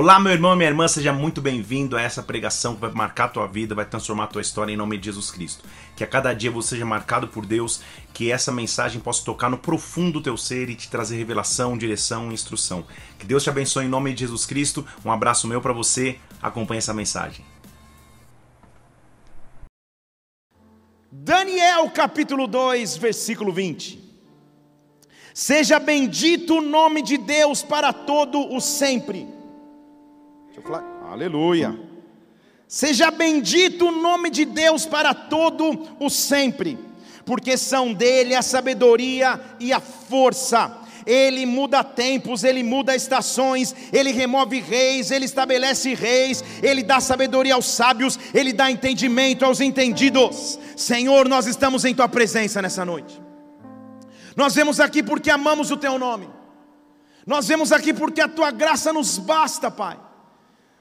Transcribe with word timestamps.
Olá, 0.00 0.20
meu 0.20 0.30
irmão 0.30 0.52
e 0.52 0.56
minha 0.56 0.68
irmã, 0.68 0.86
seja 0.86 1.12
muito 1.12 1.40
bem-vindo 1.40 1.96
a 1.96 2.00
essa 2.00 2.22
pregação 2.22 2.76
que 2.76 2.80
vai 2.82 2.92
marcar 2.92 3.24
a 3.24 3.28
tua 3.30 3.48
vida, 3.48 3.74
vai 3.74 3.84
transformar 3.84 4.24
a 4.24 4.26
tua 4.28 4.40
história 4.40 4.72
em 4.72 4.76
nome 4.76 4.96
de 4.96 5.06
Jesus 5.06 5.28
Cristo. 5.28 5.64
Que 5.96 6.04
a 6.04 6.06
cada 6.06 6.32
dia 6.32 6.52
você 6.52 6.68
seja 6.68 6.84
marcado 6.84 7.26
por 7.26 7.44
Deus, 7.44 7.80
que 8.14 8.30
essa 8.30 8.52
mensagem 8.52 9.00
possa 9.00 9.24
tocar 9.24 9.50
no 9.50 9.58
profundo 9.58 10.12
do 10.12 10.22
teu 10.22 10.36
ser 10.36 10.70
e 10.70 10.76
te 10.76 10.88
trazer 10.88 11.16
revelação, 11.16 11.76
direção 11.76 12.30
e 12.30 12.34
instrução. 12.34 12.86
Que 13.18 13.26
Deus 13.26 13.42
te 13.42 13.50
abençoe 13.50 13.86
em 13.86 13.88
nome 13.88 14.14
de 14.14 14.20
Jesus 14.20 14.46
Cristo. 14.46 14.86
Um 15.04 15.10
abraço 15.10 15.48
meu 15.48 15.60
para 15.60 15.72
você. 15.72 16.20
Acompanhe 16.40 16.78
essa 16.78 16.94
mensagem. 16.94 17.44
Daniel 21.10 21.90
capítulo 21.90 22.46
2, 22.46 22.96
versículo 22.98 23.52
20. 23.52 23.98
Seja 25.34 25.80
bendito 25.80 26.58
o 26.58 26.60
nome 26.60 27.02
de 27.02 27.18
Deus 27.18 27.64
para 27.64 27.92
todo 27.92 28.54
o 28.54 28.60
sempre. 28.60 29.37
Aleluia. 31.10 31.78
Seja 32.66 33.10
bendito 33.10 33.86
o 33.86 33.90
nome 33.90 34.28
de 34.28 34.44
Deus 34.44 34.84
para 34.84 35.14
todo 35.14 35.88
o 35.98 36.10
sempre, 36.10 36.78
porque 37.24 37.56
são 37.56 37.94
dele 37.94 38.34
a 38.34 38.42
sabedoria 38.42 39.40
e 39.58 39.72
a 39.72 39.80
força. 39.80 40.76
Ele 41.06 41.46
muda 41.46 41.82
tempos, 41.82 42.44
ele 42.44 42.62
muda 42.62 42.94
estações, 42.94 43.74
ele 43.90 44.12
remove 44.12 44.60
reis, 44.60 45.10
ele 45.10 45.24
estabelece 45.24 45.94
reis, 45.94 46.44
ele 46.62 46.82
dá 46.82 47.00
sabedoria 47.00 47.54
aos 47.54 47.64
sábios, 47.64 48.18
ele 48.34 48.52
dá 48.52 48.70
entendimento 48.70 49.46
aos 49.46 49.62
entendidos. 49.62 50.58
Senhor, 50.76 51.26
nós 51.26 51.46
estamos 51.46 51.86
em 51.86 51.94
tua 51.94 52.08
presença 52.08 52.60
nessa 52.60 52.84
noite. 52.84 53.18
Nós 54.36 54.54
vemos 54.54 54.78
aqui 54.78 55.02
porque 55.02 55.30
amamos 55.30 55.70
o 55.70 55.76
teu 55.78 55.98
nome. 55.98 56.28
Nós 57.26 57.48
vemos 57.48 57.72
aqui 57.72 57.94
porque 57.94 58.20
a 58.20 58.28
tua 58.28 58.50
graça 58.50 58.92
nos 58.92 59.16
basta, 59.16 59.70
Pai 59.70 60.07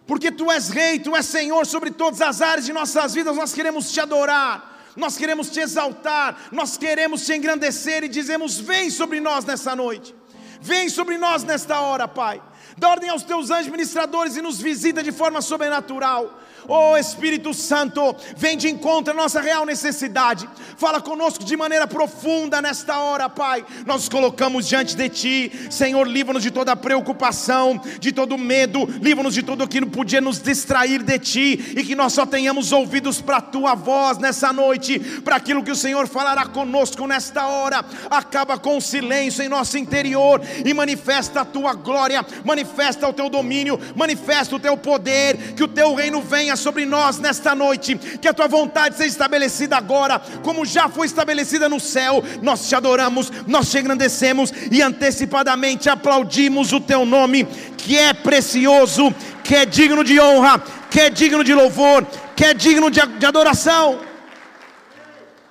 porque 0.08 0.31
tu 0.31 0.50
és 0.50 0.69
rei, 0.69 1.00
tu 1.00 1.16
és 1.16 1.25
Senhor 1.25 1.67
sobre 1.67 1.91
todas 1.91 2.22
as 2.22 2.41
áreas 2.41 2.66
de 2.66 2.72
nossas 2.72 3.13
vidas, 3.13 3.36
nós 3.36 3.53
queremos 3.53 3.91
te 3.91 4.00
adorar, 4.00 4.77
nós 4.95 5.17
queremos 5.17 5.50
te 5.50 5.59
exaltar, 5.59 6.47
nós 6.52 6.77
queremos 6.77 7.25
te 7.25 7.33
engrandecer 7.33 8.03
e 8.03 8.08
dizemos: 8.08 8.58
vem 8.58 8.89
sobre 8.89 9.19
nós 9.19 9.44
nessa 9.44 9.75
noite, 9.75 10.16
vem 10.61 10.88
sobre 10.89 11.17
nós 11.17 11.44
nesta 11.44 11.81
hora, 11.81 12.08
Pai. 12.08 12.41
Dá 12.78 12.89
ordem 12.89 13.09
aos 13.09 13.23
teus 13.23 13.50
anjos 13.50 13.72
ministradores 13.72 14.38
e 14.38 14.42
nos 14.42 14.61
visita 14.61 15.02
de 15.02 15.11
forma 15.11 15.42
sobrenatural. 15.42 16.42
Oh 16.70 16.97
Espírito 16.97 17.53
Santo, 17.53 18.16
vem 18.36 18.58
de 18.58 18.69
encontro 18.69 19.14
à 19.14 19.16
nossa 19.16 19.39
real 19.39 19.66
necessidade. 19.66 20.47
Fala 20.75 21.00
conosco 21.00 21.44
de 21.44 21.56
maneira 21.56 21.88
profunda 21.88 22.61
nesta 22.61 23.00
hora, 23.00 23.30
Pai. 23.30 23.66
Nós 23.86 24.09
colocamos 24.09 24.67
diante 24.67 24.95
de 24.95 25.08
Ti, 25.08 25.67
Senhor. 25.72 26.06
Livra-nos 26.06 26.44
de 26.44 26.52
toda 26.52 26.75
preocupação, 26.75 27.81
de 28.00 28.11
todo 28.11 28.38
medo. 28.38 28.86
Livra-nos 29.02 29.34
de 29.34 29.44
tudo 29.44 29.67
que 29.67 29.84
podia 29.86 30.19
nos 30.19 30.39
distrair 30.39 31.02
de 31.02 31.17
Ti 31.19 31.73
e 31.78 31.84
que 31.84 31.95
nós 31.95 32.12
só 32.12 32.25
tenhamos 32.25 32.72
ouvidos 32.72 33.22
para 33.22 33.38
a 33.38 33.41
Tua 33.41 33.73
voz 33.73 34.17
nessa 34.17 34.52
noite, 34.52 35.00
para 35.22 35.38
aquilo 35.38 35.64
que 35.64 35.72
o 35.72 35.75
Senhor 35.75 36.06
falará 36.08 36.45
conosco 36.45 37.08
nesta 37.08 37.47
hora. 37.47 37.84
Acaba 38.09 38.58
com 38.59 38.78
o 38.78 38.81
silêncio 38.81 39.41
em 39.41 39.47
nosso 39.47 39.78
interior 39.78 40.41
e 40.66 40.73
manifesta 40.73 41.41
a 41.41 41.45
Tua 41.45 41.73
glória, 41.73 42.25
manifesta 42.44 42.67
o 43.08 43.14
Teu 43.14 43.30
domínio, 43.30 43.80
manifesta 43.96 44.56
o 44.56 44.60
Teu 44.60 44.78
poder. 44.78 45.54
Que 45.56 45.64
o 45.64 45.68
Teu 45.68 45.94
reino 45.94 46.22
venha 46.22 46.56
sobre 46.56 46.86
nós 46.86 47.20
nesta 47.20 47.56
noite, 47.56 47.96
que 47.96 48.28
a 48.28 48.34
tua 48.34 48.48
vontade 48.48 48.96
seja 48.96 49.09
estabelecida 49.09 49.78
agora, 49.78 50.20
como 50.44 50.66
já 50.66 50.90
foi 50.90 51.08
estabelecida 51.08 51.70
no 51.70 51.80
céu. 51.80 52.24
Nós 52.42 52.68
te 52.68 52.76
adoramos, 52.76 53.32
nós 53.47 53.69
te 53.69 53.78
engrandecemos 53.80 54.52
e 54.72 54.81
antecipadamente 54.81 55.90
aplaudimos 55.90 56.72
o 56.74 56.80
teu 56.80 57.06
nome, 57.06 57.46
que 57.78 57.97
é 57.97 58.14
precioso, 58.14 59.14
que 59.44 59.56
é 59.56 59.66
digno 59.66 60.03
de 60.03 60.20
honra, 60.20 60.62
que 60.90 61.00
é 61.00 61.09
digno 61.09 61.44
de 61.44 61.53
louvor, 61.53 62.06
que 62.36 62.44
é 62.44 62.53
digno 62.53 62.90
de, 62.90 63.06
de 63.06 63.25
adoração. 63.25 64.00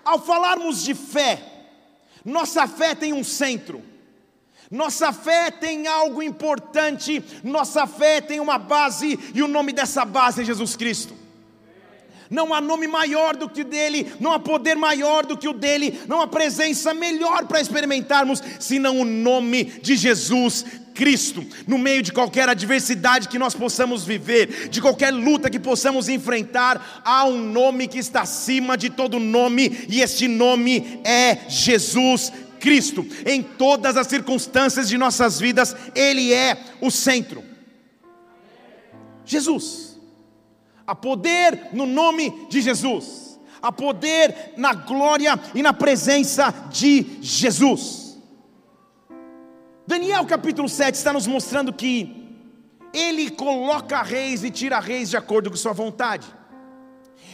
Ao 0.05 0.21
falarmos 0.21 0.85
de 0.85 0.95
fé, 0.95 1.43
nossa 2.25 2.67
fé 2.67 2.95
tem 2.95 3.13
um 3.13 3.25
centro. 3.25 3.83
Nossa 4.71 5.13
fé 5.13 5.51
tem 5.51 5.87
algo 5.87 6.23
importante, 6.23 7.23
nossa 7.45 7.87
fé 7.87 8.21
tem 8.21 8.41
uma 8.41 8.59
base, 8.59 9.19
e 9.35 9.43
o 9.43 9.49
nome 9.49 9.73
dessa 9.73 10.05
base 10.05 10.43
é 10.43 10.45
Jesus 10.45 10.75
Cristo. 10.75 11.15
Não 12.29 12.53
há 12.53 12.61
nome 12.61 12.89
maior 12.89 13.37
do 13.37 13.49
que 13.49 13.61
o 13.61 13.65
dele, 13.65 14.13
não 14.19 14.33
há 14.33 14.39
poder 14.39 14.75
maior 14.75 15.25
do 15.25 15.37
que 15.37 15.47
o 15.47 15.53
dele, 15.53 16.01
não 16.09 16.21
há 16.21 16.27
presença 16.27 16.93
melhor 16.93 17.47
para 17.47 17.61
experimentarmos, 17.61 18.43
senão 18.59 19.01
o 19.01 19.05
nome 19.05 19.65
de 19.65 19.97
Jesus 19.97 20.65
Cristo. 20.93 21.47
No 21.69 21.79
meio 21.79 22.03
de 22.03 22.13
qualquer 22.13 22.49
adversidade 22.49 23.29
que 23.29 23.39
nós 23.39 23.55
possamos 23.55 24.05
viver, 24.05 24.69
de 24.69 24.81
qualquer 24.81 25.13
luta 25.13 25.49
que 25.49 25.61
possamos 25.61 26.09
enfrentar, 26.09 27.03
há 27.05 27.25
um 27.27 27.39
nome 27.39 27.87
que 27.87 27.99
está 27.99 28.23
acima 28.23 28.77
de 28.77 28.91
todo 28.91 29.21
nome, 29.21 29.87
e 29.89 30.01
este 30.01 30.27
nome 30.27 31.01
é 31.05 31.49
Jesus 31.49 32.33
Cristo, 32.61 33.07
em 33.25 33.43
todas 33.43 33.97
as 33.97 34.07
circunstâncias 34.07 34.89
de 34.89 34.99
nossas 34.99 35.39
vidas, 35.39 35.75
Ele 35.95 36.33
é 36.33 36.59
o 36.81 36.91
centro. 36.91 37.43
Jesus, 39.25 40.01
há 40.87 40.95
poder 40.95 41.71
no 41.73 41.87
nome 41.87 42.47
de 42.49 42.61
Jesus, 42.61 43.39
há 43.61 43.73
poder 43.73 44.55
na 44.57 44.73
glória 44.73 45.39
e 45.55 45.63
na 45.63 45.73
presença 45.73 46.53
de 46.71 47.19
Jesus. 47.21 48.19
Daniel 49.87 50.27
capítulo 50.27 50.69
7 50.69 50.95
está 50.95 51.13
nos 51.13 51.27
mostrando 51.27 51.73
que 51.73 52.29
Ele 52.93 53.31
coloca 53.31 54.03
reis 54.03 54.45
e 54.45 54.51
tira 54.51 54.81
reis 54.81 55.11
de 55.11 55.17
acordo 55.17 55.51
com 55.51 55.57
Sua 55.57 55.73
vontade. 55.73 56.36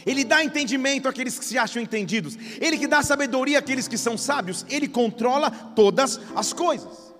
Ele 0.05 0.23
dá 0.23 0.43
entendimento 0.43 1.07
àqueles 1.07 1.39
que 1.39 1.45
se 1.45 1.57
acham 1.57 1.81
entendidos, 1.81 2.37
Ele 2.59 2.77
que 2.77 2.87
dá 2.87 3.01
sabedoria 3.01 3.59
àqueles 3.59 3.87
que 3.87 3.97
são 3.97 4.17
sábios, 4.17 4.65
Ele 4.69 4.87
controla 4.87 5.49
todas 5.49 6.19
as 6.35 6.51
coisas. 6.51 7.13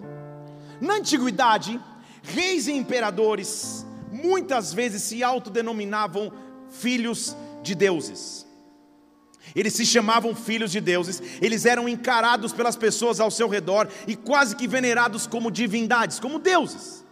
Na 0.82 0.96
antiguidade, 0.96 1.80
reis 2.22 2.68
e 2.68 2.74
imperadores 2.74 3.86
muitas 4.12 4.74
vezes 4.74 5.02
se 5.04 5.24
autodenominavam 5.24 6.32
filhos 6.70 7.36
de 7.62 7.74
deuses. 7.74 8.46
Eles 9.56 9.74
se 9.74 9.86
chamavam 9.86 10.36
filhos 10.36 10.72
de 10.72 10.82
deuses, 10.82 11.22
eles 11.42 11.66
eram 11.66 11.88
encarados 11.88 12.54
pelas 12.54 12.76
pessoas 12.76 13.20
ao 13.20 13.30
seu 13.30 13.48
redor 13.48 13.88
e 14.08 14.16
quase 14.16 14.56
que 14.56 14.68
venerados 14.68 15.28
como 15.28 15.52
divindades, 15.52 16.20
como 16.20 16.40
deuses. 16.40 17.04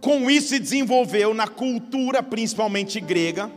Com 0.00 0.30
isso 0.30 0.48
se 0.48 0.58
desenvolveu 0.58 1.32
na 1.32 1.48
cultura, 1.48 2.22
principalmente 2.22 3.00
grega, 3.00 3.50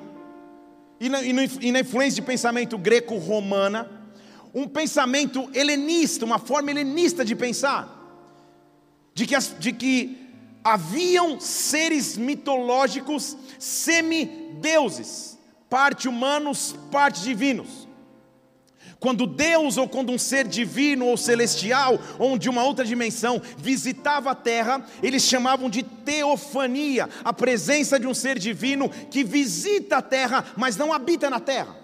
e 0.99 1.07
na, 1.07 1.21
e, 1.23 1.71
na 1.71 1.79
influência 1.79 2.21
de 2.21 2.27
pensamento 2.27 2.77
greco-romana, 2.77 3.89
um 4.53 4.67
pensamento 4.67 5.49
helenista, 5.53 6.25
uma 6.25 6.39
forma 6.39 6.71
helenista 6.71 7.23
de 7.23 7.35
pensar, 7.35 7.95
de 9.13 9.25
que, 9.25 9.35
as, 9.35 9.55
de 9.59 9.71
que 9.71 10.17
haviam 10.63 11.39
seres 11.39 12.17
mitológicos 12.17 13.37
semideuses, 13.57 15.37
parte 15.69 16.07
humanos, 16.07 16.75
parte 16.91 17.21
divinos. 17.21 17.88
Quando 18.99 19.25
Deus 19.25 19.77
ou 19.77 19.87
quando 19.87 20.11
um 20.11 20.17
ser 20.17 20.45
divino 20.45 21.05
ou 21.05 21.15
celestial 21.15 21.97
ou 22.17 22.37
de 22.37 22.49
uma 22.49 22.63
outra 22.65 22.83
dimensão 22.83 23.41
visitava 23.57 24.31
a 24.31 24.35
terra, 24.35 24.85
eles 25.01 25.23
chamavam 25.23 25.69
de 25.69 25.83
teofania, 25.83 27.09
a 27.23 27.31
presença 27.31 27.97
de 27.97 28.05
um 28.05 28.13
ser 28.13 28.37
divino 28.37 28.89
que 28.89 29.23
visita 29.23 29.97
a 29.97 30.01
terra, 30.01 30.45
mas 30.57 30.75
não 30.75 30.91
habita 30.91 31.29
na 31.29 31.39
terra. 31.39 31.77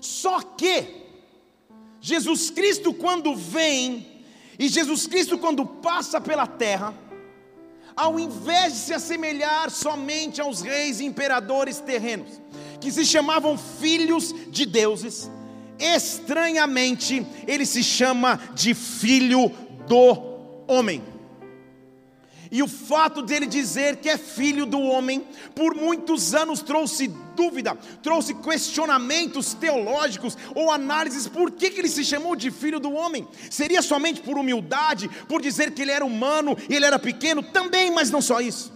Só 0.00 0.40
que 0.40 1.02
Jesus 2.00 2.50
Cristo 2.50 2.92
quando 2.92 3.36
vem 3.36 4.24
e 4.58 4.68
Jesus 4.68 5.06
Cristo 5.06 5.38
quando 5.38 5.64
passa 5.64 6.20
pela 6.20 6.46
terra, 6.46 6.92
ao 7.94 8.18
invés 8.18 8.72
de 8.72 8.78
se 8.80 8.94
assemelhar 8.94 9.70
somente 9.70 10.40
aos 10.40 10.60
reis 10.60 10.98
e 10.98 11.04
imperadores 11.04 11.78
terrenos, 11.78 12.40
que 12.80 12.90
se 12.90 13.04
chamavam 13.04 13.56
filhos 13.56 14.34
de 14.48 14.66
deuses, 14.66 15.30
estranhamente, 15.82 17.26
ele 17.46 17.66
se 17.66 17.82
chama 17.82 18.38
de 18.54 18.74
filho 18.74 19.50
do 19.86 20.32
homem. 20.68 21.02
E 22.54 22.62
o 22.62 22.68
fato 22.68 23.22
dele 23.22 23.46
dizer 23.46 23.96
que 23.96 24.10
é 24.10 24.18
filho 24.18 24.66
do 24.66 24.78
homem, 24.78 25.26
por 25.54 25.74
muitos 25.74 26.34
anos 26.34 26.60
trouxe 26.60 27.08
dúvida, 27.34 27.74
trouxe 28.02 28.34
questionamentos 28.34 29.54
teológicos 29.54 30.36
ou 30.54 30.70
análises. 30.70 31.26
Por 31.26 31.50
que, 31.50 31.70
que 31.70 31.80
ele 31.80 31.88
se 31.88 32.04
chamou 32.04 32.36
de 32.36 32.50
filho 32.50 32.78
do 32.78 32.92
homem? 32.92 33.26
Seria 33.50 33.80
somente 33.80 34.20
por 34.20 34.36
humildade, 34.36 35.08
por 35.26 35.40
dizer 35.40 35.70
que 35.70 35.80
ele 35.80 35.92
era 35.92 36.04
humano 36.04 36.54
ele 36.68 36.84
era 36.84 36.98
pequeno? 36.98 37.42
Também, 37.42 37.90
mas 37.90 38.10
não 38.10 38.20
só 38.20 38.38
isso. 38.38 38.70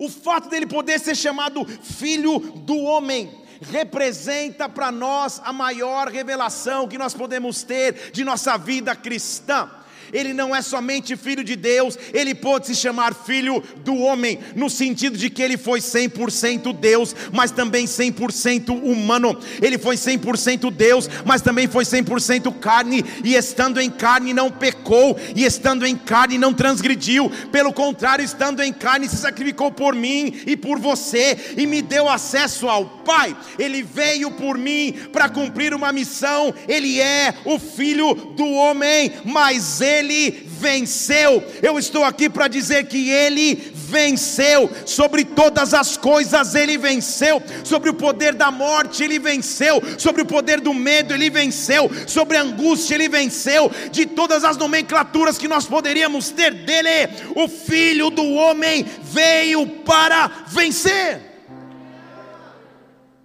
O 0.00 0.08
fato 0.08 0.48
dele 0.48 0.66
poder 0.66 0.98
ser 0.98 1.14
chamado 1.14 1.64
filho 1.64 2.40
do 2.40 2.76
homem 2.78 3.43
representa 3.70 4.68
para 4.68 4.90
nós 4.90 5.40
a 5.44 5.52
maior 5.52 6.08
revelação 6.08 6.88
que 6.88 6.98
nós 6.98 7.14
podemos 7.14 7.62
ter 7.62 8.10
de 8.12 8.24
nossa 8.24 8.56
vida 8.56 8.94
cristã. 8.94 9.70
Ele 10.14 10.32
não 10.32 10.54
é 10.54 10.62
somente 10.62 11.16
filho 11.16 11.42
de 11.42 11.56
Deus, 11.56 11.98
ele 12.12 12.34
pode 12.34 12.68
se 12.68 12.74
chamar 12.74 13.12
filho 13.12 13.62
do 13.78 13.96
homem, 13.96 14.38
no 14.54 14.70
sentido 14.70 15.18
de 15.18 15.28
que 15.28 15.42
ele 15.42 15.58
foi 15.58 15.80
100% 15.80 16.72
Deus, 16.72 17.14
mas 17.32 17.50
também 17.50 17.84
100% 17.84 18.70
humano. 18.70 19.36
Ele 19.60 19.76
foi 19.76 19.96
100% 19.96 20.70
Deus, 20.70 21.10
mas 21.24 21.42
também 21.42 21.66
foi 21.66 21.84
100% 21.84 22.56
carne, 22.60 23.04
e 23.24 23.34
estando 23.34 23.80
em 23.80 23.90
carne 23.90 24.32
não 24.32 24.50
pecou, 24.50 25.18
e 25.34 25.44
estando 25.44 25.84
em 25.84 25.96
carne 25.96 26.38
não 26.38 26.54
transgrediu, 26.54 27.30
pelo 27.50 27.72
contrário, 27.72 28.24
estando 28.24 28.62
em 28.62 28.72
carne 28.72 29.08
se 29.08 29.16
sacrificou 29.16 29.72
por 29.72 29.94
mim 29.94 30.40
e 30.46 30.56
por 30.56 30.78
você, 30.78 31.36
e 31.56 31.66
me 31.66 31.82
deu 31.82 32.08
acesso 32.08 32.68
ao 32.68 32.84
Pai. 33.04 33.36
Ele 33.58 33.82
veio 33.82 34.30
por 34.30 34.56
mim 34.56 34.94
para 35.12 35.28
cumprir 35.28 35.74
uma 35.74 35.92
missão, 35.92 36.54
ele 36.68 37.00
é 37.00 37.34
o 37.44 37.58
filho 37.58 38.14
do 38.14 38.46
homem, 38.46 39.12
mas 39.24 39.80
ele 39.80 40.03
venceu. 40.30 41.42
Eu 41.62 41.78
estou 41.78 42.04
aqui 42.04 42.28
para 42.28 42.48
dizer 42.48 42.86
que 42.86 43.10
ele 43.10 43.54
venceu, 43.94 44.70
sobre 44.86 45.24
todas 45.24 45.72
as 45.72 45.96
coisas 45.96 46.54
ele 46.54 46.76
venceu, 46.76 47.40
sobre 47.62 47.90
o 47.90 47.94
poder 47.94 48.34
da 48.34 48.50
morte 48.50 49.04
ele 49.04 49.18
venceu, 49.18 49.80
sobre 49.98 50.22
o 50.22 50.26
poder 50.26 50.60
do 50.60 50.74
medo 50.74 51.14
ele 51.14 51.30
venceu, 51.30 51.90
sobre 52.06 52.36
a 52.36 52.42
angústia 52.42 52.94
ele 52.94 53.08
venceu, 53.08 53.70
de 53.92 54.06
todas 54.06 54.42
as 54.42 54.56
nomenclaturas 54.56 55.38
que 55.38 55.46
nós 55.46 55.66
poderíamos 55.66 56.30
ter 56.30 56.52
dele, 56.52 57.08
o 57.36 57.46
filho 57.46 58.10
do 58.10 58.24
homem 58.32 58.84
veio 59.02 59.66
para 59.66 60.44
vencer. 60.48 61.20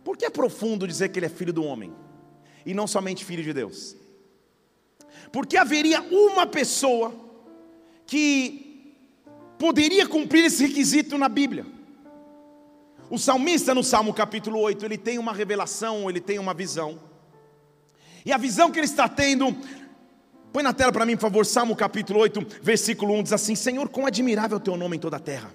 Por 0.04 0.18
que 0.18 0.26
é 0.26 0.30
profundo 0.30 0.88
dizer 0.88 1.10
que 1.10 1.20
ele 1.20 1.26
é 1.26 1.30
filho 1.30 1.54
do 1.54 1.64
homem 1.64 1.94
e 2.66 2.74
não 2.74 2.88
somente 2.88 3.24
filho 3.24 3.44
de 3.44 3.54
Deus? 3.54 3.96
Porque 5.32 5.58
haveria 5.58 6.02
uma 6.02 6.46
pessoa 6.48 7.14
que 8.06 8.96
poderia 9.58 10.08
cumprir 10.08 10.46
esse 10.46 10.66
requisito 10.66 11.18
na 11.18 11.30
Bíblia. 11.30 11.66
O 13.10 13.18
salmista, 13.18 13.74
no 13.74 13.84
Salmo 13.84 14.14
capítulo 14.14 14.60
8, 14.60 14.86
ele 14.86 14.98
tem 14.98 15.18
uma 15.18 15.34
revelação, 15.34 16.10
ele 16.10 16.22
tem 16.22 16.40
uma 16.40 16.54
visão. 16.54 17.00
E 18.26 18.32
a 18.32 18.38
visão 18.38 18.72
que 18.72 18.80
ele 18.80 18.86
está 18.86 19.08
tendo, 19.08 19.56
põe 20.54 20.64
na 20.64 20.74
tela 20.74 20.92
para 20.92 21.06
mim, 21.06 21.16
por 21.16 21.22
favor, 21.22 21.46
Salmo 21.46 21.76
capítulo 21.76 22.20
8, 22.20 22.46
versículo 22.62 23.14
1 23.16 23.24
diz 23.24 23.34
assim: 23.34 23.56
Senhor, 23.56 23.90
quão 23.90 24.06
admirável 24.06 24.58
é 24.58 24.62
o 24.62 24.64
teu 24.64 24.78
nome 24.78 24.98
em 24.98 25.00
toda 25.00 25.18
a 25.18 25.20
terra. 25.20 25.54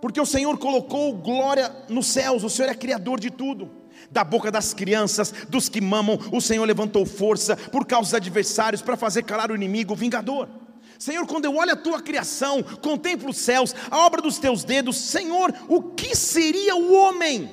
Porque 0.00 0.20
o 0.20 0.26
Senhor 0.26 0.56
colocou 0.58 1.12
glória 1.16 1.74
nos 1.88 2.06
céus, 2.06 2.44
o 2.44 2.50
Senhor 2.50 2.68
é 2.68 2.74
criador 2.74 3.18
de 3.18 3.30
tudo. 3.30 3.77
Da 4.10 4.24
boca 4.24 4.50
das 4.50 4.72
crianças, 4.72 5.32
dos 5.48 5.68
que 5.68 5.80
mamam, 5.80 6.18
o 6.32 6.40
Senhor 6.40 6.64
levantou 6.64 7.04
força 7.04 7.56
por 7.56 7.86
causa 7.86 8.10
dos 8.10 8.14
adversários, 8.14 8.80
para 8.80 8.96
fazer 8.96 9.22
calar 9.22 9.50
o 9.50 9.54
inimigo, 9.54 9.92
o 9.92 9.96
vingador. 9.96 10.48
Senhor, 10.98 11.26
quando 11.26 11.44
eu 11.44 11.56
olho 11.56 11.72
a 11.72 11.76
tua 11.76 12.02
criação, 12.02 12.62
contemplo 12.62 13.30
os 13.30 13.36
céus, 13.36 13.74
a 13.90 13.98
obra 13.98 14.20
dos 14.20 14.38
teus 14.38 14.64
dedos, 14.64 14.96
Senhor, 14.96 15.54
o 15.68 15.82
que 15.82 16.16
seria 16.16 16.74
o 16.74 16.92
homem? 16.92 17.48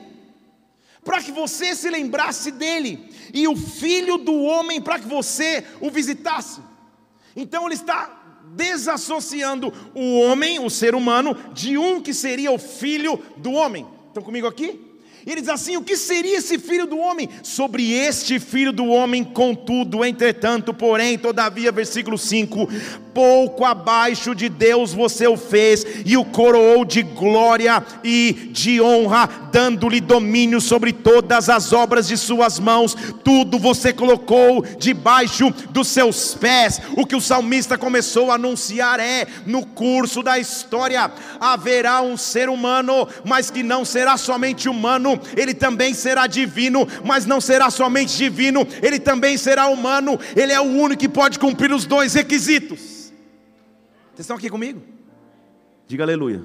Para 1.03 1.21
que 1.21 1.31
você 1.31 1.75
se 1.75 1.89
lembrasse 1.89 2.49
dele, 2.49 3.07
e 3.31 3.47
o 3.47 3.55
filho 3.55 4.17
do 4.17 4.33
homem 4.41 4.81
para 4.81 4.97
que 4.97 5.07
você 5.07 5.63
o 5.79 5.91
visitasse. 5.91 6.59
Então 7.35 7.65
ele 7.65 7.75
está 7.75 8.41
desassociando 8.55 9.71
o 9.93 10.21
homem, 10.21 10.59
o 10.59 10.69
ser 10.69 10.95
humano, 10.95 11.35
de 11.53 11.77
um 11.77 12.01
que 12.01 12.13
seria 12.13 12.51
o 12.51 12.57
filho 12.57 13.21
do 13.37 13.51
homem. 13.51 13.85
Estão 14.07 14.23
comigo 14.23 14.47
aqui? 14.47 14.84
E 15.25 15.31
ele 15.31 15.41
diz 15.41 15.49
assim: 15.49 15.75
o 15.75 15.81
que 15.81 15.97
seria 15.97 16.37
esse 16.37 16.59
filho 16.59 16.85
do 16.85 16.99
homem? 16.99 17.27
Sobre 17.41 17.91
este 17.91 18.39
filho 18.39 18.71
do 18.71 18.85
homem, 18.85 19.23
contudo, 19.23 20.05
entretanto, 20.05 20.71
porém, 20.71 21.17
todavia, 21.17 21.71
versículo 21.71 22.15
5: 22.17 22.69
pouco 23.11 23.63
abaixo 23.63 24.35
de 24.35 24.49
Deus 24.49 24.93
você 24.93 25.25
o 25.25 25.37
fez, 25.37 25.85
e 26.05 26.15
o 26.17 26.25
coroou 26.25 26.83
de 26.83 27.01
glória 27.01 27.83
e 28.03 28.49
de 28.51 28.81
honra, 28.81 29.27
dando-lhe 29.51 30.01
domínio 30.01 30.59
sobre 30.59 30.91
todas 30.91 31.49
as 31.49 31.71
obras 31.71 32.07
de 32.07 32.17
suas 32.17 32.59
mãos, 32.59 32.95
tudo 33.23 33.57
você 33.57 33.93
colocou 33.93 34.63
debaixo 34.77 35.49
dos 35.69 35.87
seus 35.87 36.35
pés. 36.35 36.81
O 36.97 37.05
que 37.05 37.15
o 37.15 37.21
salmista 37.21 37.77
começou 37.77 38.29
a 38.29 38.35
anunciar 38.35 38.99
é: 38.99 39.25
no 39.47 39.65
curso 39.65 40.21
da 40.21 40.37
história 40.37 41.11
haverá 41.39 42.01
um 42.01 42.15
ser 42.15 42.47
humano, 42.47 43.07
mas 43.23 43.49
que 43.49 43.63
não 43.63 43.83
será 43.83 44.17
somente 44.17 44.69
humano 44.69 45.14
ele 45.35 45.53
também 45.53 45.93
será 45.93 46.27
divino, 46.27 46.87
mas 47.03 47.25
não 47.25 47.39
será 47.41 47.69
somente 47.69 48.15
divino, 48.15 48.67
ele 48.81 48.99
também 48.99 49.37
será 49.37 49.67
humano, 49.67 50.19
ele 50.35 50.51
é 50.51 50.59
o 50.59 50.63
único 50.63 50.99
que 51.01 51.09
pode 51.09 51.39
cumprir 51.39 51.71
os 51.71 51.85
dois 51.85 52.13
requisitos. 52.13 52.79
Vocês 54.13 54.19
estão 54.19 54.37
aqui 54.37 54.49
comigo? 54.49 54.81
Diga 55.87 56.03
aleluia. 56.03 56.43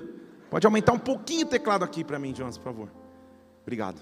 Pode 0.50 0.66
aumentar 0.66 0.92
um 0.92 0.98
pouquinho 0.98 1.46
o 1.46 1.48
teclado 1.48 1.84
aqui 1.84 2.02
para 2.02 2.18
mim, 2.18 2.34
Jonas, 2.34 2.58
por 2.58 2.64
favor. 2.64 2.88
Obrigado. 3.62 4.00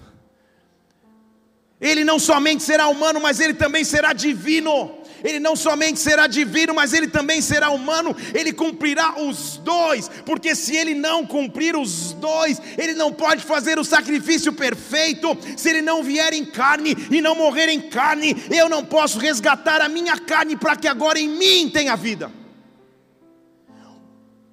Ele 1.79 2.03
não 2.03 2.19
somente 2.19 2.63
será 2.63 2.87
humano, 2.87 3.19
mas 3.21 3.39
ele 3.39 3.53
também 3.53 3.83
será 3.83 4.11
divino. 4.11 4.98
Ele 5.23 5.39
não 5.39 5.55
somente 5.55 5.99
será 5.99 6.27
divino, 6.27 6.73
mas 6.73 6.93
ele 6.93 7.07
também 7.07 7.41
será 7.41 7.69
humano. 7.69 8.15
Ele 8.33 8.53
cumprirá 8.53 9.19
os 9.21 9.57
dois, 9.57 10.09
porque 10.25 10.55
se 10.55 10.75
ele 10.75 10.93
não 10.93 11.25
cumprir 11.25 11.75
os 11.75 12.13
dois, 12.13 12.61
ele 12.77 12.93
não 12.93 13.11
pode 13.11 13.43
fazer 13.43 13.79
o 13.79 13.83
sacrifício 13.83 14.53
perfeito. 14.53 15.37
Se 15.57 15.69
ele 15.69 15.81
não 15.81 16.03
vier 16.03 16.33
em 16.33 16.45
carne 16.45 16.95
e 17.11 17.21
não 17.21 17.35
morrer 17.35 17.69
em 17.69 17.81
carne, 17.81 18.35
eu 18.49 18.69
não 18.69 18.83
posso 18.83 19.19
resgatar 19.19 19.81
a 19.81 19.89
minha 19.89 20.17
carne 20.17 20.55
para 20.55 20.75
que 20.75 20.87
agora 20.87 21.19
em 21.19 21.27
mim 21.27 21.69
tenha 21.69 21.95
vida. 21.95 22.31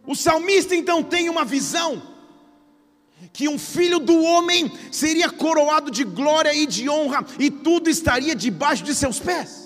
O 0.07 0.15
salmista 0.15 0.75
então 0.75 1.03
tem 1.03 1.29
uma 1.29 1.45
visão 1.45 2.01
que 3.33 3.49
um 3.49 3.59
filho 3.59 3.99
do 3.99 4.23
homem 4.23 4.71
seria 4.91 5.29
coroado 5.29 5.91
de 5.91 6.05
glória 6.05 6.55
e 6.55 6.65
de 6.65 6.89
honra, 6.89 7.25
e 7.39 7.51
tudo 7.51 7.91
estaria 7.91 8.35
debaixo 8.35 8.85
de 8.85 8.95
seus 8.95 9.19
pés. 9.19 9.66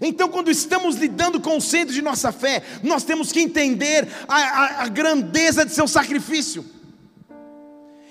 Então, 0.00 0.28
quando 0.28 0.50
estamos 0.50 0.96
lidando 0.96 1.40
com 1.40 1.56
o 1.56 1.60
centro 1.60 1.94
de 1.94 2.02
nossa 2.02 2.32
fé, 2.32 2.62
nós 2.82 3.04
temos 3.04 3.32
que 3.32 3.40
entender 3.40 4.08
a, 4.28 4.36
a, 4.36 4.82
a 4.84 4.88
grandeza 4.88 5.64
de 5.64 5.72
seu 5.72 5.88
sacrifício. 5.88 6.64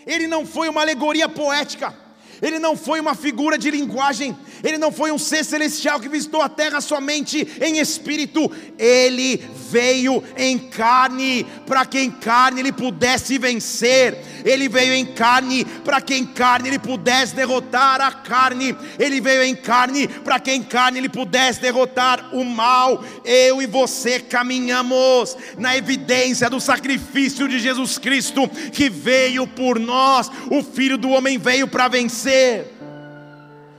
Ele 0.05 0.27
não 0.27 0.45
foi 0.45 0.69
uma 0.69 0.81
alegoria 0.81 1.27
poética, 1.27 1.93
ele 2.41 2.59
não 2.59 2.75
foi 2.75 2.99
uma 2.99 3.15
figura 3.15 3.57
de 3.57 3.71
linguagem, 3.71 4.37
ele 4.63 4.77
não 4.77 4.91
foi 4.91 5.11
um 5.11 5.17
ser 5.17 5.43
celestial 5.43 5.99
que 5.99 6.09
visitou 6.09 6.41
a 6.41 6.49
terra 6.49 6.81
somente 6.81 7.47
em 7.61 7.79
espírito, 7.79 8.51
ele 8.77 9.37
veio 9.69 10.23
em 10.37 10.57
carne, 10.57 11.45
para 11.65 11.85
que 11.85 11.99
em 11.99 12.11
carne 12.11 12.61
ele 12.61 12.71
pudesse 12.71 13.37
vencer, 13.37 14.34
ele 14.45 14.69
veio 14.69 14.93
em 14.93 15.05
carne, 15.05 15.65
para 15.65 15.99
que 15.99 16.13
em 16.13 16.25
carne 16.25 16.69
ele 16.69 16.79
pudesse 16.79 17.35
derrotar 17.35 17.99
a 17.99 18.11
carne, 18.11 18.77
ele 18.99 19.19
veio 19.19 19.43
em 19.43 19.55
carne, 19.55 20.07
para 20.07 20.39
que 20.39 20.51
em 20.51 20.61
carne 20.61 20.99
ele 20.99 21.09
pudesse 21.09 21.59
derrotar 21.59 22.29
o 22.31 22.45
mal. 22.45 23.03
Eu 23.25 23.59
e 23.59 23.65
você 23.65 24.19
caminhamos 24.19 25.35
na 25.57 25.75
evidência 25.75 26.47
do 26.47 26.61
sacrifício 26.61 27.47
de 27.47 27.57
Jesus 27.57 27.97
Cristo, 27.97 28.47
que 28.71 28.87
veio 28.87 29.47
por 29.47 29.79
nós, 29.79 30.29
o 30.51 30.61
Filho 30.61 30.97
do 30.97 31.09
Homem 31.09 31.39
veio 31.39 31.67
para 31.67 31.87
vencer. 31.87 32.71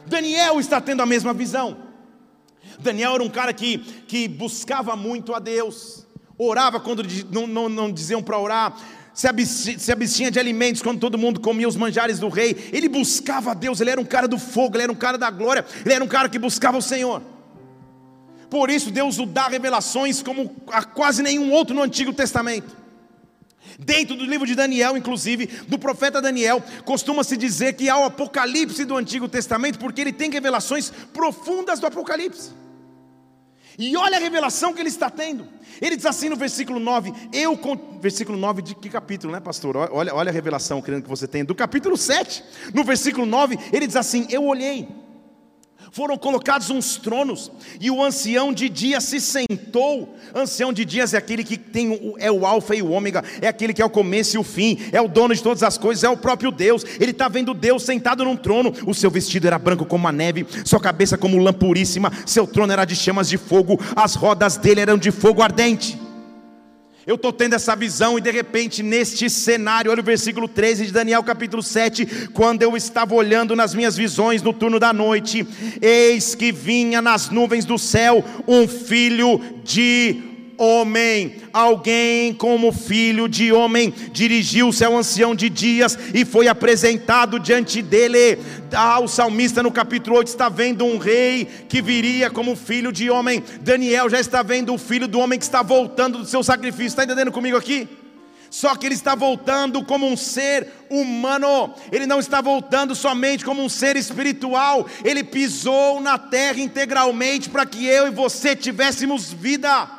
Daniel 0.06 0.58
está 0.58 0.80
tendo 0.80 1.02
a 1.02 1.06
mesma 1.06 1.32
visão. 1.32 1.76
Daniel 2.78 3.14
era 3.14 3.22
um 3.22 3.28
cara 3.28 3.52
que, 3.52 3.78
que 3.78 4.28
buscava 4.28 4.96
muito 4.96 5.32
a 5.32 5.38
Deus, 5.38 6.06
orava 6.36 6.80
quando 6.80 7.02
não, 7.30 7.46
não, 7.46 7.68
não 7.68 7.92
diziam 7.92 8.22
para 8.22 8.38
orar, 8.38 8.76
se 9.16 9.90
abstinha, 9.90 10.30
de 10.30 10.38
alimentos 10.38 10.82
quando 10.82 11.00
todo 11.00 11.16
mundo 11.16 11.40
comia 11.40 11.66
os 11.66 11.74
manjares 11.74 12.18
do 12.18 12.28
rei. 12.28 12.68
Ele 12.70 12.86
buscava 12.86 13.52
a 13.52 13.54
Deus, 13.54 13.80
ele 13.80 13.88
era 13.88 14.00
um 14.00 14.04
cara 14.04 14.28
do 14.28 14.38
fogo, 14.38 14.76
ele 14.76 14.82
era 14.82 14.92
um 14.92 14.96
cara 14.96 15.16
da 15.16 15.30
glória, 15.30 15.64
ele 15.82 15.94
era 15.94 16.04
um 16.04 16.08
cara 16.08 16.28
que 16.28 16.38
buscava 16.38 16.76
o 16.76 16.82
Senhor. 16.82 17.22
Por 18.50 18.68
isso 18.68 18.90
Deus 18.90 19.18
o 19.18 19.24
dá 19.24 19.48
revelações 19.48 20.22
como 20.22 20.54
a 20.68 20.84
quase 20.84 21.22
nenhum 21.22 21.50
outro 21.50 21.74
no 21.74 21.82
Antigo 21.82 22.12
Testamento. 22.12 22.76
Dentro 23.78 24.14
do 24.14 24.24
livro 24.26 24.46
de 24.46 24.54
Daniel, 24.54 24.98
inclusive, 24.98 25.46
do 25.66 25.78
profeta 25.78 26.20
Daniel, 26.20 26.62
costuma-se 26.84 27.38
dizer 27.38 27.72
que 27.72 27.88
há 27.88 27.96
o 27.96 28.04
Apocalipse 28.04 28.84
do 28.84 28.96
Antigo 28.96 29.28
Testamento, 29.28 29.78
porque 29.78 30.02
ele 30.02 30.12
tem 30.12 30.30
revelações 30.30 30.92
profundas 31.12 31.80
do 31.80 31.86
Apocalipse. 31.86 32.50
E 33.78 33.96
olha 33.96 34.16
a 34.16 34.20
revelação 34.20 34.72
que 34.72 34.80
ele 34.80 34.88
está 34.88 35.10
tendo. 35.10 35.46
Ele 35.80 35.96
diz 35.96 36.06
assim 36.06 36.28
no 36.28 36.36
versículo 36.36 36.78
9: 36.78 37.12
Eu, 37.32 37.58
versículo 38.00 38.38
9 38.38 38.62
de 38.62 38.74
que 38.74 38.88
capítulo, 38.88 39.32
né, 39.32 39.40
pastor? 39.40 39.76
Olha, 39.76 40.14
olha 40.14 40.30
a 40.30 40.32
revelação 40.32 40.80
querendo 40.80 41.02
que 41.02 41.08
você 41.08 41.28
tem. 41.28 41.44
Do 41.44 41.54
capítulo 41.54 41.96
7, 41.96 42.42
no 42.72 42.84
versículo 42.84 43.26
9, 43.26 43.58
ele 43.72 43.86
diz 43.86 43.96
assim: 43.96 44.26
Eu 44.30 44.44
olhei 44.44 44.88
foram 45.96 46.18
colocados 46.18 46.68
uns 46.68 46.96
tronos, 46.96 47.50
e 47.80 47.90
o 47.90 48.04
ancião 48.04 48.52
de 48.52 48.68
dias 48.68 49.02
se 49.04 49.18
sentou. 49.18 50.14
Ancião 50.34 50.70
de 50.70 50.84
dias 50.84 51.14
é 51.14 51.16
aquele 51.16 51.42
que 51.42 51.56
tem 51.56 51.88
o, 51.88 52.16
é 52.18 52.30
o 52.30 52.44
alfa 52.44 52.76
e 52.76 52.82
o 52.82 52.90
ômega, 52.90 53.24
é 53.40 53.48
aquele 53.48 53.72
que 53.72 53.80
é 53.80 53.84
o 53.84 53.88
começo 53.88 54.36
e 54.36 54.38
o 54.38 54.42
fim, 54.42 54.78
é 54.92 55.00
o 55.00 55.08
dono 55.08 55.34
de 55.34 55.42
todas 55.42 55.62
as 55.62 55.78
coisas, 55.78 56.04
é 56.04 56.08
o 56.10 56.16
próprio 56.16 56.50
Deus. 56.50 56.84
Ele 57.00 57.12
está 57.12 57.28
vendo 57.28 57.54
Deus 57.54 57.82
sentado 57.82 58.26
num 58.26 58.36
trono. 58.36 58.74
O 58.86 58.92
seu 58.92 59.10
vestido 59.10 59.46
era 59.46 59.58
branco 59.58 59.86
como 59.86 60.06
a 60.06 60.12
neve, 60.12 60.46
sua 60.66 60.80
cabeça 60.80 61.16
como 61.16 61.38
lã 61.38 61.50
puríssima, 61.50 62.12
seu 62.26 62.46
trono 62.46 62.74
era 62.74 62.84
de 62.84 62.94
chamas 62.94 63.26
de 63.26 63.38
fogo, 63.38 63.80
as 63.96 64.14
rodas 64.16 64.58
dele 64.58 64.82
eram 64.82 64.98
de 64.98 65.10
fogo 65.10 65.40
ardente. 65.40 65.98
Eu 67.06 67.14
estou 67.14 67.32
tendo 67.32 67.54
essa 67.54 67.76
visão 67.76 68.18
e 68.18 68.20
de 68.20 68.32
repente, 68.32 68.82
neste 68.82 69.30
cenário, 69.30 69.92
olha 69.92 70.00
o 70.00 70.04
versículo 70.04 70.48
13 70.48 70.86
de 70.86 70.92
Daniel 70.92 71.22
capítulo 71.22 71.62
7, 71.62 72.30
quando 72.32 72.62
eu 72.62 72.76
estava 72.76 73.14
olhando 73.14 73.54
nas 73.54 73.72
minhas 73.76 73.96
visões 73.96 74.42
no 74.42 74.52
turno 74.52 74.80
da 74.80 74.92
noite, 74.92 75.46
eis 75.80 76.34
que 76.34 76.50
vinha 76.50 77.00
nas 77.00 77.30
nuvens 77.30 77.64
do 77.64 77.78
céu 77.78 78.24
um 78.48 78.66
filho 78.66 79.40
de 79.62 80.35
homem, 80.58 81.36
alguém 81.52 82.32
como 82.32 82.72
filho 82.72 83.28
de 83.28 83.52
homem, 83.52 83.92
dirigiu-se 84.12 84.84
ao 84.84 84.96
ancião 84.96 85.34
de 85.34 85.48
dias 85.48 85.98
e 86.14 86.24
foi 86.24 86.48
apresentado 86.48 87.38
diante 87.38 87.82
dele. 87.82 88.38
Ah, 88.72 89.00
o 89.00 89.08
salmista 89.08 89.62
no 89.62 89.70
capítulo 89.70 90.16
8 90.16 90.28
está 90.28 90.48
vendo 90.48 90.84
um 90.84 90.98
rei 90.98 91.46
que 91.68 91.82
viria 91.82 92.30
como 92.30 92.56
filho 92.56 92.92
de 92.92 93.10
homem. 93.10 93.42
Daniel 93.60 94.08
já 94.08 94.20
está 94.20 94.42
vendo 94.42 94.74
o 94.74 94.78
filho 94.78 95.06
do 95.06 95.18
homem 95.18 95.38
que 95.38 95.44
está 95.44 95.62
voltando 95.62 96.18
do 96.18 96.26
seu 96.26 96.42
sacrifício. 96.42 96.86
Está 96.86 97.04
entendendo 97.04 97.32
comigo 97.32 97.56
aqui? 97.56 97.88
Só 98.50 98.74
que 98.74 98.86
ele 98.86 98.94
está 98.94 99.14
voltando 99.14 99.84
como 99.84 100.06
um 100.06 100.16
ser 100.16 100.72
humano, 100.88 101.74
ele 101.90 102.06
não 102.06 102.18
está 102.18 102.40
voltando 102.40 102.94
somente 102.94 103.44
como 103.44 103.62
um 103.62 103.68
ser 103.68 103.96
espiritual, 103.96 104.86
ele 105.04 105.24
pisou 105.24 106.00
na 106.00 106.16
terra 106.16 106.60
integralmente 106.60 107.50
para 107.50 107.66
que 107.66 107.84
eu 107.84 108.06
e 108.06 108.10
você 108.10 108.54
tivéssemos 108.54 109.32
vida. 109.32 109.95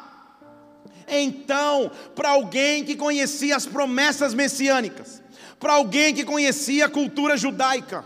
Então, 1.08 1.90
para 2.16 2.30
alguém 2.30 2.84
que 2.84 2.96
conhecia 2.96 3.56
as 3.56 3.66
promessas 3.66 4.34
messiânicas, 4.34 5.24
para 5.60 5.74
alguém 5.74 6.14
que 6.14 6.26
conhecia 6.26 6.86
a 6.86 6.90
cultura 6.90 7.38
judaica, 7.38 8.04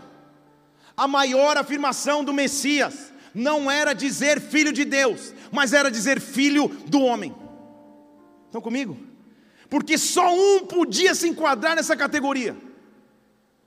a 0.96 1.08
maior 1.08 1.56
afirmação 1.56 2.22
do 2.22 2.32
Messias 2.32 3.12
não 3.34 3.70
era 3.70 3.92
dizer 3.92 4.40
filho 4.40 4.72
de 4.72 4.84
Deus, 4.84 5.34
mas 5.50 5.72
era 5.72 5.90
dizer 5.90 6.20
filho 6.20 6.68
do 6.86 7.00
homem. 7.00 7.34
Estão 8.46 8.60
comigo? 8.60 8.96
Porque 9.68 9.96
só 9.96 10.32
um 10.34 10.66
podia 10.66 11.14
se 11.14 11.28
enquadrar 11.28 11.74
nessa 11.74 11.96
categoria. 11.96 12.54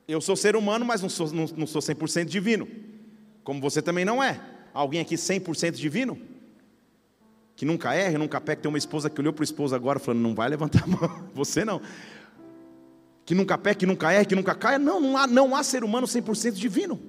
Eu 0.07 0.21
sou 0.21 0.35
ser 0.35 0.55
humano, 0.55 0.85
mas 0.85 1.01
não 1.01 1.09
sou, 1.09 1.31
não, 1.31 1.45
não 1.57 1.67
sou 1.67 1.81
100% 1.81 2.25
divino. 2.25 2.67
Como 3.43 3.59
você 3.59 3.81
também 3.81 4.05
não 4.05 4.23
é. 4.23 4.39
Alguém 4.73 5.01
aqui 5.01 5.15
100% 5.15 5.71
divino? 5.71 6.19
Que 7.55 7.65
nunca 7.65 7.93
erra, 7.93 8.17
nunca 8.17 8.41
peca. 8.41 8.61
Tem 8.61 8.69
uma 8.69 8.77
esposa 8.77 9.09
que 9.09 9.19
olhou 9.21 9.33
para 9.33 9.41
o 9.41 9.43
esposo 9.43 9.73
agora 9.75 9.99
falando: 9.99 10.21
não 10.21 10.35
vai 10.35 10.49
levantar 10.49 10.83
a 10.83 10.87
mão, 10.87 11.29
você 11.33 11.63
não. 11.63 11.81
Que 13.25 13.33
nunca 13.33 13.57
peca, 13.57 13.79
que 13.79 13.85
nunca 13.85 14.11
erra, 14.11 14.25
que 14.25 14.35
nunca 14.35 14.53
caia. 14.53 14.77
Não, 14.77 14.99
não 14.99 15.17
há, 15.17 15.25
não 15.25 15.55
há 15.55 15.63
ser 15.63 15.83
humano 15.83 16.05
100% 16.05 16.51
divino. 16.51 16.99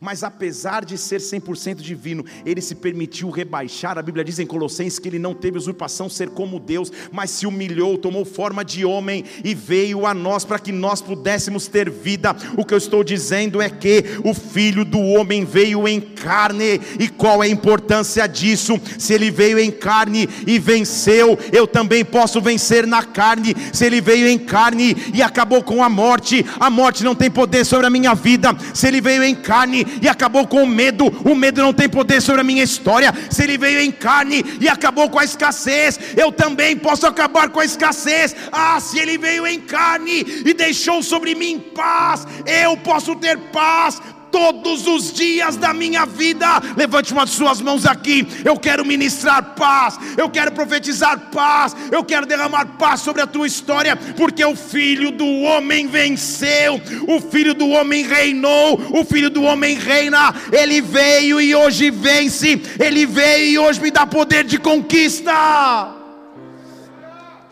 Mas 0.00 0.22
apesar 0.22 0.84
de 0.84 0.98
ser 0.98 1.20
100% 1.20 1.76
divino, 1.76 2.24
ele 2.44 2.60
se 2.60 2.74
permitiu 2.74 3.30
rebaixar. 3.30 3.98
A 3.98 4.02
Bíblia 4.02 4.24
diz 4.24 4.38
em 4.38 4.46
Colossenses 4.46 4.98
que 4.98 5.08
ele 5.08 5.18
não 5.18 5.34
teve 5.34 5.58
usurpação 5.58 6.08
ser 6.08 6.30
como 6.30 6.60
Deus, 6.60 6.92
mas 7.12 7.30
se 7.30 7.46
humilhou, 7.46 7.98
tomou 7.98 8.24
forma 8.24 8.64
de 8.64 8.84
homem 8.84 9.24
e 9.44 9.54
veio 9.54 10.06
a 10.06 10.14
nós 10.14 10.44
para 10.44 10.58
que 10.58 10.72
nós 10.72 11.00
pudéssemos 11.00 11.66
ter 11.66 11.90
vida. 11.90 12.36
O 12.56 12.64
que 12.64 12.74
eu 12.74 12.78
estou 12.78 13.02
dizendo 13.02 13.60
é 13.60 13.70
que 13.70 14.04
o 14.24 14.34
filho 14.34 14.84
do 14.84 15.00
homem 15.00 15.44
veio 15.44 15.86
em 15.88 16.00
carne. 16.00 16.80
E 16.98 17.08
qual 17.08 17.42
é 17.42 17.46
a 17.46 17.50
importância 17.50 18.26
disso? 18.26 18.78
Se 18.98 19.12
ele 19.12 19.30
veio 19.30 19.58
em 19.58 19.70
carne 19.70 20.28
e 20.46 20.58
venceu, 20.58 21.38
eu 21.52 21.66
também 21.66 22.04
posso 22.04 22.40
vencer 22.40 22.86
na 22.86 23.02
carne. 23.02 23.54
Se 23.72 23.84
ele 23.84 24.00
veio 24.00 24.28
em 24.28 24.38
carne 24.38 24.96
e 25.14 25.22
acabou 25.22 25.62
com 25.62 25.82
a 25.82 25.88
morte, 25.88 26.44
a 26.58 26.68
morte 26.68 27.04
não 27.04 27.14
tem 27.14 27.30
poder 27.30 27.64
sobre 27.64 27.86
a 27.86 27.90
minha 27.90 28.14
vida. 28.14 28.56
Se 28.74 28.86
ele 28.86 29.00
veio 29.00 29.22
em 29.22 29.34
carne 29.34 29.85
e 30.00 30.08
acabou 30.08 30.46
com 30.46 30.62
o 30.62 30.66
medo. 30.66 31.06
O 31.24 31.34
medo 31.34 31.62
não 31.62 31.72
tem 31.72 31.88
poder 31.88 32.20
sobre 32.20 32.40
a 32.40 32.44
minha 32.44 32.62
história. 32.62 33.12
Se 33.30 33.42
ele 33.42 33.58
veio 33.58 33.80
em 33.80 33.90
carne 33.90 34.44
e 34.60 34.68
acabou 34.68 35.08
com 35.08 35.18
a 35.18 35.24
escassez, 35.24 35.98
eu 36.16 36.32
também 36.32 36.76
posso 36.76 37.06
acabar 37.06 37.48
com 37.48 37.60
a 37.60 37.64
escassez. 37.64 38.34
Ah, 38.52 38.78
se 38.80 38.98
ele 38.98 39.18
veio 39.18 39.46
em 39.46 39.60
carne 39.60 40.24
e 40.44 40.54
deixou 40.54 41.02
sobre 41.02 41.34
mim 41.34 41.58
paz, 41.58 42.26
eu 42.46 42.76
posso 42.76 43.14
ter 43.16 43.38
paz 43.52 44.00
todos 44.30 44.86
os 44.86 45.12
dias 45.12 45.56
da 45.56 45.72
minha 45.72 46.04
vida. 46.04 46.46
Levante 46.76 47.12
uma 47.12 47.24
de 47.24 47.32
suas 47.32 47.60
mãos 47.60 47.86
aqui. 47.86 48.26
Eu 48.44 48.56
quero 48.58 48.84
ministrar 48.84 49.54
paz, 49.54 49.98
eu 50.16 50.28
quero 50.30 50.52
profetizar 50.52 51.30
paz, 51.30 51.74
eu 51.90 52.04
quero 52.04 52.26
derramar 52.26 52.76
paz 52.78 53.00
sobre 53.00 53.22
a 53.22 53.26
tua 53.26 53.46
história, 53.46 53.96
porque 53.96 54.44
o 54.44 54.56
filho 54.56 55.10
do 55.10 55.26
homem 55.42 55.86
venceu, 55.86 56.80
o 57.08 57.20
filho 57.20 57.54
do 57.54 57.68
homem 57.68 58.04
reinou, 58.04 58.80
o 58.92 59.04
filho 59.04 59.30
do 59.30 59.42
homem 59.42 59.76
reina. 59.76 60.34
Ele 60.52 60.80
veio 60.80 61.40
e 61.40 61.54
hoje 61.54 61.90
vence, 61.90 62.60
ele 62.78 63.06
veio 63.06 63.46
e 63.46 63.58
hoje 63.58 63.80
me 63.80 63.90
dá 63.90 64.06
poder 64.06 64.44
de 64.44 64.58
conquista. 64.58 65.96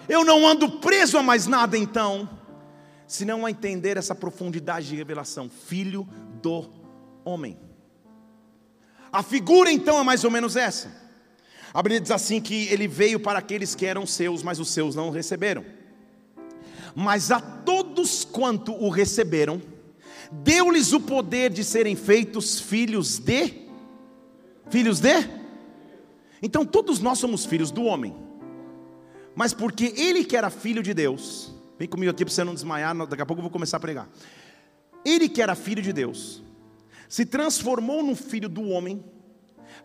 Eu 0.08 0.24
não 0.24 0.46
ando 0.46 0.68
preso 0.68 1.16
a 1.16 1.22
mais 1.22 1.46
nada 1.46 1.78
então, 1.78 2.28
senão 3.06 3.46
a 3.46 3.50
entender 3.50 3.96
essa 3.96 4.14
profundidade 4.14 4.88
de 4.88 4.96
revelação. 4.96 5.48
Filho 5.48 6.06
do 6.44 6.66
homem. 7.24 7.58
A 9.10 9.22
figura 9.22 9.72
então 9.72 9.98
é 9.98 10.02
mais 10.02 10.24
ou 10.24 10.30
menos 10.30 10.56
essa. 10.56 11.02
A 11.72 11.82
Bíblia 11.82 12.00
diz 12.00 12.10
assim 12.10 12.40
que 12.40 12.68
ele 12.68 12.86
veio 12.86 13.18
para 13.18 13.38
aqueles 13.38 13.74
que 13.74 13.86
eram 13.86 14.06
seus, 14.06 14.42
mas 14.42 14.60
os 14.60 14.70
seus 14.70 14.94
não 14.94 15.08
o 15.08 15.10
receberam. 15.10 15.64
Mas 16.94 17.32
a 17.32 17.40
todos 17.40 18.24
quanto 18.24 18.72
o 18.72 18.88
receberam, 18.88 19.60
deu-lhes 20.30 20.92
o 20.92 21.00
poder 21.00 21.50
de 21.50 21.64
serem 21.64 21.96
feitos 21.96 22.60
filhos 22.60 23.18
de 23.18 23.64
filhos 24.70 25.00
de 25.00 25.28
Então 26.42 26.64
todos 26.64 27.00
nós 27.00 27.18
somos 27.18 27.44
filhos 27.44 27.70
do 27.70 27.84
homem. 27.84 28.14
Mas 29.34 29.52
porque 29.52 29.94
ele 29.96 30.24
que 30.24 30.36
era 30.36 30.50
filho 30.50 30.82
de 30.82 30.94
Deus, 30.94 31.52
vem 31.78 31.88
comigo 31.88 32.10
aqui 32.10 32.24
para 32.24 32.32
você 32.32 32.44
não 32.44 32.54
desmaiar, 32.54 32.94
daqui 33.06 33.22
a 33.22 33.26
pouco 33.26 33.40
eu 33.40 33.44
vou 33.44 33.50
começar 33.50 33.78
a 33.78 33.80
pregar. 33.80 34.08
Ele 35.04 35.28
que 35.28 35.42
era 35.42 35.54
filho 35.54 35.82
de 35.82 35.92
Deus, 35.92 36.42
se 37.08 37.26
transformou 37.26 38.02
no 38.02 38.16
filho 38.16 38.48
do 38.48 38.62
homem, 38.68 39.04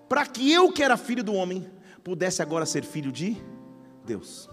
para 0.08 0.26
que 0.26 0.52
eu 0.52 0.72
que 0.72 0.82
era 0.82 0.98
filho 0.98 1.24
do 1.24 1.34
homem, 1.34 1.68
pudesse 2.04 2.42
agora 2.42 2.66
ser 2.66 2.84
filho 2.84 3.12
de 3.12 3.38
Deus. 4.06 4.50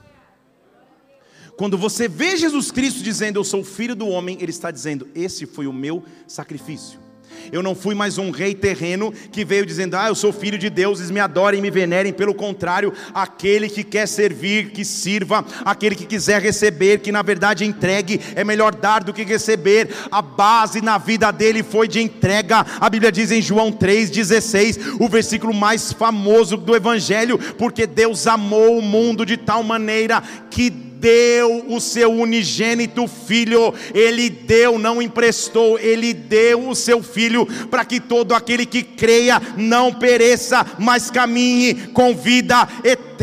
Quando 1.56 1.78
você 1.78 2.06
vê 2.06 2.36
Jesus 2.36 2.70
Cristo 2.70 3.02
dizendo 3.02 3.38
eu 3.38 3.44
sou 3.44 3.64
filho 3.64 3.96
do 3.96 4.08
homem, 4.08 4.36
ele 4.40 4.50
está 4.50 4.70
dizendo: 4.70 5.08
esse 5.14 5.46
foi 5.46 5.66
o 5.66 5.72
meu 5.72 6.04
sacrifício. 6.26 7.05
Eu 7.52 7.62
não 7.62 7.74
fui 7.74 7.94
mais 7.94 8.18
um 8.18 8.30
rei 8.30 8.54
terreno 8.54 9.12
que 9.30 9.44
veio 9.44 9.66
dizendo: 9.66 9.94
Ah, 9.94 10.08
eu 10.08 10.14
sou 10.14 10.32
filho 10.32 10.58
de 10.58 10.70
Deus, 10.70 11.10
me 11.10 11.20
adorem 11.20 11.60
me 11.60 11.70
venerem. 11.70 12.12
Pelo 12.12 12.34
contrário, 12.34 12.92
aquele 13.14 13.68
que 13.68 13.84
quer 13.84 14.06
servir, 14.06 14.70
que 14.70 14.84
sirva, 14.84 15.44
aquele 15.64 15.94
que 15.94 16.06
quiser 16.06 16.40
receber, 16.40 17.00
que 17.00 17.12
na 17.12 17.22
verdade 17.22 17.64
entregue, 17.64 18.20
é 18.34 18.44
melhor 18.44 18.74
dar 18.74 19.02
do 19.02 19.12
que 19.12 19.24
receber. 19.24 19.88
A 20.10 20.22
base 20.22 20.80
na 20.80 20.98
vida 20.98 21.30
dele 21.30 21.62
foi 21.62 21.88
de 21.88 22.00
entrega. 22.00 22.64
A 22.80 22.88
Bíblia 22.88 23.12
diz 23.12 23.30
em 23.30 23.42
João 23.42 23.72
3,16, 23.72 24.96
o 25.00 25.08
versículo 25.08 25.54
mais 25.54 25.92
famoso 25.92 26.56
do 26.56 26.74
Evangelho, 26.74 27.38
porque 27.58 27.86
Deus 27.86 28.26
amou 28.26 28.78
o 28.78 28.82
mundo 28.82 29.24
de 29.24 29.36
tal 29.36 29.62
maneira 29.62 30.22
que 30.50 30.85
deu 31.00 31.66
o 31.68 31.80
seu 31.80 32.10
unigênito 32.12 33.06
filho, 33.06 33.74
ele 33.94 34.28
deu, 34.30 34.78
não 34.78 35.00
emprestou, 35.00 35.78
ele 35.78 36.12
deu 36.12 36.68
o 36.68 36.74
seu 36.74 37.02
filho 37.02 37.46
para 37.70 37.84
que 37.84 38.00
todo 38.00 38.34
aquele 38.34 38.66
que 38.66 38.82
creia 38.82 39.40
não 39.56 39.92
pereça, 39.92 40.66
mas 40.78 41.10
caminhe 41.10 41.74
com 41.92 42.14
vida 42.14 42.68
eterna. 42.84 43.15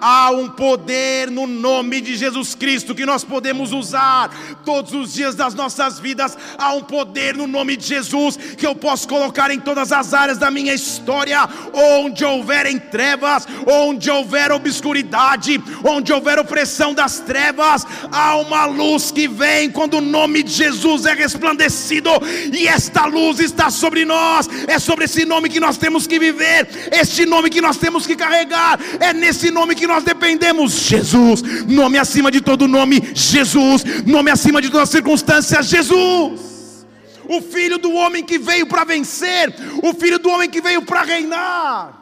Há 0.00 0.30
um 0.30 0.48
poder 0.48 1.30
no 1.30 1.46
nome 1.46 2.00
de 2.00 2.16
Jesus 2.16 2.54
Cristo 2.54 2.94
que 2.94 3.06
nós 3.06 3.24
podemos 3.24 3.72
usar 3.72 4.30
todos 4.64 4.92
os 4.92 5.12
dias 5.14 5.34
das 5.34 5.54
nossas 5.54 5.98
vidas. 5.98 6.36
Há 6.58 6.72
um 6.72 6.82
poder 6.82 7.36
no 7.36 7.46
nome 7.46 7.76
de 7.76 7.86
Jesus 7.86 8.36
que 8.36 8.66
eu 8.66 8.74
posso 8.74 9.06
colocar 9.08 9.50
em 9.50 9.60
todas 9.60 9.92
as 9.92 10.14
áreas 10.14 10.38
da 10.38 10.50
minha 10.50 10.74
história, 10.74 11.48
onde 11.72 12.24
houver 12.24 12.66
em 12.66 12.78
trevas, 12.78 13.46
onde 13.66 14.10
houver 14.10 14.52
obscuridade, 14.52 15.62
onde 15.84 16.12
houver 16.12 16.38
opressão 16.38 16.94
das 16.94 17.20
trevas, 17.20 17.86
há 18.10 18.36
uma 18.36 18.66
luz 18.66 19.10
que 19.10 19.28
vem 19.28 19.70
quando 19.70 19.98
o 19.98 20.00
nome 20.00 20.42
de 20.42 20.52
Jesus 20.52 21.06
é 21.06 21.14
resplandecido, 21.14 22.10
e 22.52 22.66
esta 22.66 23.06
luz 23.06 23.40
está 23.40 23.70
sobre 23.70 24.04
nós, 24.04 24.48
é 24.66 24.78
sobre 24.78 25.04
esse 25.04 25.24
nome 25.24 25.48
que 25.48 25.60
nós 25.60 25.76
temos 25.76 26.06
que 26.06 26.18
viver, 26.18 26.68
este 26.92 27.26
nome 27.26 27.50
que 27.50 27.60
nós 27.60 27.76
temos 27.76 28.06
que 28.06 28.16
carregar, 28.16 28.78
é 29.02 29.12
nesse 29.12 29.50
nome 29.50 29.74
que 29.74 29.86
nós 29.86 30.04
dependemos. 30.04 30.72
Jesus, 30.72 31.42
nome 31.66 31.98
acima 31.98 32.30
de 32.30 32.40
todo 32.40 32.68
nome, 32.68 33.02
Jesus, 33.14 33.84
nome 34.06 34.30
acima 34.30 34.62
de 34.62 34.70
todas 34.70 34.84
as 34.84 34.90
circunstâncias, 34.90 35.66
Jesus. 35.66 36.86
o 37.28 37.40
filho 37.40 37.78
do 37.78 37.92
homem 37.92 38.24
que 38.24 38.38
veio 38.38 38.66
para 38.66 38.84
vencer, 38.84 39.54
o 39.82 39.94
filho 39.94 40.18
do 40.18 40.28
homem 40.28 40.48
que 40.48 40.60
veio 40.60 40.82
para 40.82 41.02
reinar. 41.02 41.98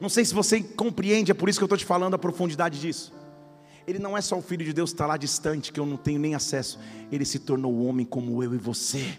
Não 0.00 0.08
sei 0.08 0.24
se 0.24 0.34
você 0.34 0.60
compreende, 0.60 1.30
é 1.30 1.34
por 1.34 1.48
isso 1.48 1.58
que 1.58 1.62
eu 1.62 1.66
estou 1.66 1.78
te 1.78 1.84
falando 1.84 2.14
a 2.14 2.18
profundidade 2.18 2.80
disso. 2.80 3.12
Ele 3.86 3.98
não 3.98 4.16
é 4.16 4.20
só 4.20 4.36
o 4.36 4.42
filho 4.42 4.64
de 4.64 4.72
Deus 4.72 4.90
que 4.90 4.94
está 4.94 5.06
lá 5.06 5.16
distante, 5.16 5.72
que 5.72 5.78
eu 5.78 5.86
não 5.86 5.96
tenho 5.96 6.18
nem 6.18 6.34
acesso, 6.34 6.78
ele 7.10 7.24
se 7.24 7.38
tornou 7.38 7.86
homem 7.86 8.04
como 8.04 8.42
eu 8.42 8.54
e 8.54 8.58
você. 8.58 9.18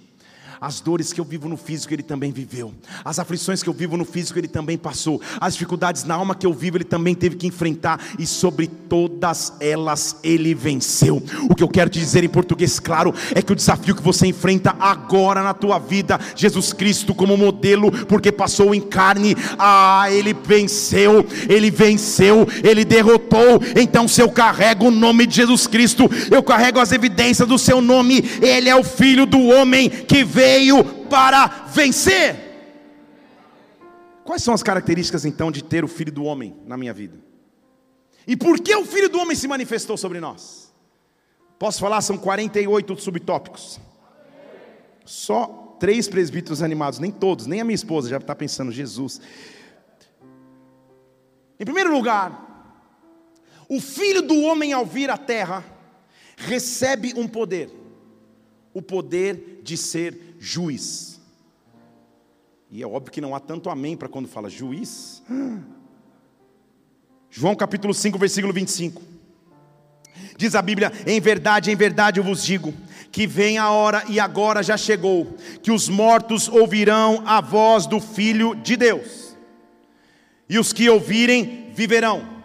As 0.60 0.80
dores 0.80 1.14
que 1.14 1.22
eu 1.22 1.26
vivo 1.26 1.48
no 1.48 1.56
físico, 1.56 1.94
Ele 1.94 2.02
também 2.02 2.32
viveu. 2.32 2.74
As 3.06 3.20
aflições 3.20 3.62
que 3.62 3.70
eu 3.70 3.74
vivo 3.74 3.96
no 3.96 4.06
físico, 4.06 4.40
Ele 4.40 4.48
também 4.48 4.78
passou. 4.78 5.22
As 5.40 5.54
dificuldades 5.54 6.04
na 6.04 6.16
alma 6.16 6.34
que 6.34 6.46
eu 6.46 6.54
vivo, 6.54 6.78
Ele 6.78 6.84
também 6.84 7.14
teve 7.14 7.36
que 7.36 7.46
enfrentar. 7.46 8.00
E 8.18 8.26
sobre 8.26 8.66
todas 8.68 9.54
elas, 9.60 10.18
Ele 10.24 10.56
venceu. 10.56 11.22
O 11.50 11.54
que 11.54 11.64
eu 11.64 11.68
quero 11.68 11.90
te 11.90 12.00
dizer 12.00 12.24
em 12.24 12.30
português 12.30 12.80
claro 12.80 13.14
é 13.36 13.42
que 13.42 13.52
o 13.52 13.56
desafio 13.56 13.96
que 13.96 14.02
você 14.02 14.26
enfrenta 14.26 14.76
agora 14.80 15.44
na 15.44 15.54
tua 15.54 15.78
vida, 15.78 16.20
Jesus 16.36 16.74
Cristo 16.74 17.14
como 17.14 17.38
modelo, 17.38 17.92
porque 18.06 18.32
passou 18.32 18.74
em 18.74 18.82
carne, 18.82 19.36
ah, 19.60 20.08
Ele 20.10 20.34
venceu, 20.34 21.24
Ele 21.48 21.70
venceu, 21.70 22.48
Ele 22.64 22.84
derrotou. 22.84 23.62
Então, 23.76 24.08
se 24.08 24.22
eu 24.22 24.30
carrego 24.30 24.88
o 24.88 24.92
nome 24.92 25.28
de 25.28 25.36
Jesus 25.36 25.68
Cristo, 25.68 26.10
eu 26.32 26.42
carrego 26.42 26.80
as 26.80 26.92
evidências 26.92 27.48
do 27.48 27.60
seu 27.60 27.80
nome. 27.80 28.24
Ele 28.42 28.70
é 28.70 28.76
o 28.76 28.84
Filho 28.84 29.28
do 29.28 29.40
homem 29.50 29.90
que 29.90 30.24
veio 30.24 30.47
veio 30.48 30.84
para 31.10 31.48
vencer. 31.68 32.36
Quais 34.24 34.44
são 34.44 34.54
as 34.54 34.63
características 34.63 35.25
então 35.25 35.51
de 35.51 35.63
ter 35.63 35.84
o 35.84 35.88
filho 35.88 36.12
do 36.12 36.24
homem 36.24 36.56
na 36.66 36.77
minha 36.77 36.94
vida? 36.94 37.18
E 38.25 38.36
por 38.36 38.60
que 38.60 38.75
o 38.75 38.86
filho 38.86 39.10
do 39.10 39.20
homem 39.20 39.36
se 39.36 39.48
manifestou 39.48 39.98
sobre 39.98 40.20
nós? 40.20 40.74
Posso 41.60 41.80
falar? 41.80 42.01
São 42.01 42.18
48 42.18 42.98
subtópicos. 43.00 43.80
Só 45.06 45.75
três 45.80 46.08
presbíteros 46.08 46.62
animados, 46.62 47.00
nem 47.00 47.12
todos, 47.12 47.46
nem 47.46 47.62
a 47.62 47.63
minha 47.63 47.75
esposa 47.75 48.10
já 48.10 48.18
está 48.18 48.36
pensando, 48.36 48.72
Jesus. 48.72 49.22
Em 51.60 51.66
primeiro 51.66 51.92
lugar, 51.92 52.75
o 53.70 53.80
filho 53.80 54.22
do 54.22 54.42
homem 54.42 54.74
ao 54.74 54.86
vir 54.86 55.10
à 55.10 55.18
terra 55.18 55.63
recebe 56.36 57.13
um 57.16 57.27
poder, 57.27 57.70
o 58.74 58.82
poder 58.82 59.62
de 59.63 59.77
ser 59.77 60.27
juiz. 60.48 61.20
E 62.72 62.82
é 62.82 62.88
óbvio 62.88 63.12
que 63.12 63.22
não 63.22 63.36
há 63.36 63.39
tanto 63.39 63.70
amém 63.70 63.98
para 63.98 64.08
quando 64.08 64.27
fala 64.27 64.50
juiz. 64.50 65.22
João 67.30 67.56
capítulo 67.56 67.94
5, 67.94 68.18
versículo 68.18 68.54
25. 68.54 69.01
Diz 70.38 70.56
a 70.56 70.62
Bíblia: 70.62 70.92
Em 71.06 71.20
verdade, 71.20 71.70
em 71.70 71.75
verdade 71.75 72.20
eu 72.20 72.24
vos 72.24 72.44
digo, 72.44 72.74
que 73.12 73.27
vem 73.27 73.58
a 73.58 73.70
hora 73.72 74.04
e 74.08 74.20
agora 74.20 74.63
já 74.63 74.77
chegou, 74.77 75.36
que 75.62 75.72
os 75.72 75.89
mortos 75.89 76.48
ouvirão 76.48 77.24
a 77.25 77.42
voz 77.42 77.86
do 77.86 78.00
Filho 78.00 78.56
de 78.56 78.77
Deus, 78.77 79.36
e 80.50 80.58
os 80.58 80.72
que 80.72 80.89
ouvirem 80.89 81.72
viverão. 81.74 82.37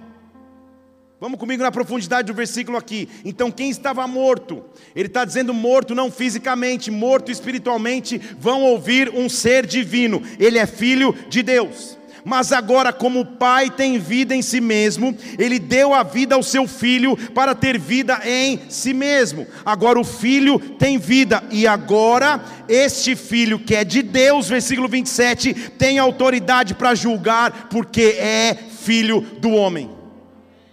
Vamos 1.23 1.39
comigo 1.39 1.63
na 1.63 1.71
profundidade 1.71 2.27
do 2.27 2.35
versículo 2.35 2.77
aqui. 2.77 3.09
Então, 3.25 3.49
quem 3.49 3.71
estava 3.71 4.05
morto, 4.09 4.65
ele 4.93 5.07
está 5.07 5.25
dizendo 5.25 5.55
morto 5.55 5.95
não 5.95 6.11
fisicamente, 6.11 6.91
morto 6.91 7.31
espiritualmente, 7.31 8.21
vão 8.41 8.65
ouvir 8.65 9.09
um 9.09 9.29
ser 9.29 9.65
divino. 9.65 10.21
Ele 10.37 10.59
é 10.59 10.67
filho 10.67 11.15
de 11.29 11.41
Deus. 11.45 11.97
Mas 12.25 12.51
agora, 12.51 12.93
como 12.93 13.21
o 13.21 13.25
Pai 13.25 13.71
tem 13.71 14.01
vida 14.01 14.35
em 14.35 14.43
si 14.43 14.61
mesmo, 14.61 15.17
Ele 15.39 15.61
deu 15.61 15.95
a 15.95 16.03
vida 16.03 16.35
ao 16.35 16.43
seu 16.43 16.67
filho 16.67 17.17
para 17.17 17.55
ter 17.55 17.79
vida 17.79 18.21
em 18.25 18.59
si 18.69 18.93
mesmo. 18.93 19.47
Agora 19.65 20.01
o 20.01 20.05
filho 20.05 20.59
tem 20.59 20.99
vida, 20.99 21.41
e 21.53 21.69
agora 21.69 22.45
este 22.69 23.15
filho 23.15 23.61
que 23.61 23.77
é 23.77 23.85
de 23.85 24.03
Deus, 24.03 24.49
versículo 24.49 24.89
27, 24.89 25.55
tem 25.79 26.01
autoridade 26.01 26.75
para 26.75 26.97
julgar, 26.97 27.69
porque 27.71 28.17
é 28.19 28.59
filho 28.81 29.21
do 29.39 29.51
homem. 29.51 30.02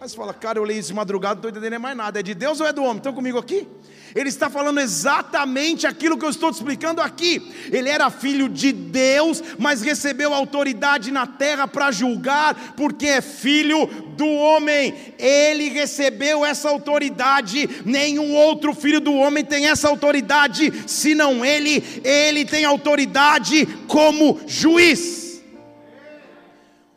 Você 0.09 0.17
fala, 0.17 0.33
cara, 0.33 0.57
eu 0.57 0.63
leio 0.63 0.79
isso 0.79 0.87
de 0.87 0.95
madrugada, 0.95 1.35
não 1.35 1.49
estou 1.49 1.51
entendendo 1.51 1.79
mais 1.79 1.95
nada. 1.95 2.19
É 2.19 2.23
de 2.23 2.33
Deus 2.33 2.59
ou 2.59 2.65
é 2.65 2.73
do 2.73 2.81
homem? 2.81 2.97
Estão 2.97 3.13
comigo 3.13 3.37
aqui? 3.37 3.67
Ele 4.15 4.27
está 4.27 4.49
falando 4.49 4.79
exatamente 4.79 5.85
aquilo 5.85 6.17
que 6.17 6.25
eu 6.25 6.31
estou 6.31 6.51
te 6.51 6.55
explicando 6.55 6.99
aqui. 6.99 7.53
Ele 7.71 7.87
era 7.87 8.09
filho 8.09 8.49
de 8.49 8.71
Deus, 8.71 9.43
mas 9.59 9.83
recebeu 9.83 10.33
autoridade 10.33 11.11
na 11.11 11.27
terra 11.27 11.67
para 11.67 11.91
julgar, 11.91 12.73
porque 12.75 13.05
é 13.05 13.21
filho 13.21 13.85
do 14.17 14.25
homem. 14.25 14.95
Ele 15.19 15.69
recebeu 15.69 16.43
essa 16.43 16.69
autoridade. 16.69 17.69
Nenhum 17.85 18.33
outro 18.33 18.73
filho 18.73 18.99
do 18.99 19.13
homem 19.13 19.45
tem 19.45 19.67
essa 19.67 19.87
autoridade, 19.87 20.73
senão 20.87 21.45
ele. 21.45 22.01
Ele 22.03 22.45
tem 22.45 22.65
autoridade 22.65 23.67
como 23.87 24.39
juiz. 24.47 25.28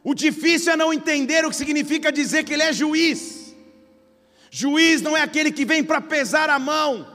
O 0.04 0.14
difícil 0.14 0.72
é 0.72 0.76
não 0.76 0.92
entender 0.92 1.44
o 1.44 1.50
que 1.50 1.56
significa 1.56 2.10
dizer 2.10 2.44
que 2.44 2.52
ele 2.52 2.62
é 2.62 2.72
juiz. 2.72 3.54
Juiz 4.50 5.00
não 5.00 5.16
é 5.16 5.22
aquele 5.22 5.52
que 5.52 5.64
vem 5.64 5.82
para 5.82 6.00
pesar 6.00 6.50
a 6.50 6.58
mão. 6.58 7.06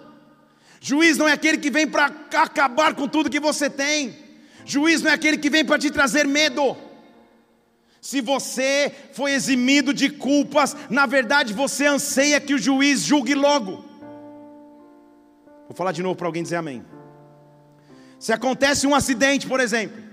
Juiz 0.80 1.18
não 1.18 1.28
é 1.28 1.34
aquele 1.34 1.58
que 1.58 1.70
vem 1.70 1.86
para 1.86 2.06
acabar 2.06 2.96
com 2.96 3.08
tudo 3.08 3.30
que 3.30 3.40
você 3.40 3.70
tem. 3.70 4.16
Juiz 4.66 5.02
não 5.02 5.12
é 5.12 5.14
aquele 5.14 5.38
que 5.38 5.50
vem 5.50 5.66
para 5.66 5.78
te 5.78 5.92
trazer 5.92 6.26
medo. 6.26 6.78
Se 8.02 8.22
você 8.22 8.94
foi 9.12 9.34
eximido 9.34 9.94
de 9.94 10.10
culpas, 10.10 10.76
na 10.90 11.06
verdade 11.06 11.54
você 11.54 11.86
anseia 11.86 12.40
que 12.40 12.54
o 12.54 12.58
juiz 12.58 13.02
julgue 13.02 13.36
logo. 13.36 13.84
Vou 15.68 15.76
falar 15.76 15.92
de 15.92 16.02
novo 16.02 16.16
para 16.16 16.28
alguém 16.28 16.44
dizer 16.44 16.56
amém. 16.56 16.86
Se 18.18 18.32
acontece 18.32 18.88
um 18.88 18.96
acidente, 18.96 19.46
por 19.46 19.60
exemplo, 19.60 20.07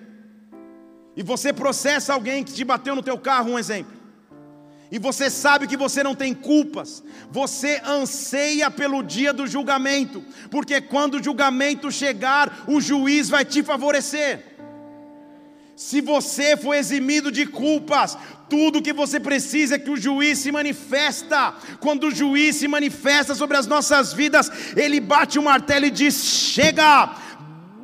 e 1.17 1.23
você 1.23 1.53
processa 1.53 2.13
alguém 2.13 2.43
que 2.43 2.53
te 2.53 2.65
bateu 2.65 2.95
no 2.95 3.03
teu 3.03 3.19
carro, 3.19 3.53
um 3.53 3.59
exemplo, 3.59 3.93
e 4.91 4.99
você 4.99 5.29
sabe 5.29 5.67
que 5.67 5.77
você 5.77 6.03
não 6.03 6.15
tem 6.15 6.33
culpas, 6.33 7.03
você 7.31 7.81
anseia 7.85 8.71
pelo 8.71 9.03
dia 9.03 9.33
do 9.33 9.47
julgamento, 9.47 10.23
porque 10.51 10.81
quando 10.81 11.15
o 11.15 11.23
julgamento 11.23 11.91
chegar, 11.91 12.65
o 12.69 12.81
juiz 12.81 13.29
vai 13.29 13.45
te 13.45 13.63
favorecer. 13.63 14.55
Se 15.77 16.01
você 16.01 16.57
for 16.57 16.75
eximido 16.75 17.33
de 17.33 17.47
culpas, 17.47 18.17
tudo 18.49 18.81
que 18.81 18.93
você 18.93 19.19
precisa 19.19 19.75
é 19.75 19.79
que 19.79 19.91
o 19.91 19.97
juiz 19.97 20.39
se 20.39 20.53
manifesta. 20.53 21.55
Quando 21.81 22.05
o 22.05 22.15
juiz 22.15 22.55
se 22.55 22.69
manifesta 22.69 23.35
sobre 23.35 23.57
as 23.57 23.67
nossas 23.67 24.13
vidas, 24.13 24.49
ele 24.77 25.01
bate 25.01 25.41
o 25.41 25.43
martelo 25.43 25.87
e 25.87 25.91
diz: 25.91 26.15
"Chega! 26.15 27.17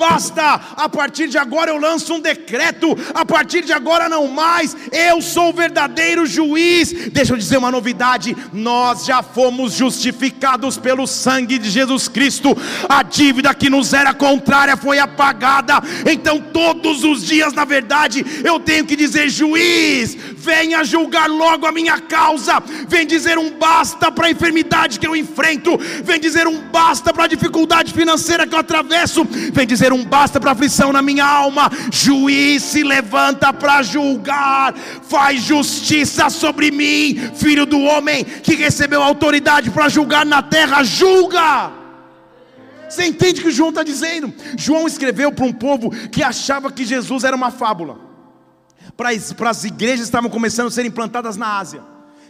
Basta, 0.00 0.58
a 0.78 0.88
partir 0.88 1.28
de 1.28 1.36
agora 1.36 1.70
eu 1.70 1.78
lanço 1.78 2.14
um 2.14 2.20
decreto, 2.20 2.96
a 3.12 3.22
partir 3.22 3.62
de 3.62 3.72
agora 3.74 4.08
não 4.08 4.26
mais, 4.28 4.74
eu 4.90 5.20
sou 5.20 5.50
o 5.50 5.52
verdadeiro 5.52 6.24
juiz. 6.24 7.10
Deixa 7.12 7.34
eu 7.34 7.36
dizer 7.36 7.58
uma 7.58 7.70
novidade: 7.70 8.34
nós 8.50 9.04
já 9.04 9.22
fomos 9.22 9.74
justificados 9.74 10.78
pelo 10.78 11.06
sangue 11.06 11.58
de 11.58 11.68
Jesus 11.68 12.08
Cristo, 12.08 12.56
a 12.88 13.02
dívida 13.02 13.52
que 13.52 13.68
nos 13.68 13.92
era 13.92 14.14
contrária 14.14 14.74
foi 14.74 14.98
apagada, 14.98 15.82
então 16.10 16.40
todos 16.40 17.04
os 17.04 17.26
dias, 17.26 17.52
na 17.52 17.66
verdade, 17.66 18.24
eu 18.42 18.58
tenho 18.58 18.86
que 18.86 18.96
dizer: 18.96 19.28
juiz, 19.28 20.16
venha 20.50 20.82
julgar 20.82 21.28
logo 21.28 21.64
a 21.64 21.70
minha 21.70 22.00
causa, 22.00 22.60
vem 22.88 23.06
dizer 23.06 23.38
um 23.38 23.50
basta 23.50 24.10
para 24.10 24.26
a 24.26 24.30
enfermidade 24.32 24.98
que 24.98 25.06
eu 25.06 25.14
enfrento, 25.14 25.78
vem 26.02 26.18
dizer 26.18 26.48
um 26.48 26.60
basta 26.60 27.12
para 27.12 27.24
a 27.24 27.28
dificuldade 27.28 27.92
financeira 27.92 28.44
que 28.44 28.52
eu 28.52 28.58
atravesso, 28.58 29.24
vem 29.52 29.64
dizer 29.64 29.92
um 29.92 30.04
basta 30.04 30.40
para 30.40 30.50
aflição 30.50 30.92
na 30.92 31.00
minha 31.00 31.24
alma. 31.24 31.70
Juiz 31.92 32.64
se 32.64 32.82
levanta 32.82 33.52
para 33.52 33.80
julgar, 33.82 34.74
faz 35.08 35.40
justiça 35.40 36.28
sobre 36.28 36.72
mim, 36.72 37.16
filho 37.36 37.64
do 37.64 37.78
homem 37.78 38.24
que 38.24 38.56
recebeu 38.56 39.00
autoridade 39.00 39.70
para 39.70 39.88
julgar 39.88 40.26
na 40.26 40.42
terra, 40.42 40.82
julga. 40.82 41.70
Você 42.88 43.06
entende 43.06 43.40
o 43.40 43.44
que 43.44 43.52
João 43.52 43.68
está 43.68 43.84
dizendo? 43.84 44.34
João 44.58 44.88
escreveu 44.88 45.30
para 45.30 45.44
um 45.44 45.52
povo 45.52 45.90
que 46.08 46.24
achava 46.24 46.72
que 46.72 46.84
Jesus 46.84 47.22
era 47.22 47.36
uma 47.36 47.52
fábula, 47.52 48.09
para 49.34 49.50
as 49.50 49.64
igrejas 49.64 50.00
que 50.00 50.04
estavam 50.04 50.28
começando 50.28 50.66
a 50.66 50.70
ser 50.70 50.84
implantadas 50.84 51.36
na 51.36 51.58
Ásia, 51.58 51.82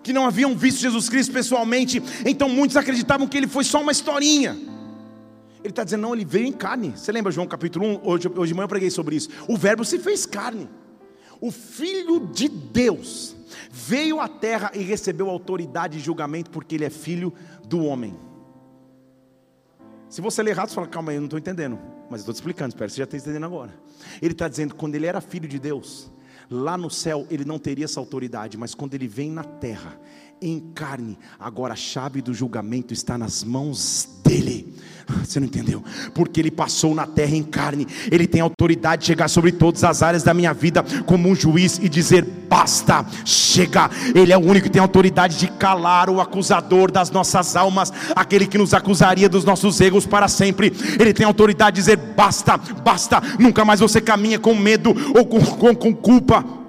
que 0.02 0.12
não 0.12 0.24
haviam 0.24 0.56
visto 0.56 0.80
Jesus 0.80 1.08
Cristo 1.08 1.32
pessoalmente, 1.32 2.02
então 2.24 2.48
muitos 2.48 2.76
acreditavam 2.76 3.26
que 3.26 3.36
ele 3.36 3.48
foi 3.48 3.64
só 3.64 3.80
uma 3.80 3.90
historinha. 3.90 4.56
Ele 5.62 5.70
está 5.70 5.84
dizendo, 5.84 6.02
não, 6.02 6.14
ele 6.14 6.24
veio 6.24 6.46
em 6.46 6.52
carne. 6.52 6.94
Você 6.96 7.12
lembra 7.12 7.30
João 7.30 7.46
capítulo 7.46 7.86
1? 7.86 8.00
Hoje, 8.02 8.28
hoje 8.28 8.52
de 8.52 8.54
manhã 8.54 8.64
eu 8.64 8.68
preguei 8.68 8.90
sobre 8.90 9.16
isso. 9.16 9.28
O 9.46 9.56
verbo 9.56 9.84
se 9.84 9.98
fez 9.98 10.24
carne. 10.24 10.70
O 11.38 11.50
Filho 11.50 12.28
de 12.32 12.48
Deus 12.48 13.36
veio 13.70 14.20
à 14.20 14.28
terra 14.28 14.70
e 14.74 14.82
recebeu 14.82 15.28
autoridade 15.28 15.98
e 15.98 16.00
julgamento 16.00 16.50
porque 16.50 16.76
ele 16.76 16.84
é 16.84 16.90
filho 16.90 17.32
do 17.66 17.84
homem. 17.84 18.16
Se 20.08 20.20
você 20.20 20.42
ler 20.42 20.52
errado, 20.52 20.68
você 20.68 20.74
fala, 20.74 20.86
calma 20.86 21.12
aí, 21.12 21.16
eu 21.16 21.20
não 21.20 21.26
estou 21.26 21.38
entendendo. 21.38 21.78
Mas 22.10 22.20
eu 22.20 22.22
estou 22.22 22.34
te 22.34 22.38
explicando, 22.38 22.70
espero 22.70 22.88
que 22.88 22.94
você 22.94 22.98
já 22.98 23.04
esteja 23.04 23.24
entendendo 23.24 23.44
agora. 23.44 23.74
Ele 24.22 24.32
está 24.32 24.48
dizendo, 24.48 24.74
quando 24.74 24.94
ele 24.94 25.06
era 25.06 25.20
filho 25.20 25.48
de 25.48 25.58
Deus, 25.58 26.10
lá 26.50 26.76
no 26.76 26.90
céu 26.90 27.26
ele 27.30 27.44
não 27.44 27.58
teria 27.58 27.84
essa 27.84 28.00
autoridade, 28.00 28.58
mas 28.58 28.74
quando 28.74 28.94
ele 28.94 29.06
vem 29.06 29.30
na 29.30 29.44
terra, 29.44 29.98
em 30.40 30.60
carne. 30.74 31.18
Agora 31.38 31.74
a 31.74 31.76
chave 31.76 32.22
do 32.22 32.32
julgamento 32.32 32.92
está 32.92 33.18
nas 33.18 33.44
mãos 33.44 34.08
dele. 34.24 34.74
Você 35.24 35.40
não 35.40 35.46
entendeu? 35.46 35.82
Porque 36.14 36.40
ele 36.40 36.50
passou 36.50 36.94
na 36.94 37.06
terra 37.06 37.34
em 37.34 37.42
carne, 37.42 37.86
ele 38.10 38.26
tem 38.26 38.40
autoridade 38.40 39.00
de 39.00 39.06
chegar 39.06 39.28
sobre 39.28 39.52
todas 39.52 39.84
as 39.84 40.02
áreas 40.02 40.22
da 40.22 40.32
minha 40.32 40.52
vida 40.52 40.84
como 41.06 41.28
um 41.28 41.34
juiz 41.34 41.78
e 41.78 41.88
dizer: 41.88 42.24
basta, 42.24 43.04
chega. 43.24 43.90
Ele 44.14 44.32
é 44.32 44.36
o 44.36 44.40
único 44.40 44.64
que 44.64 44.72
tem 44.72 44.80
autoridade 44.80 45.38
de 45.38 45.48
calar 45.48 46.08
o 46.08 46.20
acusador 46.20 46.90
das 46.90 47.10
nossas 47.10 47.56
almas, 47.56 47.92
aquele 48.14 48.46
que 48.46 48.58
nos 48.58 48.74
acusaria 48.74 49.28
dos 49.28 49.44
nossos 49.44 49.80
erros 49.80 50.06
para 50.06 50.28
sempre. 50.28 50.72
Ele 50.98 51.12
tem 51.12 51.26
autoridade 51.26 51.76
de 51.76 51.82
dizer: 51.82 51.96
basta, 51.96 52.56
basta. 52.56 53.20
Nunca 53.38 53.64
mais 53.64 53.80
você 53.80 54.00
caminha 54.00 54.38
com 54.38 54.54
medo 54.54 54.94
ou 55.14 55.26
com, 55.26 55.40
com, 55.40 55.74
com 55.74 55.94
culpa 55.94 56.59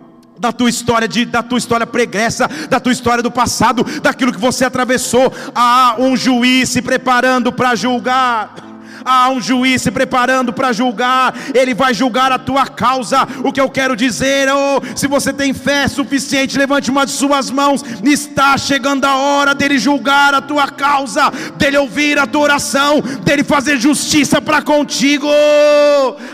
da 0.41 0.51
tua 0.51 0.69
história 0.69 1.08
de, 1.08 1.23
da 1.23 1.43
tua 1.43 1.60
história 1.60 1.86
pregressa, 1.86 2.49
da 2.67 2.80
tua 2.80 2.91
história 2.91 3.21
do 3.21 3.30
passado, 3.30 3.86
daquilo 4.01 4.34
que 4.34 4.39
você 4.39 4.65
atravessou. 4.65 5.32
Há 5.54 5.95
um 5.99 6.17
juiz 6.17 6.69
se 6.69 6.82
preparando 6.82 7.54
para 7.54 7.75
julgar 7.75 8.71
há 9.04 9.30
um 9.30 9.42
juiz 9.42 9.82
se 9.82 9.92
preparando 9.92 10.54
para 10.54 10.72
julgar, 10.72 11.34
ele 11.54 11.74
vai 11.74 11.94
julgar 11.94 12.32
a 12.32 12.40
tua 12.40 12.68
causa. 12.68 13.28
O 13.44 13.52
que 13.52 13.60
eu 13.60 13.70
quero 13.70 13.96
dizer, 13.96 14.48
oh, 14.50 14.82
se 14.96 15.08
você 15.08 15.34
tem 15.34 15.54
fé 15.54 15.88
suficiente, 15.88 16.58
levante 16.58 16.90
uma 16.90 17.06
de 17.06 17.12
suas 17.12 17.50
mãos, 17.50 17.84
está 18.04 18.58
chegando 18.58 19.06
a 19.06 19.16
hora 19.16 19.54
dele 19.54 19.78
julgar 19.78 20.34
a 20.34 20.42
tua 20.42 20.68
causa, 20.68 21.32
dele 21.58 21.78
ouvir 21.78 22.18
a 22.18 22.28
tua 22.28 22.42
oração, 22.42 23.02
dele 23.24 23.44
fazer 23.44 23.78
justiça 23.78 24.42
para 24.42 24.62
contigo. 24.62 25.28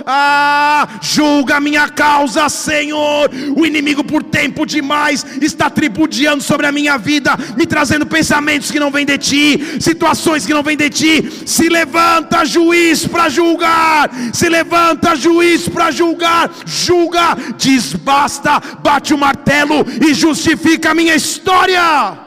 Ah, 0.06 0.88
julga 1.02 1.58
a 1.58 1.60
minha 1.60 1.88
causa, 1.90 2.50
Senhor. 2.50 3.30
O 3.56 3.66
inimigo, 3.66 4.04
por 4.04 4.24
tempo 4.24 4.66
demais, 4.66 5.26
está 5.42 5.70
tripudiando 5.70 6.44
sobre 6.44 6.68
a 6.68 6.72
minha 6.72 6.98
vida, 6.98 7.38
me 7.56 7.66
trazendo 7.66 8.06
pensamentos 8.06 8.72
que 8.72 8.80
não 8.80 8.92
vêm 8.92 9.06
de 9.06 9.18
ti, 9.18 9.78
situações 9.80 10.46
que 10.46 10.54
não 10.54 10.64
vêm 10.64 10.78
de 10.78 10.90
ti. 10.90 11.30
Se 11.46 11.70
levanta, 11.70 12.46
juiz 12.58 13.06
para 13.06 13.30
julgar, 13.30 14.10
se 14.34 14.50
levanta 14.50 15.16
juiz 15.16 15.70
para 15.70 15.92
julgar, 15.92 16.50
julga, 16.66 17.36
diz 17.56 17.94
basta, 17.94 18.60
bate 18.82 19.14
o 19.14 19.18
martelo 19.18 19.86
e 20.04 20.14
justifica 20.14 20.92
a 20.92 20.96
minha 20.96 21.16
história. 21.16 22.18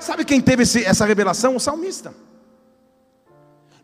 Sabe 0.00 0.24
quem 0.24 0.40
teve 0.40 0.64
esse, 0.64 0.84
essa 0.84 1.06
revelação? 1.06 1.54
O 1.54 1.60
salmista. 1.60 2.12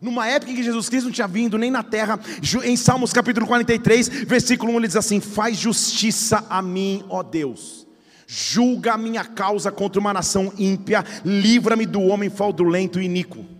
Numa 0.01 0.27
época 0.27 0.51
em 0.51 0.55
que 0.55 0.63
Jesus 0.63 0.89
Cristo 0.89 1.05
não 1.05 1.13
tinha 1.13 1.27
vindo 1.27 1.57
nem 1.57 1.71
na 1.71 1.81
terra, 1.81 2.19
em 2.63 2.75
Salmos 2.75 3.13
capítulo 3.13 3.47
43, 3.47 4.09
versículo 4.27 4.73
1, 4.73 4.77
ele 4.77 4.87
diz 4.87 4.95
assim: 4.97 5.21
Faz 5.21 5.57
justiça 5.57 6.45
a 6.49 6.61
mim, 6.61 7.03
ó 7.09 7.23
Deus, 7.23 7.87
julga 8.27 8.93
a 8.93 8.97
minha 8.97 9.23
causa 9.23 9.71
contra 9.71 9.99
uma 9.99 10.13
nação 10.13 10.51
ímpia, 10.57 11.03
livra-me 11.23 11.85
do 11.85 12.01
homem 12.01 12.29
fraudulento 12.29 12.99
e 12.99 13.05
iníquo. 13.05 13.54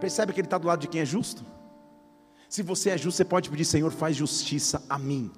Percebe 0.00 0.32
que 0.32 0.40
ele 0.40 0.46
está 0.46 0.58
do 0.58 0.66
lado 0.66 0.80
de 0.80 0.88
quem 0.88 1.00
é 1.00 1.04
justo? 1.04 1.44
Se 2.48 2.62
você 2.62 2.90
é 2.90 2.98
justo, 2.98 3.16
você 3.16 3.24
pode 3.24 3.50
pedir, 3.50 3.64
Senhor, 3.64 3.90
faz 3.90 4.16
justiça 4.16 4.82
a 4.88 4.98
mim. 4.98 5.30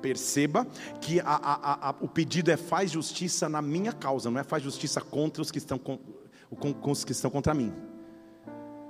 Perceba 0.00 0.66
que 1.00 1.20
a, 1.20 1.24
a, 1.24 1.88
a, 1.88 1.94
o 2.00 2.08
pedido 2.08 2.50
é 2.50 2.56
faz 2.56 2.90
justiça 2.90 3.48
na 3.48 3.62
minha 3.62 3.92
causa, 3.92 4.30
não 4.30 4.40
é 4.40 4.44
faz 4.44 4.62
justiça 4.62 5.00
contra 5.00 5.40
os 5.40 5.50
que 5.50 5.58
estão, 5.58 5.78
com, 5.78 5.98
com, 6.56 6.90
os 6.90 7.04
que 7.04 7.12
estão 7.12 7.30
contra 7.30 7.54
mim. 7.54 7.72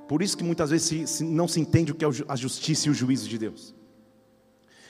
Por 0.09 0.23
isso 0.23 0.37
que 0.37 0.45
muitas 0.45 0.71
vezes 0.71 0.87
se, 0.87 1.07
se 1.07 1.25
não 1.25 1.47
se 1.47 1.61
entende 1.61 1.93
o 1.93 1.95
que 1.95 2.05
é 2.05 2.09
a 2.29 2.37
justiça 2.37 2.89
e 2.89 2.91
o 2.91 2.95
juízo 2.95 3.29
de 3.29 3.39
Deus. 3.39 3.75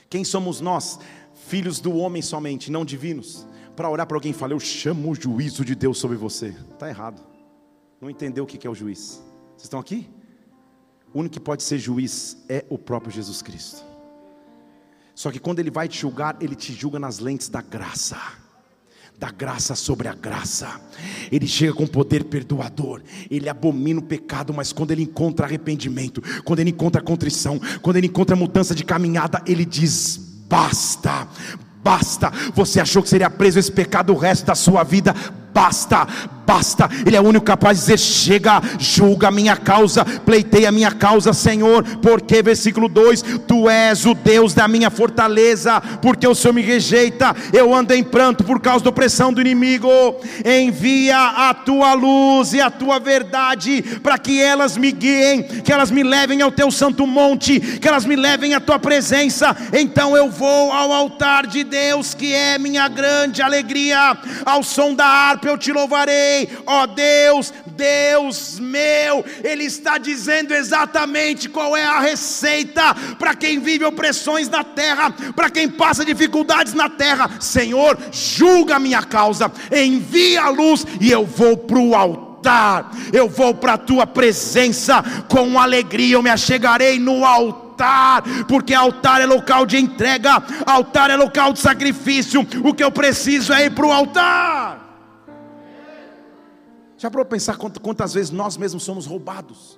Quem 0.09 0.23
somos 0.23 0.61
nós, 0.61 0.99
filhos 1.33 1.79
do 1.79 1.95
homem 1.95 2.21
somente, 2.21 2.71
não 2.71 2.85
divinos, 2.85 3.47
para 3.75 3.89
orar 3.89 4.05
para 4.07 4.15
alguém 4.15 4.31
e 4.31 4.35
falar, 4.35 4.53
eu 4.53 4.59
chamo 4.59 5.11
o 5.11 5.15
juízo 5.15 5.65
de 5.65 5.75
Deus 5.75 5.97
sobre 5.97 6.17
você? 6.17 6.55
Está 6.71 6.87
errado. 6.87 7.21
Não 7.99 8.09
entendeu 8.09 8.43
o 8.43 8.47
que 8.47 8.65
é 8.65 8.69
o 8.69 8.75
juiz. 8.75 9.23
Vocês 9.63 9.69
estão 9.69 9.79
aqui? 9.79 10.09
O 11.13 11.19
único 11.19 11.35
que 11.35 11.39
pode 11.39 11.63
ser 11.63 11.77
juiz 11.77 12.35
é 12.49 12.65
o 12.69 12.77
próprio 12.77 13.13
Jesus 13.13 13.41
Cristo. 13.41 13.81
Só 15.15 15.31
que 15.31 15.39
quando 15.39 15.59
ele 15.59 15.71
vai 15.71 15.87
te 15.87 15.97
julgar, 15.97 16.35
ele 16.41 16.53
te 16.53 16.73
julga 16.73 16.99
nas 16.99 17.19
lentes 17.19 17.47
da 17.47 17.61
graça. 17.61 18.17
Da 19.17 19.31
graça 19.31 19.73
sobre 19.73 20.09
a 20.09 20.13
graça, 20.13 20.81
ele 21.31 21.47
chega 21.47 21.71
com 21.71 21.87
poder 21.87 22.25
perdoador, 22.25 23.01
ele 23.31 23.47
abomina 23.47 24.01
o 24.01 24.03
pecado, 24.03 24.53
mas 24.53 24.73
quando 24.73 24.91
ele 24.91 25.03
encontra 25.03 25.45
arrependimento, 25.45 26.21
quando 26.43 26.59
ele 26.59 26.71
encontra 26.71 27.01
contrição, 27.01 27.57
quando 27.81 27.95
ele 27.95 28.07
encontra 28.07 28.35
mudança 28.35 28.75
de 28.75 28.83
caminhada, 28.83 29.41
ele 29.45 29.63
diz: 29.63 30.17
basta, 30.49 31.25
basta. 31.81 32.31
Você 32.53 32.81
achou 32.81 33.01
que 33.01 33.07
seria 33.07 33.29
preso 33.29 33.59
esse 33.59 33.71
pecado 33.71 34.11
o 34.11 34.17
resto 34.17 34.45
da 34.45 34.55
sua 34.55 34.83
vida? 34.83 35.13
Basta, 35.53 36.05
basta. 36.45 36.89
Ele 37.05 37.15
é 37.15 37.21
o 37.21 37.27
único 37.27 37.45
capaz 37.45 37.77
de 37.77 37.85
dizer: 37.85 37.99
chega, 37.99 38.61
julga 38.79 39.27
a 39.27 39.31
minha 39.31 39.55
causa, 39.55 40.05
pleiteia 40.05 40.69
a 40.69 40.71
minha 40.71 40.91
causa, 40.91 41.33
Senhor. 41.33 41.83
Porque, 42.01 42.41
versículo 42.41 42.87
2: 42.87 43.23
Tu 43.47 43.69
és 43.69 44.05
o 44.05 44.13
Deus 44.13 44.53
da 44.53 44.67
minha 44.67 44.89
fortaleza, 44.89 45.81
porque 46.01 46.27
o 46.27 46.35
Senhor 46.35 46.53
me 46.53 46.61
rejeita. 46.61 47.35
Eu 47.51 47.73
ando 47.73 47.93
em 47.93 48.03
pranto 48.03 48.43
por 48.43 48.59
causa 48.59 48.83
da 48.83 48.89
opressão 48.89 49.33
do 49.33 49.41
inimigo. 49.41 49.89
Envia 50.45 51.49
a 51.49 51.53
tua 51.53 51.93
luz 51.93 52.53
e 52.53 52.61
a 52.61 52.69
tua 52.69 52.99
verdade, 52.99 53.81
para 54.01 54.17
que 54.17 54.41
elas 54.41 54.77
me 54.77 54.91
guiem, 54.91 55.43
que 55.43 55.71
elas 55.71 55.91
me 55.91 56.03
levem 56.03 56.41
ao 56.41 56.51
teu 56.51 56.71
santo 56.71 57.07
monte, 57.07 57.59
que 57.59 57.87
elas 57.87 58.05
me 58.05 58.15
levem 58.15 58.53
à 58.53 58.59
tua 58.59 58.79
presença. 58.79 59.55
Então 59.71 60.15
eu 60.15 60.29
vou 60.29 60.71
ao 60.71 60.91
altar 60.91 61.47
de 61.47 61.63
Deus, 61.63 62.13
que 62.13 62.33
é 62.33 62.57
minha 62.57 62.87
grande 62.87 63.41
alegria, 63.41 64.17
ao 64.45 64.63
som 64.63 64.93
da 64.93 65.05
harpa 65.05 65.47
eu 65.47 65.57
te 65.57 65.71
louvarei 65.71 66.32
ó 66.65 66.83
oh 66.83 66.87
Deus, 66.87 67.53
Deus 67.65 68.59
meu, 68.59 69.23
Ele 69.43 69.63
está 69.63 69.97
dizendo 69.97 70.53
exatamente 70.53 71.49
qual 71.49 71.75
é 71.75 71.83
a 71.83 71.99
receita 71.99 72.93
para 73.17 73.35
quem 73.35 73.59
vive 73.59 73.85
opressões 73.85 74.49
na 74.49 74.63
terra, 74.63 75.11
para 75.35 75.49
quem 75.49 75.69
passa 75.69 76.05
dificuldades 76.05 76.73
na 76.73 76.89
terra. 76.89 77.29
Senhor, 77.39 77.97
julga 78.11 78.75
a 78.75 78.79
minha 78.79 79.03
causa, 79.03 79.51
envia 79.71 80.43
a 80.43 80.49
luz 80.49 80.85
e 80.99 81.11
eu 81.11 81.25
vou 81.25 81.57
para 81.57 81.79
o 81.79 81.95
altar, 81.95 82.91
eu 83.11 83.27
vou 83.29 83.53
para 83.53 83.73
a 83.73 83.77
tua 83.77 84.05
presença 84.05 85.03
com 85.27 85.59
alegria, 85.59 86.15
eu 86.15 86.23
me 86.23 86.29
achegarei 86.29 86.99
no 86.99 87.25
altar 87.25 87.63
altar, 87.73 88.23
porque 88.47 88.73
altar 88.73 89.21
é 89.21 89.25
local 89.25 89.65
de 89.65 89.77
entrega, 89.77 90.41
altar 90.65 91.09
é 91.09 91.15
local 91.15 91.51
de 91.53 91.59
sacrifício. 91.59 92.45
O 92.63 92.73
que 92.73 92.83
eu 92.83 92.91
preciso 92.91 93.51
é 93.51 93.65
ir 93.65 93.71
para 93.71 93.85
o 93.85 93.91
altar. 93.91 94.82
Já 97.03 97.11
para 97.11 97.25
pensar 97.25 97.57
quantas 97.57 98.13
vezes 98.13 98.31
nós 98.31 98.55
mesmos 98.55 98.81
somos 98.81 99.05
roubados? 99.05 99.77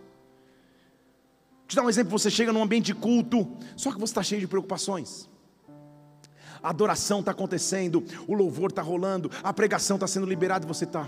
Te 1.68 1.76
dar 1.76 1.82
um 1.82 1.90
exemplo: 1.90 2.12
você 2.12 2.30
chega 2.30 2.54
num 2.54 2.62
ambiente 2.62 2.86
de 2.86 2.94
culto, 2.94 3.52
só 3.76 3.92
que 3.92 3.98
você 3.98 4.12
está 4.12 4.22
cheio 4.22 4.42
de 4.42 4.48
preocupações. 4.48 5.28
A 6.62 6.70
adoração 6.70 7.22
está 7.22 7.32
acontecendo, 7.32 8.06
o 8.28 8.36
louvor 8.36 8.70
está 8.70 8.84
rolando, 8.84 9.32
a 9.42 9.52
pregação 9.52 9.96
está 9.96 10.06
sendo 10.06 10.28
liberada 10.28 10.66
e 10.66 10.68
você 10.68 10.84
está 10.84 11.08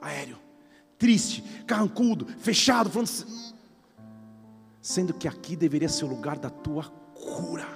aéreo, 0.00 0.38
triste, 0.98 1.40
carrancudo, 1.68 2.26
fechado, 2.40 2.90
falando 2.90 3.06
assim, 3.06 3.54
sendo 4.80 5.14
que 5.14 5.28
aqui 5.28 5.54
deveria 5.54 5.88
ser 5.88 6.04
o 6.04 6.08
lugar 6.08 6.36
da 6.36 6.50
tua 6.50 6.86
cura, 7.14 7.68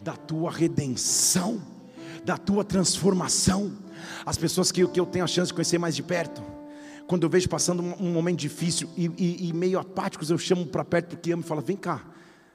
da 0.00 0.14
tua 0.14 0.52
redenção, 0.52 1.60
da 2.24 2.38
tua 2.38 2.62
transformação. 2.62 3.76
As 4.24 4.36
pessoas 4.36 4.70
que, 4.70 4.86
que 4.86 5.00
eu 5.00 5.06
tenho 5.06 5.24
a 5.24 5.28
chance 5.28 5.48
de 5.48 5.54
conhecer 5.54 5.78
mais 5.78 5.96
de 5.96 6.04
perto, 6.04 6.51
quando 7.06 7.24
eu 7.24 7.28
vejo 7.30 7.48
passando 7.48 7.82
um, 7.82 8.12
momento 8.12 8.38
difícil 8.38 8.88
e, 8.96 9.10
e, 9.18 9.48
e 9.48 9.52
meio 9.52 9.78
apáticos, 9.78 10.30
eu 10.30 10.38
chamo 10.38 10.66
para 10.66 10.84
perto 10.84 11.10
porque 11.10 11.32
amo 11.32 11.42
e 11.42 11.46
falo: 11.46 11.60
vem 11.60 11.76
cá, 11.76 12.04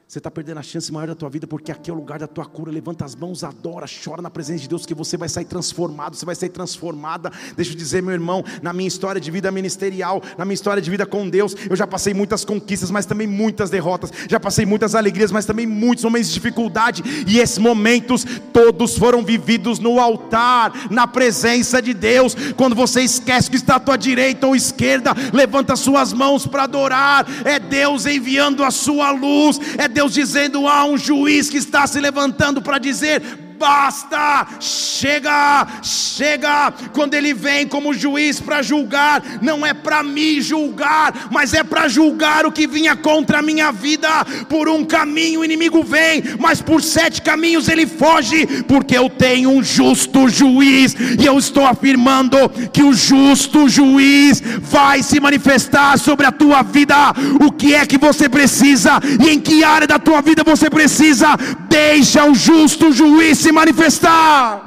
você 0.08 0.20
está 0.20 0.32
perdendo 0.32 0.60
a 0.60 0.64
chance 0.64 0.90
maior 0.90 1.08
da 1.08 1.16
tua 1.16 1.30
vida, 1.30 1.46
porque 1.46 1.70
aqui 1.70 1.92
é 1.92 1.94
o 1.94 1.98
lugar 1.98 2.18
da 2.18 2.28
tua 2.28 2.46
cura. 2.46 2.72
Levanta 2.72 3.04
as 3.04 3.14
mãos, 3.14 3.44
adora, 3.44 3.86
chora 3.86 4.22
na 4.22 4.30
presença 4.30 4.62
de 4.62 4.70
Deus, 4.70 4.86
que 4.86 4.94
você 4.94 5.18
vai 5.18 5.28
sair 5.28 5.44
transformado, 5.44 6.16
você 6.16 6.26
vai 6.26 6.34
sair 6.34 6.48
transformada. 6.48 7.30
Deixa 7.58 7.74
eu 7.74 7.76
dizer, 7.76 8.02
meu 8.02 8.14
irmão, 8.14 8.42
na 8.62 8.72
minha 8.72 8.88
história 8.88 9.20
de 9.20 9.30
vida 9.30 9.52
ministerial, 9.52 10.24
na 10.38 10.46
minha 10.46 10.54
história 10.54 10.82
de 10.82 10.90
vida 10.90 11.06
com 11.06 11.28
Deus, 11.30 11.54
eu 11.70 11.76
já 11.76 11.86
passei 11.86 12.14
muitas 12.14 12.46
conquistas, 12.46 12.90
mas 12.90 13.06
também 13.06 13.28
muitas 13.28 13.70
derrotas. 13.70 14.10
Já 14.30 14.40
passei 14.40 14.66
muitas 14.66 14.96
alegrias, 14.96 15.30
mas 15.30 15.46
também 15.46 15.68
muitos 15.68 16.06
momentos 16.06 16.30
de 16.30 16.36
dificuldade. 16.36 17.04
E 17.28 17.40
esses 17.40 17.58
momentos 17.58 18.26
todos 18.54 18.98
foram 18.98 19.26
vividos 19.26 19.78
no 19.78 20.00
altar, 20.00 20.72
na 20.90 21.06
presença 21.06 21.82
de 21.82 21.94
Deus. 21.94 22.34
Quando 22.56 22.78
você 22.78 23.02
esquece 23.02 23.50
que 23.50 23.58
está 23.58 23.76
à 23.76 23.80
tua 23.80 23.98
direita 23.98 24.48
ou 24.48 24.56
esquerda, 24.56 25.12
levanta 25.34 25.76
suas 25.76 26.14
mãos 26.14 26.48
para 26.48 26.64
adorar. 26.64 27.28
É 27.44 27.60
Deus 27.60 28.06
enviando 28.06 28.64
a 28.64 28.72
sua 28.72 29.12
luz. 29.12 29.60
É 29.78 29.97
Deus 29.98 30.14
dizendo: 30.14 30.68
há 30.68 30.86
um 30.86 30.96
juiz 30.96 31.50
que 31.50 31.58
está 31.58 31.88
se 31.88 32.00
levantando 32.00 32.62
para 32.62 32.78
dizer: 32.78 33.47
basta, 33.58 34.48
chega, 34.60 35.68
chega. 35.82 36.72
Quando 36.94 37.16
ele 37.16 37.34
vem 37.34 37.68
como 37.68 37.94
juiz 37.94 38.40
para 38.40 38.62
julgar, 38.62 39.24
não 39.42 39.66
é 39.66 39.74
para 39.74 40.04
me 40.04 40.40
julgar, 40.42 41.28
mas 41.32 41.54
é 41.54 41.64
para 41.64 41.88
julgar 41.88 42.46
o 42.46 42.52
que 42.52 42.68
vinha 42.68 42.96
contra 42.96 43.40
a 43.40 43.42
minha 43.42 43.72
vida. 43.72 44.10
Por 44.48 44.70
um 44.70 44.86
caminho 44.86 45.42
o 45.42 45.46
inimigo 45.46 45.84
vem, 45.84 46.24
mas 46.40 46.62
por 46.62 46.82
sete 46.82 47.22
caminhos 47.22 47.68
ele 47.68 47.88
foge, 47.88 48.46
porque 48.68 48.98
eu 48.98 49.10
tenho 49.10 49.50
um 49.50 49.64
justo 49.64 50.30
juiz, 50.30 50.96
e 51.20 51.26
eu 51.26 51.38
estou 51.38 51.66
afirmando 51.66 52.38
que 52.72 52.84
o 52.84 52.94
justo 52.94 53.68
juiz 53.68 54.42
vai 54.62 55.02
se 55.02 55.20
manifestar 55.20 55.98
sobre 55.98 56.26
a 56.26 56.32
tua 56.32 56.62
vida. 56.62 56.96
O 57.44 57.52
que 57.52 57.74
é 57.74 57.86
que 57.86 57.98
você 57.98 58.30
precisa 58.30 59.00
e 59.24 59.30
em 59.30 59.40
que 59.40 59.64
área 59.64 59.88
da 59.88 59.98
tua 59.98 60.22
vida 60.22 60.44
você 60.44 60.70
precisa? 60.70 61.36
Deixa 61.70 62.26
o 62.26 62.36
justo 62.36 62.92
juiz 62.92 63.47
se 63.48 63.52
manifestar. 63.54 64.62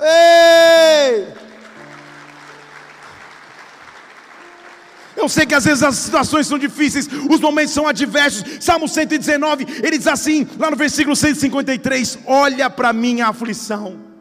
Ei! 0.00 1.28
Eu 5.16 5.28
sei 5.28 5.46
que 5.46 5.54
às 5.54 5.64
vezes 5.64 5.84
as 5.84 5.94
situações 5.94 6.48
são 6.48 6.58
difíceis, 6.58 7.08
os 7.30 7.38
momentos 7.38 7.72
são 7.72 7.86
adversos. 7.86 8.42
Salmo 8.58 8.88
119, 8.88 9.64
ele 9.80 9.96
diz 9.96 10.08
assim, 10.08 10.48
lá 10.58 10.70
no 10.72 10.76
versículo 10.76 11.14
153: 11.14 12.18
Olha 12.26 12.68
para 12.68 12.92
minha 12.92 13.28
aflição 13.28 14.11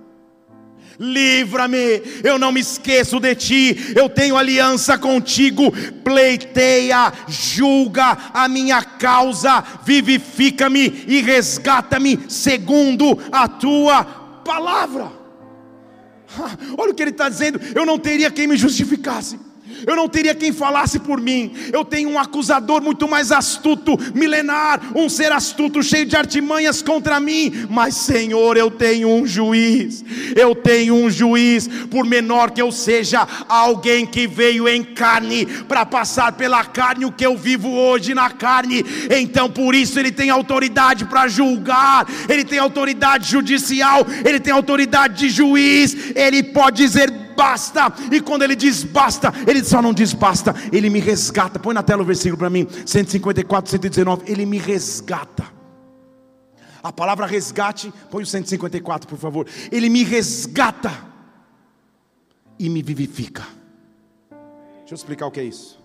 livra-me, 1.01 2.03
eu 2.23 2.37
não 2.37 2.51
me 2.51 2.59
esqueço 2.59 3.19
de 3.19 3.33
ti, 3.33 3.93
eu 3.95 4.07
tenho 4.07 4.37
aliança 4.37 4.99
contigo, 4.99 5.71
pleiteia, 6.03 7.11
julga 7.27 8.15
a 8.31 8.47
minha 8.47 8.83
causa, 8.83 9.63
vivifica-me 9.83 11.03
e 11.07 11.21
resgata-me 11.21 12.19
segundo 12.29 13.17
a 13.31 13.47
tua 13.47 14.03
palavra. 14.45 15.11
Olha 16.77 16.91
o 16.91 16.93
que 16.93 17.01
ele 17.01 17.09
está 17.09 17.27
dizendo: 17.27 17.59
eu 17.73 17.85
não 17.85 17.97
teria 17.97 18.29
quem 18.29 18.45
me 18.45 18.55
justificasse 18.55 19.50
eu 19.85 19.95
não 19.95 20.07
teria 20.07 20.35
quem 20.35 20.51
falasse 20.51 20.99
por 20.99 21.19
mim. 21.19 21.51
Eu 21.71 21.83
tenho 21.83 22.09
um 22.09 22.19
acusador 22.19 22.81
muito 22.81 23.07
mais 23.07 23.31
astuto, 23.31 23.97
milenar, 24.13 24.91
um 24.95 25.09
ser 25.09 25.31
astuto, 25.31 25.81
cheio 25.83 26.05
de 26.05 26.15
artimanhas 26.15 26.81
contra 26.81 27.19
mim. 27.19 27.65
Mas, 27.69 27.95
Senhor, 27.95 28.57
eu 28.57 28.69
tenho 28.69 29.09
um 29.09 29.25
juiz. 29.25 30.03
Eu 30.35 30.55
tenho 30.55 30.95
um 30.95 31.09
juiz, 31.09 31.67
por 31.89 32.05
menor 32.05 32.51
que 32.51 32.61
eu 32.61 32.71
seja, 32.71 33.27
alguém 33.47 34.05
que 34.05 34.27
veio 34.27 34.67
em 34.67 34.83
carne 34.83 35.45
para 35.45 35.85
passar 35.85 36.33
pela 36.33 36.63
carne 36.63 37.05
o 37.05 37.11
que 37.11 37.25
eu 37.25 37.37
vivo 37.37 37.69
hoje 37.69 38.13
na 38.13 38.29
carne. 38.29 38.83
Então, 39.09 39.49
por 39.49 39.75
isso, 39.75 39.99
ele 39.99 40.11
tem 40.11 40.29
autoridade 40.29 41.05
para 41.05 41.27
julgar, 41.27 42.07
ele 42.29 42.43
tem 42.43 42.59
autoridade 42.59 43.29
judicial, 43.29 44.05
ele 44.25 44.39
tem 44.39 44.53
autoridade 44.53 45.19
de 45.19 45.29
juiz. 45.29 45.95
Ele 46.15 46.43
pode 46.43 46.77
dizer 46.77 47.11
basta. 47.35 47.93
E 48.11 48.21
quando 48.21 48.43
ele 48.43 48.55
diz 48.55 48.83
basta, 48.83 49.33
ele 49.47 49.63
só 49.63 49.81
não 49.81 49.93
diz 49.93 50.13
basta, 50.13 50.53
ele 50.71 50.89
me 50.89 50.99
resgata. 50.99 51.59
Põe 51.59 51.73
na 51.73 51.83
tela 51.83 52.01
o 52.01 52.05
versículo 52.05 52.37
para 52.37 52.49
mim, 52.49 52.67
154, 52.85 53.71
119. 53.71 54.31
Ele 54.31 54.45
me 54.45 54.57
resgata. 54.57 55.45
A 56.83 56.91
palavra 56.91 57.25
resgate, 57.25 57.93
põe 58.09 58.23
o 58.23 58.25
154, 58.25 59.07
por 59.07 59.17
favor. 59.17 59.47
Ele 59.71 59.89
me 59.89 60.03
resgata 60.03 60.91
e 62.57 62.69
me 62.69 62.81
vivifica. 62.81 63.43
Deixa 64.79 64.93
eu 64.93 64.95
explicar 64.95 65.27
o 65.27 65.31
que 65.31 65.39
é 65.39 65.43
isso. 65.43 65.79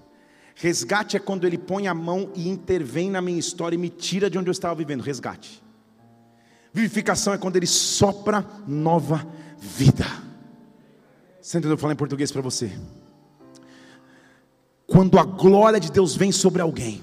Resgate 0.54 1.16
é 1.16 1.20
quando 1.20 1.46
ele 1.46 1.58
põe 1.58 1.86
a 1.86 1.92
mão 1.92 2.30
e 2.34 2.48
intervém 2.48 3.10
na 3.10 3.20
minha 3.20 3.38
história 3.38 3.76
e 3.76 3.78
me 3.78 3.90
tira 3.90 4.30
de 4.30 4.38
onde 4.38 4.48
eu 4.48 4.52
estava 4.52 4.74
vivendo. 4.74 5.02
Resgate. 5.02 5.62
Vivificação 6.72 7.34
é 7.34 7.38
quando 7.38 7.56
ele 7.56 7.66
sopra 7.66 8.44
nova 8.66 9.26
vida. 9.58 10.25
Você 11.46 11.58
entendeu? 11.58 11.74
Eu 11.74 11.78
falar 11.78 11.92
em 11.92 11.96
português 11.96 12.32
para 12.32 12.42
você. 12.42 12.72
Quando 14.84 15.16
a 15.16 15.22
glória 15.22 15.78
de 15.78 15.92
Deus 15.92 16.16
vem 16.16 16.32
sobre 16.32 16.60
alguém, 16.60 17.00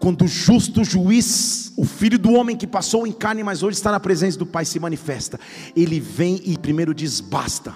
quando 0.00 0.24
o 0.24 0.26
justo 0.26 0.82
juiz, 0.82 1.70
o 1.76 1.84
filho 1.84 2.18
do 2.18 2.32
homem 2.32 2.56
que 2.56 2.66
passou 2.66 3.06
em 3.06 3.12
carne, 3.12 3.44
mas 3.44 3.62
hoje 3.62 3.76
está 3.76 3.92
na 3.92 4.00
presença 4.00 4.38
do 4.38 4.46
Pai, 4.46 4.64
se 4.64 4.80
manifesta, 4.80 5.38
ele 5.76 6.00
vem 6.00 6.40
e 6.46 6.56
primeiro 6.56 6.94
diz 6.94 7.20
basta, 7.20 7.74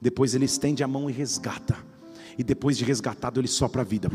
depois 0.00 0.34
ele 0.34 0.46
estende 0.46 0.82
a 0.82 0.88
mão 0.88 1.10
e 1.10 1.12
resgata, 1.12 1.76
e 2.38 2.42
depois 2.42 2.78
de 2.78 2.86
resgatado, 2.86 3.38
ele 3.38 3.48
sopra 3.48 3.82
a 3.82 3.84
vida. 3.84 4.08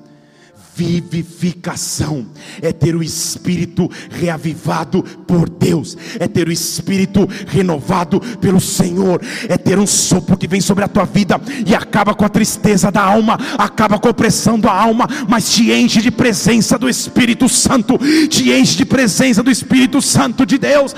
vivificação, 0.76 2.26
é 2.62 2.72
ter 2.72 2.96
o 2.96 3.04
espírito 3.04 3.90
reavivado 4.10 5.04
por 5.28 5.48
Deus, 5.48 5.98
é 6.20 6.28
ter 6.28 6.48
o 6.48 6.52
espírito 6.52 7.30
renovado 7.48 8.20
pelo 8.42 8.60
Senhor, 8.60 9.22
é 9.48 9.58
ter 9.58 9.78
um 9.78 9.86
sopro 9.86 10.38
que 10.38 10.48
vem 10.48 10.62
sobre 10.62 10.84
a 10.84 10.88
tua 10.88 11.06
vida 11.06 11.40
e 11.66 11.76
acaba 11.76 12.16
com 12.16 12.26
a 12.26 12.30
tristeza 12.30 12.92
da 12.92 13.04
alma, 13.04 13.38
acaba 13.58 14.00
com 14.00 14.08
a 14.08 14.12
opressão 14.12 14.60
da 14.60 14.72
alma, 14.72 15.08
mas 15.28 15.52
te 15.52 15.72
enche 15.72 16.02
de 16.02 16.10
presença 16.10 16.78
do 16.78 16.90
Espírito 16.90 17.48
Santo, 17.48 17.98
te 18.28 18.52
enche 18.52 18.78
de 18.78 18.86
presença 18.86 19.44
do 19.44 19.52
Espírito 19.52 20.02
Santo 20.02 20.46
de 20.46 20.58
Deus. 20.58 20.96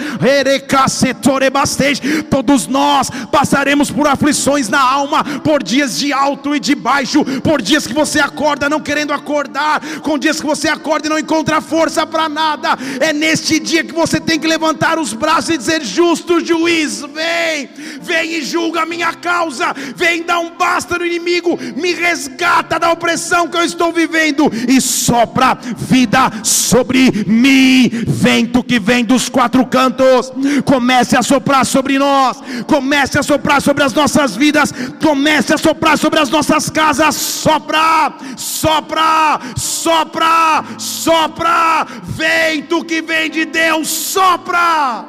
Todos 2.29 2.67
nós 2.67 3.09
passaremos 3.31 3.91
por 3.91 4.07
aflições 4.07 4.69
na 4.69 4.79
alma, 4.79 5.23
por 5.43 5.61
dias 5.61 5.97
de 5.97 6.13
alto 6.13 6.55
e 6.55 6.59
de 6.59 6.75
baixo, 6.75 7.25
por 7.41 7.61
dias 7.61 7.85
que 7.85 7.93
você 7.93 8.19
acorda 8.19 8.69
não 8.69 8.79
querendo 8.79 9.11
acordar 9.11 9.64
com 10.01 10.17
dias 10.17 10.39
que 10.39 10.45
você 10.45 10.67
acorda 10.67 11.07
e 11.07 11.09
não 11.09 11.19
encontra 11.19 11.61
força 11.61 12.05
para 12.05 12.29
nada. 12.29 12.77
É 12.99 13.11
neste 13.13 13.59
dia 13.59 13.83
que 13.83 13.93
você 13.93 14.19
tem 14.19 14.39
que 14.39 14.47
levantar 14.47 14.97
os 14.99 15.13
braços 15.13 15.49
e 15.49 15.57
dizer: 15.57 15.83
Justo 15.83 16.43
juiz, 16.43 17.01
vem, 17.01 17.69
vem 18.01 18.35
e 18.35 18.41
julga 18.41 18.81
a 18.81 18.85
minha 18.85 19.13
causa, 19.13 19.73
vem 19.95 20.23
dar 20.23 20.39
um 20.39 20.51
basta 20.51 20.97
no 20.97 21.05
inimigo, 21.05 21.57
me 21.75 21.93
resgata 21.93 22.79
da 22.79 22.91
opressão 22.91 23.47
que 23.47 23.57
eu 23.57 23.63
estou 23.63 23.91
vivendo 23.91 24.51
e 24.67 24.79
sopra 24.79 25.57
vida 25.75 26.31
sobre 26.43 27.11
mim. 27.27 27.89
Vento 28.07 28.63
que 28.63 28.79
vem 28.79 29.03
dos 29.03 29.29
quatro 29.29 29.65
cantos, 29.65 30.31
comece 30.65 31.17
a 31.17 31.21
soprar 31.21 31.65
sobre 31.65 31.97
nós, 31.97 32.37
comece 32.67 33.17
a 33.19 33.23
soprar 33.23 33.61
sobre 33.61 33.83
as 33.83 33.93
nossas 33.93 34.35
vidas, 34.35 34.73
comece 35.01 35.53
a 35.53 35.57
soprar 35.57 35.97
sobre 35.97 36.19
as 36.19 36.29
nossas 36.29 36.69
casas, 36.69 37.15
sopra, 37.15 38.13
sopra, 38.37 39.39
sopra, 39.55 40.65
sopra, 40.77 41.85
vento 42.03 42.83
que 42.83 43.01
vem 43.01 43.29
de 43.29 43.45
Deus, 43.45 43.87
sopra. 43.87 45.05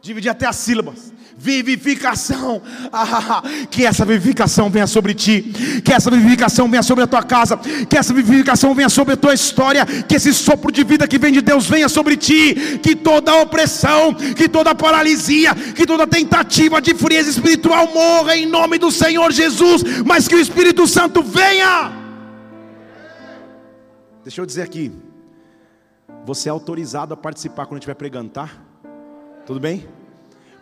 Divide 0.00 0.28
até 0.28 0.46
as 0.46 0.54
sílabas 0.54 1.15
vivificação. 1.36 2.62
Ah, 2.92 3.42
que 3.70 3.84
essa 3.84 4.04
vivificação 4.04 4.70
venha 4.70 4.86
sobre 4.86 5.14
ti, 5.14 5.42
que 5.84 5.92
essa 5.92 6.10
vivificação 6.10 6.68
venha 6.68 6.82
sobre 6.82 7.04
a 7.04 7.06
tua 7.06 7.22
casa, 7.22 7.56
que 7.56 7.96
essa 7.96 8.14
vivificação 8.14 8.74
venha 8.74 8.88
sobre 8.88 9.14
a 9.14 9.16
tua 9.16 9.34
história, 9.34 9.84
que 9.84 10.14
esse 10.14 10.32
sopro 10.32 10.72
de 10.72 10.82
vida 10.82 11.06
que 11.06 11.18
vem 11.18 11.32
de 11.32 11.42
Deus 11.42 11.66
venha 11.66 11.88
sobre 11.88 12.16
ti, 12.16 12.78
que 12.82 12.96
toda 12.96 13.34
opressão, 13.42 14.14
que 14.14 14.48
toda 14.48 14.74
paralisia, 14.74 15.54
que 15.54 15.86
toda 15.86 16.06
tentativa 16.06 16.80
de 16.80 16.94
frieza 16.94 17.30
espiritual 17.30 17.92
morra 17.92 18.36
em 18.36 18.46
nome 18.46 18.78
do 18.78 18.90
Senhor 18.90 19.30
Jesus, 19.30 19.82
mas 20.04 20.26
que 20.26 20.34
o 20.34 20.40
Espírito 20.40 20.86
Santo 20.86 21.22
venha. 21.22 21.92
Deixa 24.24 24.40
eu 24.40 24.46
dizer 24.46 24.62
aqui, 24.62 24.90
você 26.24 26.48
é 26.48 26.52
autorizado 26.52 27.14
a 27.14 27.16
participar 27.16 27.66
quando 27.66 27.78
estiver 27.78 27.94
pregando, 27.94 28.30
tá? 28.30 28.50
Tudo 29.44 29.60
bem? 29.60 29.86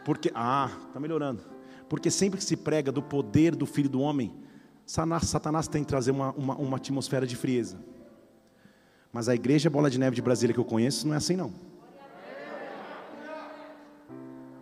Porque, 0.04 0.30
ah, 0.34 0.70
está 0.88 1.00
melhorando. 1.00 1.42
Porque 1.88 2.10
sempre 2.10 2.38
que 2.38 2.44
se 2.44 2.56
prega 2.56 2.92
do 2.92 3.02
poder 3.02 3.54
do 3.54 3.66
Filho 3.66 3.88
do 3.88 4.00
Homem, 4.00 4.32
Satanás 4.86 5.68
tem 5.68 5.82
que 5.82 5.88
trazer 5.88 6.10
uma, 6.10 6.32
uma, 6.32 6.56
uma 6.56 6.76
atmosfera 6.76 7.26
de 7.26 7.36
frieza. 7.36 7.78
Mas 9.12 9.28
a 9.28 9.34
igreja 9.34 9.70
Bola 9.70 9.88
de 9.88 9.98
Neve 9.98 10.16
de 10.16 10.22
Brasília 10.22 10.52
que 10.52 10.60
eu 10.60 10.64
conheço 10.64 11.06
não 11.06 11.14
é 11.14 11.18
assim 11.18 11.36
não. 11.36 11.52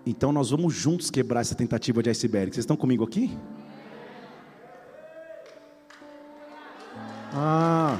Então 0.04 0.32
nós 0.32 0.50
vamos 0.50 0.74
juntos 0.74 1.10
quebrar 1.10 1.40
essa 1.40 1.54
tentativa 1.54 2.02
de 2.02 2.10
iceberg. 2.10 2.52
Vocês 2.52 2.64
estão 2.64 2.76
comigo 2.76 3.04
aqui? 3.04 3.36
Ah. 7.34 7.98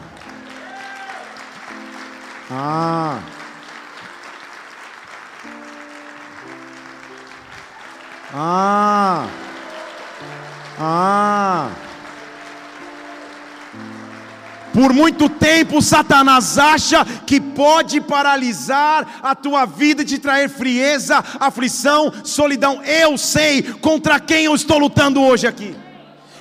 Ah. 2.50 3.41
Ah! 8.33 9.29
Ah! 10.79 11.71
Por 14.73 14.95
muito 14.95 15.29
tempo, 15.29 15.83
Satanás 15.83 16.57
acha 16.57 17.05
que 17.27 17.38
pode 17.38 18.01
paralisar 18.01 19.21
a 19.23 19.35
tua 19.35 19.66
vida 19.66 20.01
e 20.01 20.05
te 20.07 20.18
frieza, 20.49 21.23
aflição, 21.38 22.11
solidão. 22.25 22.83
Eu 22.83 23.18
sei 23.18 23.62
contra 23.62 24.18
quem 24.18 24.47
eu 24.47 24.55
estou 24.55 24.79
lutando 24.79 25.21
hoje 25.21 25.47
aqui. 25.47 25.82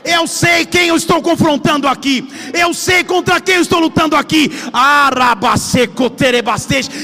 Eu 0.04 0.26
sei 0.28 0.66
quem 0.66 0.88
eu 0.88 0.96
estou 0.96 1.22
confrontando 1.22 1.88
aqui. 1.88 2.28
Eu 2.54 2.74
sei 2.74 3.04
contra 3.04 3.40
quem 3.40 3.56
eu 3.56 3.62
estou 3.62 3.80
lutando 3.80 4.16
aqui. 4.16 4.52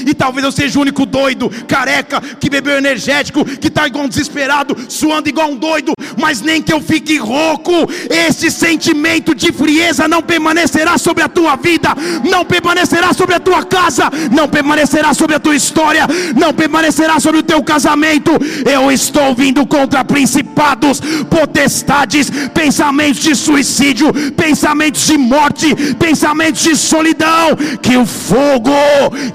E 0.06 0.14
talvez 0.14 0.44
eu 0.44 0.52
seja 0.52 0.78
o 0.78 0.82
único 0.82 1.06
doido, 1.06 1.50
careca, 1.66 2.20
que 2.20 2.50
bebeu 2.50 2.76
energético, 2.76 3.44
que 3.44 3.68
está 3.68 3.86
igual 3.86 4.04
um 4.04 4.08
desesperado, 4.08 4.76
suando 4.88 5.28
igual 5.28 5.50
um 5.50 5.56
doido. 5.56 5.92
Mas 6.16 6.40
nem 6.40 6.60
que 6.60 6.72
eu 6.72 6.80
fique 6.80 7.16
rouco, 7.18 7.72
esse 8.10 8.50
sentimento 8.50 9.34
de 9.34 9.52
frieza 9.52 10.08
não 10.08 10.22
permanecerá 10.22 10.98
sobre 10.98 11.22
a 11.22 11.28
tua 11.28 11.56
vida, 11.56 11.90
não 12.28 12.44
permanecerá 12.44 13.12
sobre 13.12 13.36
a 13.36 13.40
tua 13.40 13.64
casa, 13.64 14.10
não 14.32 14.48
permanecerá 14.48 15.14
sobre 15.14 15.36
a 15.36 15.40
tua 15.40 15.54
história, 15.54 16.06
não 16.36 16.52
permanecerá 16.52 17.20
sobre 17.20 17.40
o 17.40 17.42
teu 17.42 17.62
casamento. 17.62 18.32
Eu 18.64 18.90
estou 18.90 19.34
vindo 19.34 19.64
contra 19.66 20.04
principados, 20.04 21.00
potestades, 21.30 22.30
pensamentos 22.52 22.87
pensamentos 22.88 23.22
de 23.22 23.34
suicídio, 23.34 24.12
pensamentos 24.34 25.06
de 25.06 25.18
morte, 25.18 25.74
pensamentos 25.96 26.62
de 26.62 26.76
solidão. 26.76 27.54
Que 27.82 27.96
o 27.96 28.06
fogo, 28.06 28.72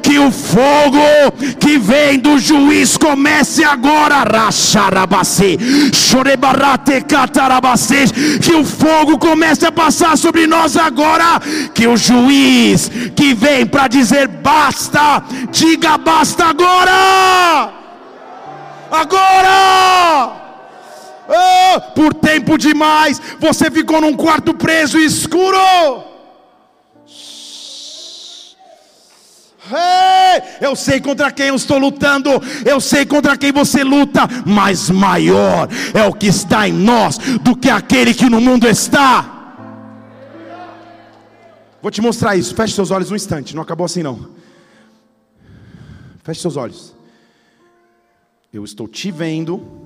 que 0.01 0.17
o 0.17 0.31
fogo 0.31 1.31
que 1.59 1.77
vem 1.77 2.19
do 2.19 2.39
juiz 2.39 2.97
comece 2.97 3.63
agora. 3.63 4.23
Que 8.41 8.53
o 8.55 8.65
fogo 8.65 9.17
comece 9.19 9.65
a 9.65 9.71
passar 9.71 10.17
sobre 10.17 10.47
nós 10.47 10.75
agora. 10.75 11.39
Que 11.73 11.87
o 11.87 11.95
juiz 11.95 12.89
que 13.15 13.33
vem 13.33 13.65
para 13.65 13.87
dizer 13.87 14.27
basta, 14.27 15.23
diga 15.51 15.97
basta 15.97 16.45
agora. 16.45 17.71
Agora! 18.91 20.42
Oh, 21.35 21.81
por 21.93 22.13
tempo 22.13 22.57
demais, 22.57 23.19
você 23.39 23.71
ficou 23.71 23.99
num 23.99 24.15
quarto 24.15 24.53
preso 24.53 24.99
e 24.99 25.05
escuro. 25.05 25.57
eu 30.61 30.75
sei 30.75 30.99
contra 30.99 31.31
quem 31.31 31.47
eu 31.47 31.55
estou 31.55 31.77
lutando, 31.77 32.29
eu 32.65 32.79
sei 32.79 33.05
contra 33.05 33.37
quem 33.37 33.51
você 33.51 33.83
luta, 33.83 34.21
mas 34.45 34.89
maior 34.89 35.67
é 35.93 36.05
o 36.05 36.13
que 36.13 36.27
está 36.27 36.67
em 36.67 36.73
nós 36.73 37.17
do 37.41 37.55
que 37.55 37.69
aquele 37.69 38.13
que 38.13 38.29
no 38.29 38.39
mundo 38.39 38.67
está. 38.67 39.33
Vou 41.81 41.91
te 41.91 42.01
mostrar 42.01 42.35
isso. 42.35 42.55
Feche 42.55 42.73
seus 42.73 42.91
olhos 42.91 43.11
um 43.11 43.15
instante, 43.15 43.55
não 43.55 43.63
acabou 43.63 43.85
assim 43.85 44.03
não. 44.03 44.29
Feche 46.23 46.41
seus 46.41 46.55
olhos. 46.55 46.95
Eu 48.53 48.63
estou 48.63 48.87
te 48.87 49.11
vendo 49.11 49.82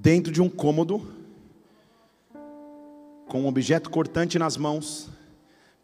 dentro 0.00 0.32
de 0.32 0.40
um 0.40 0.48
cômodo, 0.48 1.02
com 3.28 3.42
um 3.42 3.46
objeto 3.46 3.90
cortante 3.90 4.38
nas 4.38 4.56
mãos, 4.56 5.10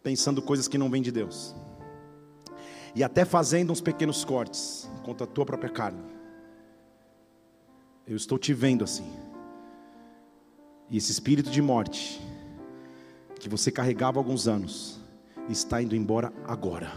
pensando 0.02 0.40
coisas 0.40 0.66
que 0.66 0.78
não 0.78 0.88
vêm 0.88 1.02
de 1.02 1.12
Deus, 1.12 1.54
e 2.94 3.04
até 3.04 3.26
fazendo 3.26 3.70
uns 3.70 3.82
pequenos 3.82 4.24
cortes 4.24 4.88
contra 5.04 5.24
a 5.24 5.26
tua 5.26 5.44
própria 5.44 5.68
carne. 5.68 6.00
Eu 8.06 8.16
estou 8.16 8.38
te 8.38 8.54
vendo 8.54 8.84
assim, 8.84 9.12
e 10.88 10.96
esse 10.96 11.12
espírito 11.12 11.50
de 11.50 11.60
morte, 11.60 12.18
que 13.38 13.50
você 13.50 13.70
carregava 13.70 14.18
há 14.18 14.20
alguns 14.20 14.48
anos, 14.48 14.98
está 15.46 15.82
indo 15.82 15.94
embora 15.94 16.32
agora. 16.46 16.90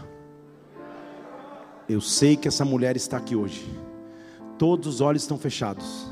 Eu 1.86 2.00
sei 2.00 2.34
que 2.34 2.48
essa 2.48 2.64
mulher 2.64 2.96
está 2.96 3.18
aqui 3.18 3.36
hoje, 3.36 3.68
todos 4.56 4.86
os 4.86 5.00
olhos 5.02 5.20
estão 5.20 5.36
fechados 5.36 6.09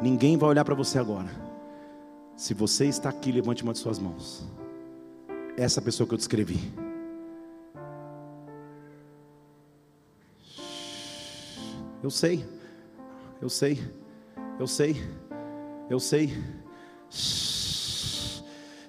Ninguém 0.00 0.36
vai 0.36 0.50
olhar 0.50 0.64
para 0.64 0.74
você 0.74 0.98
agora. 0.98 1.30
Se 2.36 2.52
você 2.52 2.86
está 2.86 3.08
aqui, 3.08 3.32
levante 3.32 3.62
uma 3.62 3.72
de 3.72 3.78
suas 3.78 3.98
mãos. 3.98 4.46
Essa 5.56 5.80
pessoa 5.80 6.06
que 6.06 6.12
eu 6.14 6.18
descrevi. 6.18 6.60
Eu 12.02 12.10
sei, 12.10 12.44
eu 13.40 13.48
sei, 13.48 13.80
eu 14.60 14.66
sei, 14.66 14.96
eu 15.90 15.98
sei. 15.98 16.32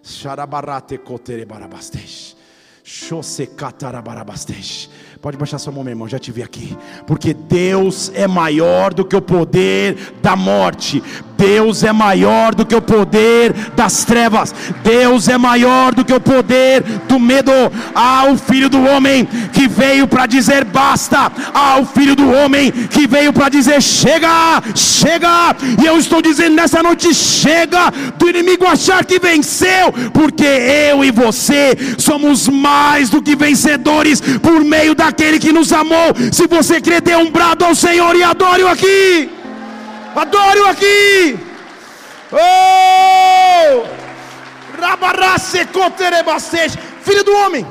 Xarabarate 0.04 0.98
cotere 0.98 1.46
barabastej. 1.46 2.36
Chose 2.84 3.48
catarabarabastesh. 3.48 4.90
Pode 5.28 5.36
baixar 5.36 5.60
sua 5.60 5.74
mão, 5.74 5.84
meu 5.84 5.92
irmão, 5.92 6.08
já 6.08 6.18
te 6.18 6.32
vi 6.32 6.42
aqui. 6.42 6.78
Porque 7.06 7.34
Deus 7.34 8.10
é 8.16 8.26
maior 8.26 8.94
do 8.94 9.04
que 9.04 9.14
o 9.14 9.22
poder 9.22 10.14
da 10.22 10.38
morte. 10.38 11.04
Deus 11.38 11.84
é 11.84 11.92
maior 11.92 12.56
do 12.56 12.66
que 12.66 12.74
o 12.74 12.82
poder 12.82 13.54
das 13.76 14.04
trevas. 14.04 14.54
Deus 14.84 15.28
é 15.28 15.38
maior 15.38 15.94
do 15.94 16.04
que 16.04 16.14
o 16.14 16.20
poder 16.20 16.82
do 17.08 17.20
medo. 17.20 17.52
Há 17.94 18.26
o 18.32 18.38
filho 18.38 18.70
do 18.70 18.82
homem 18.84 19.26
que 19.54 19.68
veio 19.68 20.08
para 20.08 20.26
dizer 20.26 20.66
basta. 20.66 21.32
Há 21.54 21.78
o 21.80 21.86
filho 21.86 22.16
do 22.16 22.32
homem 22.32 22.72
que 22.72 23.06
veio 23.06 23.32
para 23.32 23.50
dizer 23.50 23.82
chega, 23.82 24.64
chega. 24.74 25.56
E 25.82 25.86
eu 25.86 25.98
estou 25.98 26.22
dizendo 26.22 26.56
nessa 26.56 26.82
noite 26.82 27.14
chega 27.14 27.92
do 28.18 28.30
inimigo 28.30 28.66
achar 28.66 29.06
que 29.06 29.20
venceu, 29.20 29.94
porque 30.14 30.46
eu 30.46 31.04
e 31.04 31.12
você 31.12 31.78
somos 31.98 32.48
mais 32.48 33.10
do 33.10 33.22
que 33.22 33.36
vencedores 33.36 34.22
por 34.42 34.64
meio 34.64 34.96
daquele 35.18 35.40
que 35.40 35.52
nos 35.52 35.74
amou. 35.74 36.14
Se 36.32 36.46
você 36.48 36.80
crê, 36.80 37.02
dê 37.02 37.16
um 37.16 37.32
brado 37.32 37.66
ao 37.66 37.74
Senhor 37.74 38.16
e 38.16 38.24
adore-o 38.24 38.68
aqui. 38.68 39.30
Adore-o 40.16 40.68
aqui. 40.68 41.38
Oh! 42.32 43.88
Filho 47.02 47.24
do 47.24 47.34
homem. 47.34 47.66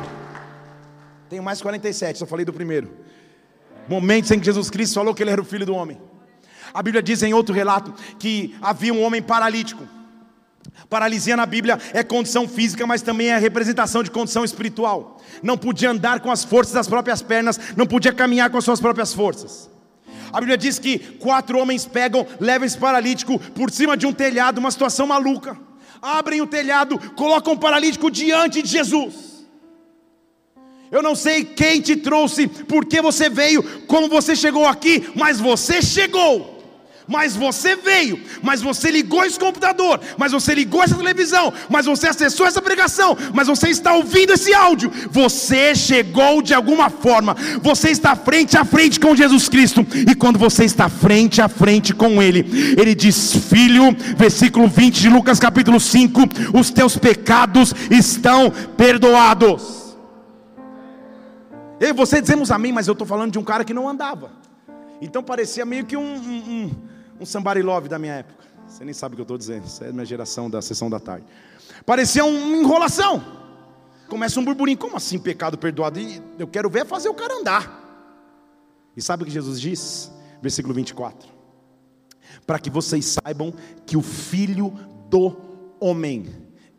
Tenho 1.31 1.43
mais 1.43 1.63
47, 1.63 2.19
só 2.19 2.27
falei 2.27 2.45
do 2.45 2.53
primeiro. 2.53 2.91
Momentos 3.89 4.31
em 4.33 4.41
que 4.41 4.47
Jesus 4.47 4.69
Cristo 4.69 4.95
falou 4.95 5.15
que 5.15 5.23
ele 5.23 5.31
era 5.31 5.41
o 5.41 5.45
filho 5.45 5.65
do 5.65 5.75
homem. 5.75 6.01
A 6.75 6.83
Bíblia 6.83 7.03
diz 7.03 7.23
em 7.23 7.33
outro 7.33 7.55
relato 7.55 7.95
que 8.19 8.57
havia 8.61 8.93
um 8.93 9.03
homem 9.03 9.23
paralítico. 9.23 9.85
Paralisia 10.89 11.37
na 11.37 11.47
Bíblia 11.47 11.79
é 11.93 12.03
condição 12.03 12.49
física, 12.49 12.87
mas 12.87 13.03
também 13.03 13.29
é 13.29 13.39
representação 13.39 14.03
de 14.03 14.11
condição 14.11 14.45
espiritual. 14.45 15.21
Não 15.43 15.59
podia 15.59 15.91
andar 15.91 16.21
com 16.21 16.31
as 16.31 16.45
forças 16.45 16.75
das 16.75 16.89
próprias 16.89 17.23
pernas, 17.23 17.59
não 17.77 17.87
podia 17.87 18.13
caminhar 18.13 18.51
com 18.51 18.59
as 18.59 18.65
suas 18.65 18.81
próprias 18.81 19.13
forças. 19.13 19.71
A 20.33 20.41
Bíblia 20.41 20.57
diz 20.57 20.79
que 20.79 20.99
quatro 20.99 21.59
homens 21.59 21.87
pegam, 21.87 22.27
levam 22.41 22.67
esse 22.67 22.77
paralítico 22.77 23.39
por 23.39 23.71
cima 23.71 23.97
de 23.97 24.07
um 24.07 24.13
telhado, 24.13 24.59
uma 24.59 24.71
situação 24.71 25.07
maluca. 25.07 25.57
Abrem 26.01 26.41
o 26.41 26.47
telhado, 26.47 26.99
colocam 27.15 27.55
o 27.55 27.59
paralítico 27.59 28.11
diante 28.11 28.63
de 28.63 28.69
Jesus. 28.69 29.37
Eu 30.91 31.03
não 31.03 31.15
sei 31.15 31.45
quem 31.45 31.81
te 31.81 31.97
trouxe, 31.97 32.47
por 32.47 32.85
que 32.85 33.01
você 33.03 33.29
veio, 33.29 33.63
como 33.87 34.09
você 34.09 34.37
chegou 34.37 34.67
aqui, 34.67 35.11
mas 35.17 35.41
você 35.41 35.83
chegou 35.83 36.56
mas 37.09 37.37
você 37.37 37.77
veio, 37.77 38.21
mas 38.43 38.61
você 38.61 38.91
ligou 38.91 39.25
esse 39.25 39.39
computador, 39.39 40.01
mas 40.19 40.33
você 40.33 40.55
ligou 40.55 40.83
essa 40.83 40.97
televisão, 40.97 41.53
mas 41.69 41.87
você 41.87 42.09
acessou 42.09 42.47
essa 42.47 42.61
pregação, 42.61 43.17
mas 43.33 43.47
você 43.47 43.69
está 43.69 43.95
ouvindo 43.95 44.33
esse 44.33 44.53
áudio. 44.53 44.91
Você 45.11 45.75
chegou 45.75 46.43
de 46.43 46.53
alguma 46.53 46.91
forma, 46.91 47.37
você 47.63 47.91
está 47.91 48.17
frente 48.17 48.57
a 48.57 48.65
frente 48.65 48.99
com 48.99 49.15
Jesus 49.15 49.49
Cristo, 49.49 49.87
e 49.95 50.15
quando 50.15 50.39
você 50.39 50.65
está 50.65 50.89
frente 50.89 51.41
a 51.41 51.49
frente 51.49 51.95
com 51.95 52.23
Ele, 52.23 52.75
Ele 52.77 52.95
diz: 52.95 53.37
Filho, 53.49 53.97
versículo 54.17 54.67
20 54.67 55.01
de 55.01 55.09
Lucas 55.09 55.39
capítulo 55.39 55.79
5: 55.79 56.21
Os 56.59 56.71
teus 56.71 56.97
pecados 56.97 57.73
estão 57.91 58.51
perdoados. 58.77 59.87
Eu 61.79 61.91
e 61.91 61.93
você 61.93 62.21
dizemos 62.21 62.51
amém, 62.51 62.73
mas 62.73 62.89
eu 62.89 62.93
estou 62.93 63.07
falando 63.07 63.33
de 63.33 63.39
um 63.39 63.45
cara 63.45 63.65
que 63.65 63.75
não 63.75 63.89
andava. 63.89 64.31
Então 65.01 65.23
parecia 65.23 65.65
meio 65.65 65.85
que 65.85 65.97
um, 65.97 66.01
um, 66.01 66.35
um 66.49 66.71
somebody 67.25 67.63
love 67.63 67.89
da 67.89 67.99
minha 67.99 68.15
época. 68.15 68.45
Você 68.67 68.85
nem 68.85 68.93
sabe 68.93 69.15
o 69.15 69.17
que 69.17 69.21
eu 69.21 69.25
estou 69.25 69.39
dizendo. 69.39 69.65
Isso 69.65 69.83
é 69.83 69.87
da 69.87 69.93
minha 69.93 70.05
geração 70.05 70.51
da 70.51 70.61
sessão 70.61 70.91
da 70.91 70.99
tarde. 70.99 71.25
Parecia 71.85 72.25
uma 72.25 72.57
enrolação. 72.57 73.25
Começa 74.09 74.39
um 74.39 74.45
burburinho. 74.45 74.79
Como 74.79 74.97
assim 74.97 75.19
pecado 75.19 75.57
perdoado? 75.57 76.01
E 76.01 76.23
eu 76.39 76.47
quero 76.47 76.69
ver 76.69 76.85
fazer 76.85 77.09
o 77.09 77.15
cara 77.15 77.35
andar. 77.35 77.85
E 78.97 79.03
sabe 79.03 79.23
o 79.23 79.27
que 79.27 79.33
Jesus 79.33 79.61
diz? 79.61 80.11
Versículo 80.43 80.75
24. 80.75 81.29
Para 82.47 82.59
que 82.59 82.71
vocês 82.71 83.17
saibam 83.23 83.53
que 83.85 83.97
o 83.97 84.03
Filho 84.03 84.71
do 85.09 85.37
Homem, 85.81 86.27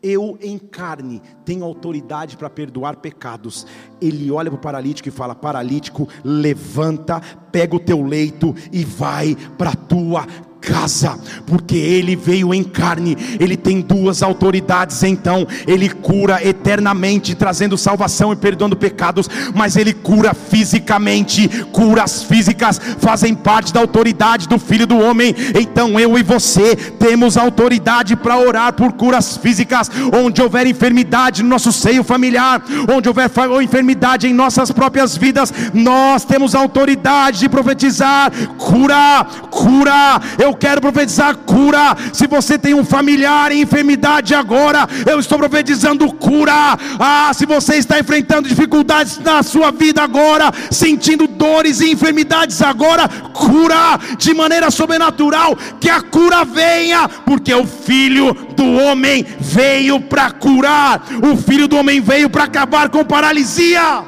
eu 0.02 0.38
em 0.40 0.58
carne, 0.58 1.20
tenho 1.44 1.64
autoridade 1.64 2.36
para 2.36 2.48
perdoar 2.48 2.96
pecados. 2.96 3.66
Ele 4.00 4.30
olha 4.30 4.50
para 4.50 4.58
o 4.58 4.60
paralítico 4.60 5.08
e 5.08 5.12
fala: 5.12 5.34
Paralítico, 5.34 6.08
levanta, 6.24 7.20
pega 7.50 7.76
o 7.76 7.80
teu 7.80 8.02
leito 8.02 8.54
e 8.72 8.84
vai 8.84 9.36
para 9.56 9.70
a 9.70 9.76
tua 9.76 10.26
casa, 10.60 11.18
porque 11.46 11.76
ele 11.76 12.16
veio 12.16 12.52
em 12.52 12.62
carne, 12.62 13.16
ele 13.38 13.56
tem 13.56 13.80
duas 13.80 14.22
autoridades, 14.22 15.02
então 15.02 15.46
ele 15.66 15.88
cura 15.88 16.46
eternamente, 16.46 17.34
trazendo 17.34 17.78
salvação 17.78 18.32
e 18.32 18.36
perdoando 18.36 18.76
pecados, 18.76 19.28
mas 19.54 19.76
ele 19.76 19.92
cura 19.92 20.34
fisicamente, 20.34 21.48
curas 21.72 22.22
físicas 22.22 22.80
fazem 22.98 23.34
parte 23.34 23.72
da 23.72 23.80
autoridade 23.80 24.48
do 24.48 24.58
Filho 24.58 24.86
do 24.86 24.98
Homem. 24.98 25.34
Então 25.58 25.98
eu 25.98 26.18
e 26.18 26.22
você 26.22 26.76
temos 26.76 27.36
autoridade 27.36 28.16
para 28.16 28.38
orar 28.38 28.72
por 28.72 28.92
curas 28.92 29.36
físicas, 29.36 29.90
onde 30.12 30.42
houver 30.42 30.66
enfermidade 30.66 31.42
no 31.42 31.48
nosso 31.48 31.72
seio 31.72 32.04
familiar, 32.04 32.62
onde 32.92 33.08
houver 33.08 33.30
enfermidade 33.62 34.26
em 34.26 34.34
nossas 34.34 34.70
próprias 34.70 35.16
vidas, 35.16 35.52
nós 35.72 36.24
temos 36.24 36.54
autoridade 36.54 37.40
de 37.40 37.48
profetizar 37.48 38.30
cura, 38.56 39.26
cura. 39.50 40.20
Eu 40.38 40.47
quero 40.54 40.80
profetizar 40.80 41.36
cura. 41.36 41.96
Se 42.12 42.26
você 42.26 42.58
tem 42.58 42.74
um 42.74 42.84
familiar 42.84 43.52
em 43.52 43.62
enfermidade 43.62 44.34
agora, 44.34 44.88
eu 45.06 45.18
estou 45.18 45.38
profetizando 45.38 46.12
cura. 46.12 46.78
Ah, 46.98 47.30
se 47.34 47.46
você 47.46 47.76
está 47.76 47.98
enfrentando 47.98 48.48
dificuldades 48.48 49.18
na 49.18 49.42
sua 49.42 49.70
vida 49.70 50.02
agora, 50.02 50.52
sentindo 50.70 51.26
dores 51.26 51.80
e 51.80 51.90
enfermidades 51.90 52.60
agora, 52.62 53.08
cura 53.08 53.98
de 54.16 54.34
maneira 54.34 54.70
sobrenatural, 54.70 55.56
que 55.80 55.88
a 55.88 56.00
cura 56.00 56.44
venha, 56.44 57.08
porque 57.08 57.54
o 57.54 57.66
filho 57.66 58.34
do 58.56 58.64
homem 58.64 59.24
veio 59.38 60.00
para 60.00 60.30
curar. 60.30 61.02
O 61.22 61.36
filho 61.36 61.68
do 61.68 61.76
homem 61.76 62.00
veio 62.00 62.28
para 62.30 62.44
acabar 62.44 62.88
com 62.88 63.04
paralisia. 63.04 64.04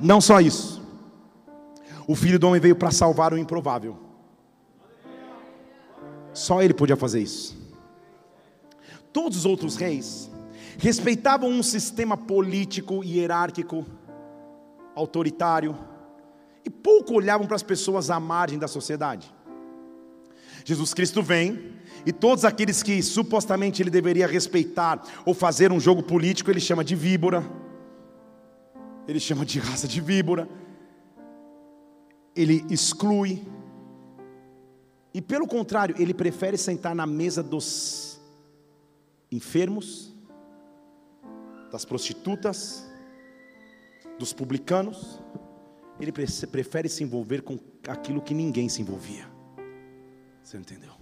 Não 0.00 0.20
só 0.20 0.40
isso. 0.40 0.82
O 2.06 2.16
filho 2.16 2.38
do 2.38 2.48
homem 2.48 2.60
veio 2.60 2.74
para 2.74 2.90
salvar 2.90 3.32
o 3.32 3.38
improvável. 3.38 3.96
Só 6.32 6.62
ele 6.62 6.74
podia 6.74 6.96
fazer 6.96 7.20
isso. 7.20 7.60
Todos 9.12 9.38
os 9.38 9.44
outros 9.44 9.76
reis 9.76 10.30
respeitavam 10.78 11.50
um 11.50 11.62
sistema 11.62 12.16
político 12.16 13.04
hierárquico, 13.04 13.86
autoritário, 14.94 15.76
e 16.64 16.70
pouco 16.70 17.14
olhavam 17.14 17.46
para 17.46 17.56
as 17.56 17.62
pessoas 17.62 18.10
à 18.10 18.18
margem 18.18 18.58
da 18.58 18.68
sociedade. 18.68 19.32
Jesus 20.64 20.94
Cristo 20.94 21.22
vem, 21.22 21.72
e 22.06 22.12
todos 22.12 22.44
aqueles 22.44 22.82
que 22.82 23.02
supostamente 23.02 23.82
ele 23.82 23.90
deveria 23.90 24.26
respeitar 24.26 25.02
ou 25.24 25.34
fazer 25.34 25.70
um 25.72 25.80
jogo 25.80 26.02
político, 26.02 26.50
ele 26.50 26.60
chama 26.60 26.84
de 26.84 26.94
víbora, 26.94 27.44
ele 29.06 29.20
chama 29.20 29.44
de 29.44 29.58
raça 29.58 29.86
de 29.86 30.00
víbora, 30.00 30.48
ele 32.34 32.64
exclui, 32.70 33.44
e 35.14 35.20
pelo 35.20 35.46
contrário, 35.46 35.94
ele 35.98 36.14
prefere 36.14 36.56
sentar 36.56 36.94
na 36.94 37.06
mesa 37.06 37.42
dos 37.42 38.20
enfermos, 39.30 40.14
das 41.70 41.84
prostitutas, 41.84 42.86
dos 44.18 44.32
publicanos, 44.32 45.20
ele 46.00 46.12
prefere 46.12 46.88
se 46.88 47.02
envolver 47.02 47.42
com 47.42 47.58
aquilo 47.88 48.20
que 48.20 48.34
ninguém 48.34 48.68
se 48.68 48.80
envolvia. 48.82 49.26
Você 50.42 50.56
entendeu? 50.56 51.01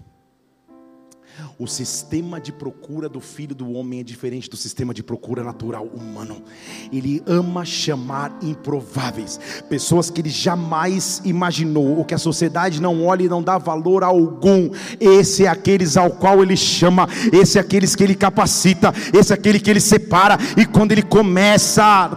O 1.58 1.66
sistema 1.66 2.40
de 2.40 2.52
procura 2.52 3.06
do 3.06 3.20
filho 3.20 3.54
do 3.54 3.72
homem 3.72 4.00
é 4.00 4.02
diferente 4.02 4.48
do 4.48 4.56
sistema 4.56 4.94
de 4.94 5.02
procura 5.02 5.44
natural 5.44 5.84
humano. 5.84 6.42
Ele 6.90 7.22
ama 7.26 7.66
chamar 7.66 8.32
improváveis, 8.40 9.38
pessoas 9.68 10.08
que 10.08 10.22
ele 10.22 10.30
jamais 10.30 11.20
imaginou, 11.22 11.98
ou 11.98 12.04
que 12.04 12.14
a 12.14 12.18
sociedade 12.18 12.80
não 12.80 13.04
olha 13.04 13.24
e 13.24 13.28
não 13.28 13.42
dá 13.42 13.58
valor 13.58 14.02
algum. 14.02 14.70
Esse 14.98 15.44
é 15.44 15.48
aqueles 15.48 15.98
ao 15.98 16.10
qual 16.10 16.42
ele 16.42 16.56
chama, 16.56 17.06
esse 17.30 17.58
é 17.58 17.60
aqueles 17.60 17.94
que 17.94 18.04
ele 18.04 18.14
capacita, 18.14 18.92
esse 19.12 19.32
é 19.32 19.34
aquele 19.34 19.60
que 19.60 19.68
ele 19.68 19.80
separa. 19.80 20.38
E 20.56 20.64
quando 20.64 20.92
ele 20.92 21.02
começa 21.02 22.10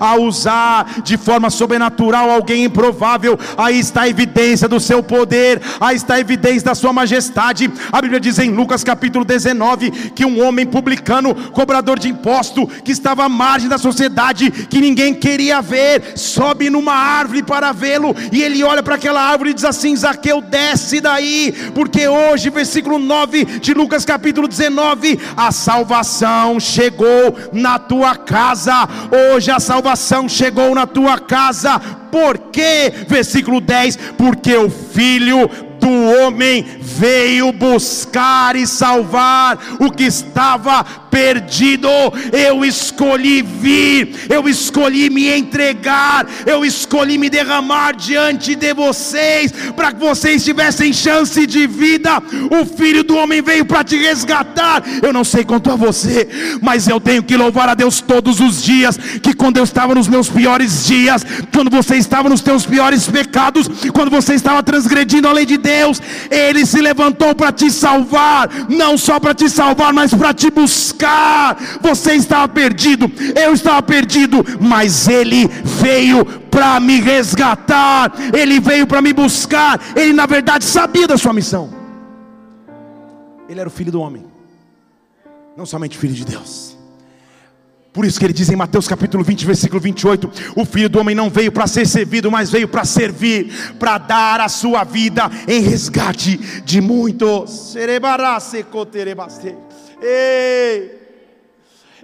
a 0.00 0.16
usar 0.16 1.02
de 1.02 1.16
forma 1.16 1.50
sobrenatural 1.50 2.30
alguém 2.30 2.64
improvável, 2.64 3.38
aí 3.56 3.78
está 3.78 4.02
a 4.02 4.08
evidência 4.08 4.68
do 4.68 4.80
seu 4.80 5.02
poder, 5.02 5.60
aí 5.80 5.96
está 5.96 6.14
a 6.14 6.20
evidência 6.20 6.64
da 6.64 6.74
sua 6.74 6.92
majestade 6.92 7.23
majestade. 7.24 7.70
A 7.90 8.00
Bíblia 8.00 8.20
diz 8.20 8.38
em 8.38 8.50
Lucas 8.50 8.84
capítulo 8.84 9.24
19 9.24 9.90
que 10.10 10.24
um 10.24 10.44
homem 10.46 10.66
publicano, 10.66 11.34
cobrador 11.52 11.98
de 11.98 12.08
imposto, 12.08 12.66
que 12.66 12.92
estava 12.92 13.24
à 13.24 13.28
margem 13.28 13.68
da 13.68 13.78
sociedade, 13.78 14.50
que 14.50 14.80
ninguém 14.80 15.14
queria 15.14 15.62
ver, 15.62 16.12
sobe 16.16 16.68
numa 16.68 16.92
árvore 16.92 17.42
para 17.42 17.72
vê-lo, 17.72 18.14
e 18.32 18.42
ele 18.42 18.62
olha 18.62 18.82
para 18.82 18.96
aquela 18.96 19.22
árvore 19.22 19.50
e 19.50 19.54
diz 19.54 19.64
assim: 19.64 19.96
Zaqueu, 19.96 20.40
desce 20.40 21.00
daí, 21.00 21.54
porque 21.74 22.06
hoje, 22.06 22.50
versículo 22.50 22.98
9 22.98 23.44
de 23.44 23.72
Lucas 23.72 24.04
capítulo 24.04 24.46
19, 24.46 25.18
a 25.36 25.50
salvação 25.50 26.60
chegou 26.60 27.36
na 27.52 27.78
tua 27.78 28.16
casa. 28.16 28.88
Hoje 29.32 29.50
a 29.50 29.60
salvação 29.60 30.28
chegou 30.28 30.74
na 30.74 30.86
tua 30.86 31.18
casa. 31.18 31.80
Por 32.10 32.38
quê? 32.52 32.92
Versículo 33.08 33.60
10: 33.60 33.96
Porque 34.16 34.54
o 34.54 34.70
filho 34.70 35.50
do 35.84 35.90
homem 35.90 36.64
veio 36.80 37.52
buscar 37.52 38.56
e 38.56 38.66
salvar 38.66 39.58
o 39.78 39.90
que 39.90 40.04
estava 40.04 40.82
perdido. 40.82 41.88
Eu 42.32 42.64
escolhi 42.64 43.42
vir, 43.42 44.26
eu 44.30 44.48
escolhi 44.48 45.10
me 45.10 45.28
entregar, 45.28 46.26
eu 46.46 46.64
escolhi 46.64 47.18
me 47.18 47.28
derramar 47.28 47.92
diante 47.92 48.54
de 48.54 48.72
vocês, 48.72 49.52
para 49.76 49.92
que 49.92 50.00
vocês 50.00 50.42
tivessem 50.42 50.90
chance 50.90 51.46
de 51.46 51.66
vida. 51.66 52.18
O 52.50 52.64
Filho 52.64 53.04
do 53.04 53.16
Homem 53.16 53.42
veio 53.42 53.66
para 53.66 53.84
te 53.84 53.98
resgatar. 53.98 54.82
Eu 55.02 55.12
não 55.12 55.22
sei 55.22 55.44
quanto 55.44 55.70
a 55.70 55.76
você, 55.76 56.26
mas 56.62 56.88
eu 56.88 56.98
tenho 56.98 57.22
que 57.22 57.36
louvar 57.36 57.68
a 57.68 57.74
Deus 57.74 58.00
todos 58.00 58.40
os 58.40 58.62
dias. 58.62 58.96
Que 59.22 59.34
quando 59.34 59.58
eu 59.58 59.64
estava 59.64 59.94
nos 59.94 60.08
meus 60.08 60.30
piores 60.30 60.86
dias, 60.86 61.26
quando 61.54 61.70
você 61.70 61.96
estava 61.96 62.30
nos 62.30 62.40
teus 62.40 62.64
piores 62.64 63.06
pecados, 63.06 63.68
quando 63.92 64.10
você 64.10 64.32
estava 64.32 64.62
transgredindo 64.62 65.28
a 65.28 65.32
lei 65.32 65.44
de 65.44 65.58
Deus, 65.58 65.73
Ele 66.30 66.66
se 66.66 66.80
levantou 66.80 67.34
para 67.34 67.52
te 67.52 67.70
salvar, 67.70 68.48
não 68.68 68.96
só 68.96 69.18
para 69.18 69.34
te 69.34 69.48
salvar, 69.48 69.92
mas 69.92 70.12
para 70.12 70.32
te 70.32 70.50
buscar. 70.50 71.56
Você 71.80 72.14
estava 72.14 72.48
perdido, 72.48 73.10
eu 73.34 73.52
estava 73.52 73.82
perdido, 73.82 74.44
mas 74.60 75.08
Ele 75.08 75.48
veio 75.64 76.24
para 76.50 76.78
me 76.80 77.00
resgatar, 77.00 78.12
Ele 78.32 78.60
veio 78.60 78.86
para 78.86 79.02
me 79.02 79.12
buscar. 79.12 79.80
Ele, 79.96 80.12
na 80.12 80.26
verdade, 80.26 80.64
sabia 80.64 81.06
da 81.06 81.16
sua 81.16 81.32
missão. 81.32 81.72
Ele 83.48 83.60
era 83.60 83.68
o 83.68 83.72
filho 83.72 83.92
do 83.92 84.00
homem, 84.00 84.24
não 85.56 85.66
somente 85.66 85.98
filho 85.98 86.14
de 86.14 86.24
Deus. 86.24 86.73
Por 87.94 88.04
isso 88.04 88.18
que 88.18 88.26
ele 88.26 88.32
diz 88.32 88.50
em 88.50 88.56
Mateus 88.56 88.88
capítulo 88.88 89.22
20, 89.22 89.46
versículo 89.46 89.80
28: 89.80 90.28
O 90.56 90.64
filho 90.64 90.88
do 90.88 90.98
homem 90.98 91.14
não 91.14 91.30
veio 91.30 91.52
para 91.52 91.68
ser 91.68 91.86
servido, 91.86 92.28
mas 92.28 92.50
veio 92.50 92.66
para 92.66 92.84
servir, 92.84 93.72
para 93.78 93.98
dar 93.98 94.40
a 94.40 94.48
sua 94.48 94.82
vida 94.82 95.30
em 95.46 95.60
resgate 95.62 96.36
de 96.64 96.80
muitos. 96.80 97.72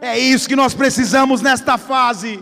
É 0.01 0.17
isso 0.17 0.49
que 0.49 0.55
nós 0.55 0.75
precisamos 0.75 1.43
nesta 1.43 1.77
fase. 1.77 2.41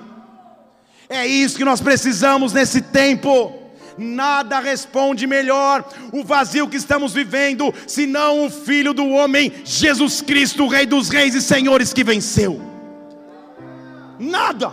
É 1.09 1.26
isso 1.26 1.57
que 1.57 1.64
nós 1.64 1.80
precisamos 1.80 2.53
nesse 2.53 2.82
tempo. 2.82 3.55
Nada 3.96 4.61
responde 4.61 5.26
melhor 5.26 5.88
o 6.12 6.22
vazio 6.22 6.68
que 6.68 6.76
estamos 6.76 7.14
vivendo, 7.14 7.74
senão 7.86 8.44
o 8.44 8.51
Filho 8.51 8.92
do 8.92 9.09
Homem, 9.09 9.51
Jesus 9.64 10.20
Cristo, 10.20 10.68
Rei 10.68 10.84
dos 10.84 11.09
Reis 11.09 11.34
e 11.34 11.40
Senhores 11.40 11.94
que 11.94 12.05
venceu. 12.05 12.78
Nada. 14.19 14.73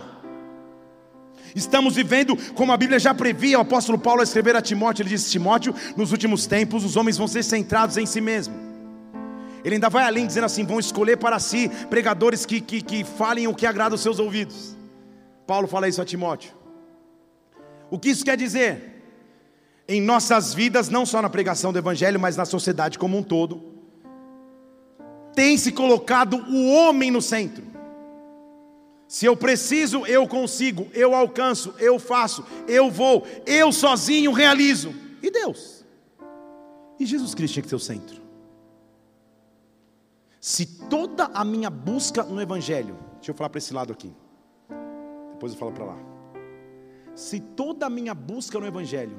Estamos 1.54 1.94
vivendo 1.94 2.36
como 2.54 2.72
a 2.72 2.76
Bíblia 2.76 2.98
já 2.98 3.14
previa, 3.14 3.58
o 3.58 3.62
apóstolo 3.62 3.98
Paulo 3.98 4.20
a 4.20 4.24
escrever 4.24 4.56
a 4.56 4.62
Timóteo, 4.62 5.02
ele 5.02 5.10
disse: 5.10 5.30
Timóteo, 5.30 5.74
nos 5.96 6.12
últimos 6.12 6.46
tempos 6.46 6.84
os 6.84 6.96
homens 6.96 7.16
vão 7.16 7.26
ser 7.26 7.42
centrados 7.42 7.96
em 7.96 8.04
si 8.04 8.20
mesmos 8.20 8.66
ele 9.66 9.74
ainda 9.74 9.88
vai 9.88 10.04
além, 10.04 10.28
dizendo 10.28 10.44
assim: 10.44 10.64
vão 10.64 10.78
escolher 10.78 11.16
para 11.16 11.40
si 11.40 11.68
pregadores 11.90 12.46
que, 12.46 12.60
que, 12.60 12.80
que 12.80 13.02
falem 13.02 13.48
o 13.48 13.54
que 13.54 13.66
agrada 13.66 13.96
os 13.96 14.00
seus 14.00 14.20
ouvidos. 14.20 14.76
Paulo 15.44 15.66
fala 15.66 15.88
isso 15.88 16.00
a 16.00 16.04
Timóteo. 16.04 16.52
O 17.90 17.98
que 17.98 18.10
isso 18.10 18.24
quer 18.24 18.36
dizer? 18.36 19.02
Em 19.88 20.00
nossas 20.00 20.54
vidas, 20.54 20.88
não 20.88 21.04
só 21.04 21.20
na 21.20 21.28
pregação 21.28 21.72
do 21.72 21.80
Evangelho, 21.80 22.20
mas 22.20 22.36
na 22.36 22.44
sociedade 22.44 22.96
como 22.96 23.18
um 23.18 23.24
todo, 23.24 23.60
tem 25.34 25.58
se 25.58 25.72
colocado 25.72 26.36
o 26.48 26.72
homem 26.72 27.10
no 27.10 27.20
centro. 27.20 27.64
Se 29.08 29.24
eu 29.24 29.36
preciso, 29.36 30.04
eu 30.06 30.26
consigo, 30.26 30.88
eu 30.92 31.14
alcanço, 31.14 31.74
eu 31.78 31.98
faço, 31.98 32.44
eu 32.66 32.90
vou, 32.90 33.24
eu 33.46 33.72
sozinho 33.72 34.32
realizo. 34.32 34.92
E 35.22 35.30
Deus? 35.30 35.84
E 36.98 37.06
Jesus 37.06 37.34
Cristo 37.34 37.54
tinha 37.54 37.62
que 37.62 37.68
ser 37.68 37.76
o 37.76 37.80
centro. 37.80 38.20
Se 40.40 40.66
toda 40.88 41.24
a 41.26 41.44
minha 41.44 41.70
busca 41.70 42.22
no 42.22 42.40
Evangelho, 42.40 42.96
deixa 43.16 43.30
eu 43.30 43.34
falar 43.34 43.50
para 43.50 43.58
esse 43.58 43.72
lado 43.74 43.92
aqui, 43.92 44.12
depois 45.32 45.52
eu 45.52 45.58
falo 45.58 45.72
para 45.72 45.84
lá. 45.84 45.96
Se 47.14 47.40
toda 47.40 47.86
a 47.86 47.90
minha 47.90 48.14
busca 48.14 48.58
no 48.58 48.66
Evangelho 48.66 49.18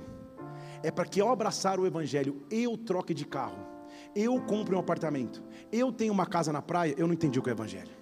é 0.83 0.91
para 0.91 1.05
que 1.05 1.19
ao 1.19 1.31
abraçar 1.31 1.79
o 1.79 1.85
Evangelho 1.85 2.45
eu 2.51 2.77
troque 2.77 3.13
de 3.13 3.25
carro, 3.25 3.57
eu 4.15 4.39
compre 4.41 4.75
um 4.75 4.79
apartamento, 4.79 5.43
eu 5.71 5.91
tenho 5.91 6.13
uma 6.13 6.25
casa 6.25 6.53
na 6.53 6.61
praia, 6.61 6.93
eu 6.97 7.07
não 7.07 7.13
entendi 7.13 7.39
o 7.39 7.43
que 7.43 7.49
é 7.49 7.53
o 7.53 7.55
Evangelho. 7.55 7.96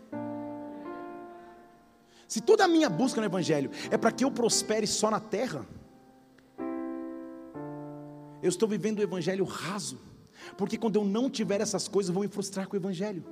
Se 2.27 2.41
toda 2.41 2.65
a 2.65 2.67
minha 2.67 2.89
busca 2.89 3.21
no 3.21 3.27
Evangelho 3.27 3.69
é 3.91 3.97
para 3.97 4.11
que 4.11 4.23
eu 4.23 4.31
prospere 4.31 4.87
só 4.87 5.11
na 5.11 5.19
terra, 5.19 5.65
eu 8.41 8.49
estou 8.49 8.67
vivendo 8.67 8.99
o 8.99 9.03
Evangelho 9.03 9.45
raso, 9.45 9.99
porque 10.57 10.77
quando 10.77 10.97
eu 10.97 11.05
não 11.05 11.29
tiver 11.29 11.61
essas 11.61 11.87
coisas, 11.87 12.09
eu 12.09 12.13
vou 12.13 12.23
me 12.23 12.29
frustrar 12.29 12.67
com 12.67 12.75
o 12.75 12.79
Evangelho. 12.79 13.23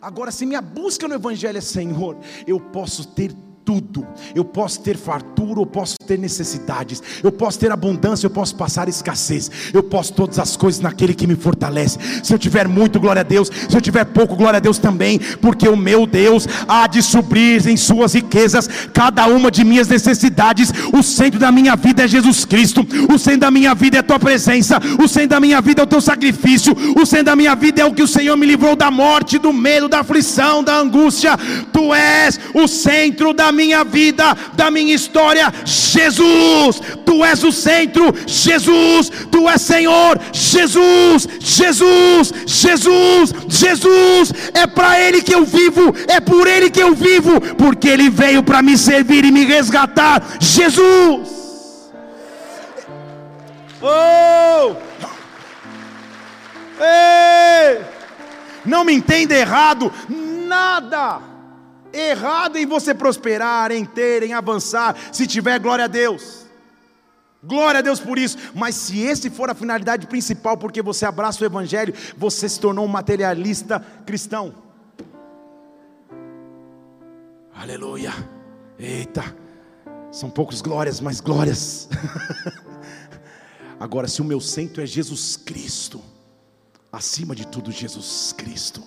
Agora, 0.00 0.30
se 0.30 0.44
minha 0.44 0.60
busca 0.60 1.06
no 1.08 1.14
Evangelho 1.14 1.58
é 1.58 1.60
Senhor, 1.60 2.16
eu 2.46 2.60
posso 2.60 3.08
ter 3.08 3.32
tudo. 3.66 4.06
Eu 4.32 4.44
posso 4.44 4.80
ter 4.80 4.96
fartura, 4.96 5.60
eu 5.60 5.66
posso 5.66 5.96
ter 6.06 6.16
necessidades, 6.16 7.02
eu 7.22 7.32
posso 7.32 7.58
ter 7.58 7.72
abundância, 7.72 8.24
eu 8.24 8.30
posso 8.30 8.54
passar 8.54 8.88
escassez, 8.88 9.50
eu 9.74 9.82
posso 9.82 10.12
todas 10.12 10.38
as 10.38 10.56
coisas 10.56 10.80
naquele 10.80 11.12
que 11.12 11.26
me 11.26 11.34
fortalece. 11.34 11.98
Se 12.22 12.32
eu 12.32 12.38
tiver 12.38 12.68
muito, 12.68 13.00
glória 13.00 13.20
a 13.20 13.24
Deus, 13.24 13.50
se 13.68 13.76
eu 13.76 13.80
tiver 13.80 14.04
pouco, 14.04 14.36
glória 14.36 14.58
a 14.58 14.60
Deus 14.60 14.78
também, 14.78 15.18
porque 15.40 15.68
o 15.68 15.76
meu 15.76 16.06
Deus 16.06 16.46
há 16.68 16.86
de 16.86 17.02
suprir 17.02 17.68
em 17.68 17.76
suas 17.76 18.14
riquezas 18.14 18.68
cada 18.94 19.26
uma 19.26 19.50
de 19.50 19.64
minhas 19.64 19.88
necessidades. 19.88 20.72
O 20.92 21.02
centro 21.02 21.40
da 21.40 21.50
minha 21.50 21.74
vida 21.74 22.04
é 22.04 22.08
Jesus 22.08 22.44
Cristo, 22.44 22.86
o 23.12 23.18
centro 23.18 23.40
da 23.40 23.50
minha 23.50 23.74
vida 23.74 23.96
é 23.96 24.00
a 24.00 24.04
tua 24.04 24.20
presença, 24.20 24.80
o 25.02 25.08
centro 25.08 25.30
da 25.30 25.40
minha 25.40 25.60
vida 25.60 25.82
é 25.82 25.84
o 25.84 25.88
teu 25.88 26.00
sacrifício, 26.00 26.72
o 26.96 27.04
centro 27.04 27.26
da 27.26 27.36
minha 27.36 27.56
vida 27.56 27.82
é 27.82 27.84
o 27.84 27.92
que 27.92 28.02
o 28.02 28.08
Senhor 28.08 28.36
me 28.36 28.46
livrou 28.46 28.76
da 28.76 28.92
morte, 28.92 29.38
do 29.38 29.52
medo, 29.52 29.88
da 29.88 30.00
aflição, 30.00 30.62
da 30.62 30.78
angústia. 30.78 31.36
Tu 31.72 31.92
és 31.92 32.38
o 32.54 32.68
centro 32.68 33.34
da 33.34 33.55
minha 33.56 33.82
vida, 33.82 34.36
da 34.52 34.70
minha 34.70 34.94
história. 34.94 35.52
Jesus, 35.64 36.80
tu 37.04 37.24
és 37.24 37.42
o 37.42 37.50
centro. 37.50 38.14
Jesus, 38.26 39.10
tu 39.30 39.48
és 39.48 39.60
Senhor. 39.60 40.20
Jesus, 40.32 41.26
Jesus, 41.40 42.32
Jesus, 42.46 43.34
Jesus. 43.48 44.32
É 44.54 44.66
para 44.66 45.00
Ele 45.00 45.22
que 45.22 45.34
eu 45.34 45.44
vivo, 45.44 45.94
é 46.06 46.20
por 46.20 46.46
Ele 46.46 46.70
que 46.70 46.82
eu 46.82 46.94
vivo, 46.94 47.40
porque 47.56 47.88
Ele 47.88 48.10
veio 48.10 48.42
para 48.42 48.62
me 48.62 48.76
servir 48.76 49.24
e 49.24 49.32
me 49.32 49.44
resgatar. 49.44 50.22
Jesus. 50.38 51.28
Oh! 53.82 54.76
Ei! 56.80 57.80
Não 58.64 58.84
me 58.84 58.92
entenda 58.92 59.34
errado, 59.34 59.92
nada 60.08 61.35
errado 61.98 62.56
em 62.56 62.66
você 62.66 62.94
prosperar, 62.94 63.72
em 63.72 63.84
ter, 63.84 64.22
em 64.22 64.32
avançar, 64.32 64.96
se 65.12 65.26
tiver 65.26 65.58
glória 65.58 65.84
a 65.86 65.88
Deus. 65.88 66.46
Glória 67.42 67.78
a 67.78 67.82
Deus 67.82 68.00
por 68.00 68.18
isso. 68.18 68.36
Mas 68.54 68.74
se 68.74 69.00
esse 69.00 69.30
for 69.30 69.48
a 69.48 69.54
finalidade 69.54 70.06
principal, 70.06 70.56
porque 70.56 70.82
você 70.82 71.06
abraça 71.06 71.42
o 71.42 71.46
Evangelho, 71.46 71.94
você 72.16 72.48
se 72.48 72.58
tornou 72.58 72.84
um 72.84 72.88
materialista 72.88 73.80
cristão. 74.04 74.54
Aleluia. 77.54 78.12
Eita. 78.78 79.24
São 80.10 80.28
poucos 80.28 80.60
glórias, 80.60 81.00
mas 81.00 81.20
glórias. 81.20 81.88
Agora, 83.78 84.08
se 84.08 84.20
o 84.22 84.24
meu 84.24 84.40
centro 84.40 84.82
é 84.82 84.86
Jesus 84.86 85.36
Cristo, 85.36 86.02
acima 86.90 87.34
de 87.34 87.46
tudo, 87.46 87.70
Jesus 87.70 88.34
Cristo. 88.36 88.82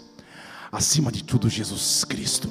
Acima 0.71 1.11
de 1.11 1.23
tudo, 1.23 1.49
Jesus 1.49 2.03
Cristo 2.03 2.49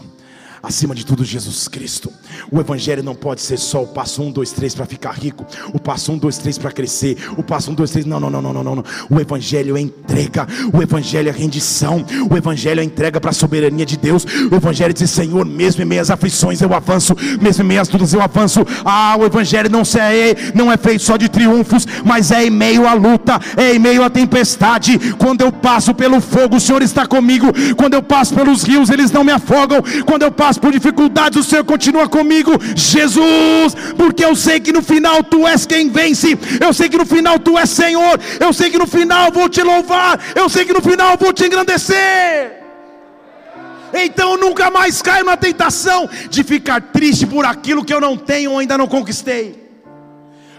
acima 0.63 0.95
de 0.95 1.05
tudo 1.05 1.25
Jesus 1.25 1.69
Cristo. 1.69 2.13
O 2.51 2.61
Evangelho 2.61 3.03
não 3.03 3.15
pode 3.15 3.41
ser 3.41 3.59
só 3.59 3.83
o 3.83 3.87
passo 3.87 4.23
1, 4.23 4.31
2, 4.33 4.53
3 4.53 4.75
para 4.75 4.87
ficar 4.87 5.13
rico, 5.13 5.47
o 5.73 5.79
passo 5.79 6.13
1, 6.13 6.19
2, 6.19 6.39
3 6.39 6.59
para 6.59 6.73
crescer, 6.73 7.17
o 7.37 7.43
passo 7.43 7.71
1, 7.71 7.75
2, 7.75 7.91
3. 7.91 8.07
Não, 8.07 8.21
não, 8.21 8.31
não, 8.31 8.43
não, 8.43 8.53
não, 8.53 8.75
não. 8.77 8.85
O 9.11 9.21
Evangelho 9.21 9.77
é 9.77 9.81
entrega, 9.81 10.47
o 10.73 10.83
Evangelho 10.83 11.29
é 11.29 11.33
rendição, 11.33 12.05
o 12.31 12.37
Evangelho 12.37 12.81
é 12.81 12.85
entrega 12.85 13.21
para 13.21 13.31
a 13.31 13.35
soberania 13.35 13.87
de 13.87 13.97
Deus. 13.97 14.25
O 14.51 14.55
Evangelho 14.55 14.95
diz: 14.95 15.11
Senhor, 15.11 15.45
mesmo 15.45 15.83
em 15.83 15.87
meias 15.87 16.11
aflições 16.11 16.61
eu 16.61 16.75
avanço, 16.75 17.15
mesmo 17.41 17.65
em 17.65 17.67
meias 17.67 17.89
lutas 17.89 18.13
eu 18.13 18.23
avanço. 18.23 18.61
Ah, 18.85 19.17
o 19.19 19.25
Evangelho 19.25 19.71
não, 19.71 19.83
é, 19.83 20.53
não 20.55 20.73
é 20.73 20.77
feito 20.77 21.03
só 21.03 21.17
de 21.17 21.29
triunfos, 21.29 21.87
mas 22.05 22.31
é 22.31 22.47
em 22.47 22.51
meio 22.51 22.87
à 22.87 22.95
luta, 22.95 23.39
é 23.57 23.75
em 23.75 23.79
meio 23.79 24.03
à 24.03 24.11
tempestade. 24.11 24.99
Quando 25.19 25.43
eu 25.43 25.53
passo 25.53 25.95
pelo 25.95 26.21
fogo, 26.21 26.57
o 26.57 26.61
Senhor 26.61 26.83
está 26.83 27.07
comigo. 27.07 27.47
Quando 27.77 27.95
eu 27.95 28.03
passo 28.03 28.35
pelos 28.35 28.63
rios, 28.63 28.91
eles 28.91 29.11
não 29.11 29.25
me 29.25 29.33
afogam. 29.33 29.83
Quando 30.05 30.23
eu 30.23 30.31
passo 30.31 30.48
passo 30.49 30.61
por 30.61 30.73
dificuldades, 30.73 31.39
o 31.39 31.43
Senhor 31.43 31.63
continua 31.63 32.09
comigo, 32.09 32.53
Jesus, 32.75 33.75
porque 33.99 34.25
eu 34.25 34.35
sei 34.35 34.59
que 34.59 34.73
no 34.73 34.81
final 34.81 35.23
tu 35.23 35.47
és 35.47 35.67
quem 35.67 35.91
vence, 35.91 36.39
eu 36.59 36.73
sei 36.73 36.89
que 36.89 36.97
no 36.97 37.05
final 37.05 37.39
tu 37.39 37.59
és 37.59 37.69
Senhor, 37.69 38.19
eu 38.41 38.51
sei 38.55 38.71
que 38.71 38.79
no 38.79 38.87
final 38.87 39.31
vou 39.31 39.47
te 39.47 39.63
louvar, 39.63 40.19
eu 40.35 40.49
sei 40.49 40.65
que 40.65 40.73
no 40.73 40.81
final 40.81 41.19
vou 41.19 41.35
te 41.35 41.45
engrandecer. 41.45 42.63
Então 43.93 44.39
nunca 44.39 44.71
mais 44.71 45.03
caio 45.03 45.25
na 45.25 45.37
tentação 45.37 46.09
de 46.31 46.43
ficar 46.43 46.81
triste 46.81 47.27
por 47.27 47.45
aquilo 47.45 47.85
que 47.85 47.93
eu 47.93 48.01
não 48.01 48.17
tenho 48.17 48.53
ou 48.53 48.59
ainda 48.59 48.79
não 48.79 48.87
conquistei 48.87 49.68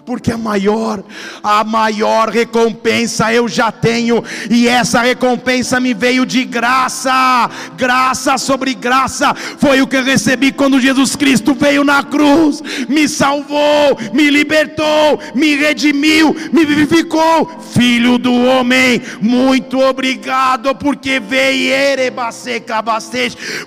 porque 0.09 0.31
a 0.31 0.37
maior, 0.39 1.03
a 1.43 1.63
maior 1.63 2.29
recompensa 2.29 3.31
eu 3.31 3.47
já 3.47 3.71
tenho, 3.71 4.23
e 4.49 4.67
essa 4.67 5.01
recompensa 5.01 5.79
me 5.79 5.93
veio 5.93 6.25
de 6.25 6.43
graça, 6.45 7.47
graça 7.77 8.35
sobre 8.39 8.73
graça, 8.73 9.35
foi 9.35 9.83
o 9.83 9.87
que 9.87 9.97
eu 9.97 10.03
recebi 10.03 10.51
quando 10.51 10.81
Jesus 10.81 11.15
Cristo 11.15 11.53
veio 11.53 11.83
na 11.83 12.01
cruz, 12.01 12.59
me 12.89 13.07
salvou, 13.07 13.99
me 14.11 14.31
libertou, 14.31 15.19
me 15.35 15.55
redimiu, 15.55 16.35
me 16.51 16.65
vivificou, 16.65 17.61
filho 17.71 18.17
do 18.17 18.33
homem, 18.33 19.03
muito 19.21 19.79
obrigado, 19.79 20.73
porque 20.73 21.19
veio, 21.19 21.69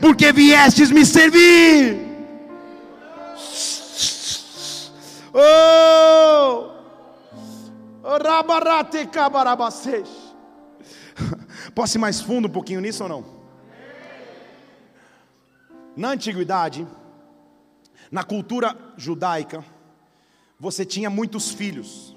porque 0.01 0.33
viestes 0.33 0.91
me 0.91 1.07
servir. 1.07 2.12
Oh! 5.35 6.73
Cabarabasesh. 9.11 10.35
Posso 11.75 11.97
ir 11.97 12.01
mais 12.01 12.21
fundo 12.21 12.49
um 12.49 12.51
pouquinho 12.51 12.81
nisso 12.81 13.03
ou 13.03 13.09
não? 13.09 13.25
Na 15.97 16.11
antiguidade, 16.11 16.87
na 18.11 18.25
cultura 18.25 18.77
judaica, 18.97 19.65
você 20.59 20.85
tinha 20.85 21.11
muitos 21.11 21.51
filhos. 21.51 22.17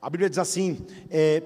A 0.00 0.08
Bíblia 0.08 0.28
diz 0.30 0.38
assim: 0.38 0.86
é, 1.10 1.42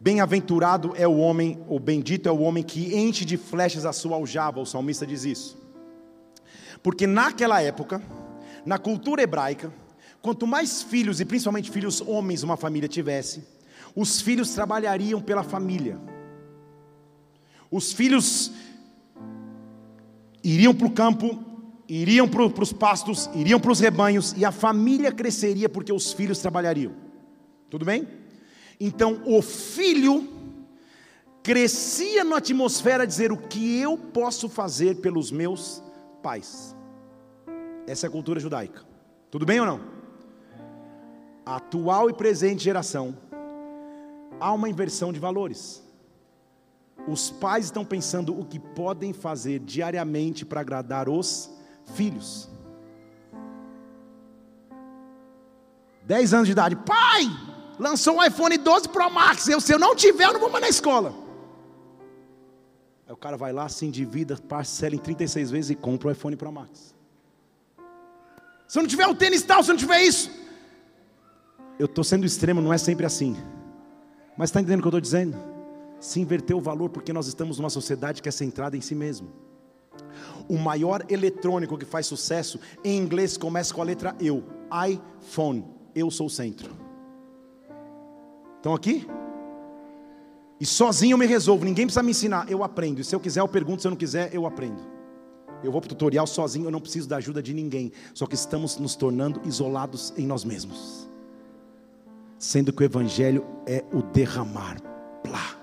Bem-aventurado 0.00 0.94
é 0.96 1.08
o 1.08 1.18
homem, 1.18 1.64
ou 1.68 1.80
bendito 1.80 2.28
é 2.28 2.32
o 2.32 2.40
homem 2.40 2.62
que 2.62 2.96
enche 2.96 3.24
de 3.24 3.36
flechas 3.36 3.84
a 3.84 3.92
sua 3.92 4.16
aljava. 4.16 4.60
O 4.60 4.66
salmista 4.66 5.04
diz 5.04 5.24
isso. 5.24 5.58
Porque 6.82 7.06
naquela 7.06 7.60
época, 7.60 8.00
na 8.64 8.78
cultura 8.78 9.22
hebraica, 9.22 9.72
Quanto 10.20 10.46
mais 10.46 10.82
filhos, 10.82 11.20
e 11.20 11.24
principalmente 11.24 11.70
filhos 11.70 12.00
homens, 12.00 12.42
uma 12.42 12.56
família 12.56 12.88
tivesse, 12.88 13.42
os 13.94 14.20
filhos 14.20 14.50
trabalhariam 14.50 15.20
pela 15.20 15.42
família. 15.42 15.98
Os 17.70 17.92
filhos 17.92 18.50
iriam 20.42 20.74
para 20.74 20.86
o 20.86 20.90
campo, 20.90 21.44
iriam 21.88 22.28
para 22.28 22.44
os 22.44 22.72
pastos, 22.72 23.28
iriam 23.34 23.60
para 23.60 23.72
os 23.72 23.80
rebanhos, 23.80 24.34
e 24.36 24.44
a 24.44 24.52
família 24.52 25.12
cresceria 25.12 25.68
porque 25.68 25.92
os 25.92 26.12
filhos 26.12 26.38
trabalhariam. 26.38 26.92
Tudo 27.70 27.84
bem? 27.84 28.08
Então 28.80 29.22
o 29.24 29.42
filho 29.42 30.28
crescia 31.42 32.24
na 32.24 32.38
atmosfera 32.38 33.04
a 33.04 33.06
dizer 33.06 33.32
o 33.32 33.36
que 33.36 33.78
eu 33.78 33.96
posso 33.96 34.48
fazer 34.48 34.96
pelos 34.96 35.30
meus 35.30 35.82
pais. 36.22 36.74
Essa 37.86 38.06
é 38.06 38.08
a 38.08 38.10
cultura 38.10 38.38
judaica. 38.38 38.82
Tudo 39.30 39.46
bem 39.46 39.60
ou 39.60 39.66
não? 39.66 39.97
Atual 41.56 42.10
e 42.10 42.12
presente 42.12 42.62
geração, 42.62 43.16
há 44.38 44.52
uma 44.52 44.68
inversão 44.68 45.12
de 45.12 45.18
valores. 45.18 45.82
Os 47.06 47.30
pais 47.30 47.66
estão 47.66 47.84
pensando 47.84 48.38
o 48.38 48.44
que 48.44 48.58
podem 48.58 49.12
fazer 49.12 49.60
diariamente 49.60 50.44
para 50.44 50.60
agradar 50.60 51.08
os 51.08 51.50
filhos. 51.94 52.50
10 56.04 56.34
anos 56.34 56.46
de 56.46 56.52
idade, 56.52 56.76
pai, 56.76 57.24
lançou 57.78 58.16
um 58.16 58.24
iPhone 58.24 58.56
12 58.58 58.88
Pro 58.88 59.10
Max. 59.10 59.48
Eu, 59.48 59.60
se 59.60 59.72
eu 59.72 59.78
não 59.78 59.94
tiver, 59.94 60.24
eu 60.24 60.34
não 60.34 60.40
vou 60.40 60.50
mais 60.50 60.62
na 60.62 60.68
escola. 60.68 61.14
Aí 63.06 63.12
o 63.12 63.16
cara 63.16 63.38
vai 63.38 63.52
lá, 63.52 63.68
se 63.68 63.86
endivida, 63.86 64.36
parcela 64.36 64.94
em 64.94 64.98
36 64.98 65.50
vezes 65.50 65.70
e 65.70 65.74
compra 65.74 66.08
o 66.08 66.10
iPhone 66.10 66.36
Pro 66.36 66.52
Max. 66.52 66.94
Se 68.66 68.78
eu 68.78 68.82
não 68.82 68.88
tiver 68.88 69.06
o 69.06 69.14
tênis 69.14 69.42
tal, 69.42 69.62
se 69.62 69.70
eu 69.70 69.74
não 69.74 69.78
tiver 69.78 70.02
isso, 70.02 70.30
eu 71.78 71.86
estou 71.86 72.02
sendo 72.02 72.26
extremo, 72.26 72.60
não 72.60 72.72
é 72.72 72.78
sempre 72.78 73.06
assim. 73.06 73.36
Mas 74.36 74.50
está 74.50 74.60
entendendo 74.60 74.80
o 74.80 74.82
que 74.82 74.88
eu 74.88 74.90
estou 74.90 75.00
dizendo? 75.00 75.36
Se 76.00 76.20
inverteu 76.20 76.58
o 76.58 76.60
valor 76.60 76.90
porque 76.90 77.12
nós 77.12 77.26
estamos 77.26 77.58
numa 77.58 77.70
sociedade 77.70 78.22
que 78.22 78.28
é 78.28 78.32
centrada 78.32 78.76
em 78.76 78.80
si 78.80 78.94
mesmo. 78.94 79.28
O 80.48 80.56
maior 80.56 81.04
eletrônico 81.08 81.76
que 81.76 81.84
faz 81.84 82.06
sucesso 82.06 82.58
em 82.84 82.96
inglês 82.96 83.36
começa 83.36 83.72
com 83.74 83.82
a 83.82 83.84
letra 83.84 84.16
eu. 84.20 84.44
iPhone. 84.88 85.64
Eu 85.94 86.10
sou 86.10 86.26
o 86.26 86.30
centro. 86.30 86.70
Estão 88.56 88.74
aqui? 88.74 89.06
E 90.60 90.66
sozinho 90.66 91.14
eu 91.14 91.18
me 91.18 91.26
resolvo, 91.26 91.64
ninguém 91.64 91.86
precisa 91.86 92.02
me 92.02 92.10
ensinar, 92.10 92.50
eu 92.50 92.64
aprendo. 92.64 93.00
E 93.00 93.04
se 93.04 93.14
eu 93.14 93.20
quiser, 93.20 93.40
eu 93.40 93.48
pergunto, 93.48 93.82
se 93.82 93.86
eu 93.86 93.90
não 93.90 93.96
quiser, 93.96 94.34
eu 94.34 94.46
aprendo. 94.46 94.82
Eu 95.62 95.70
vou 95.70 95.80
para 95.80 95.86
o 95.86 95.90
tutorial 95.90 96.26
sozinho, 96.26 96.66
eu 96.66 96.70
não 96.70 96.80
preciso 96.80 97.08
da 97.08 97.16
ajuda 97.16 97.42
de 97.42 97.54
ninguém. 97.54 97.92
Só 98.14 98.26
que 98.26 98.34
estamos 98.34 98.76
nos 98.76 98.96
tornando 98.96 99.40
isolados 99.44 100.12
em 100.16 100.26
nós 100.26 100.44
mesmos. 100.44 101.07
Sendo 102.38 102.72
que 102.72 102.82
o 102.82 102.84
Evangelho 102.84 103.44
é 103.66 103.84
o 103.92 104.02
derramar. 104.02 104.80
Plá. 105.22 105.56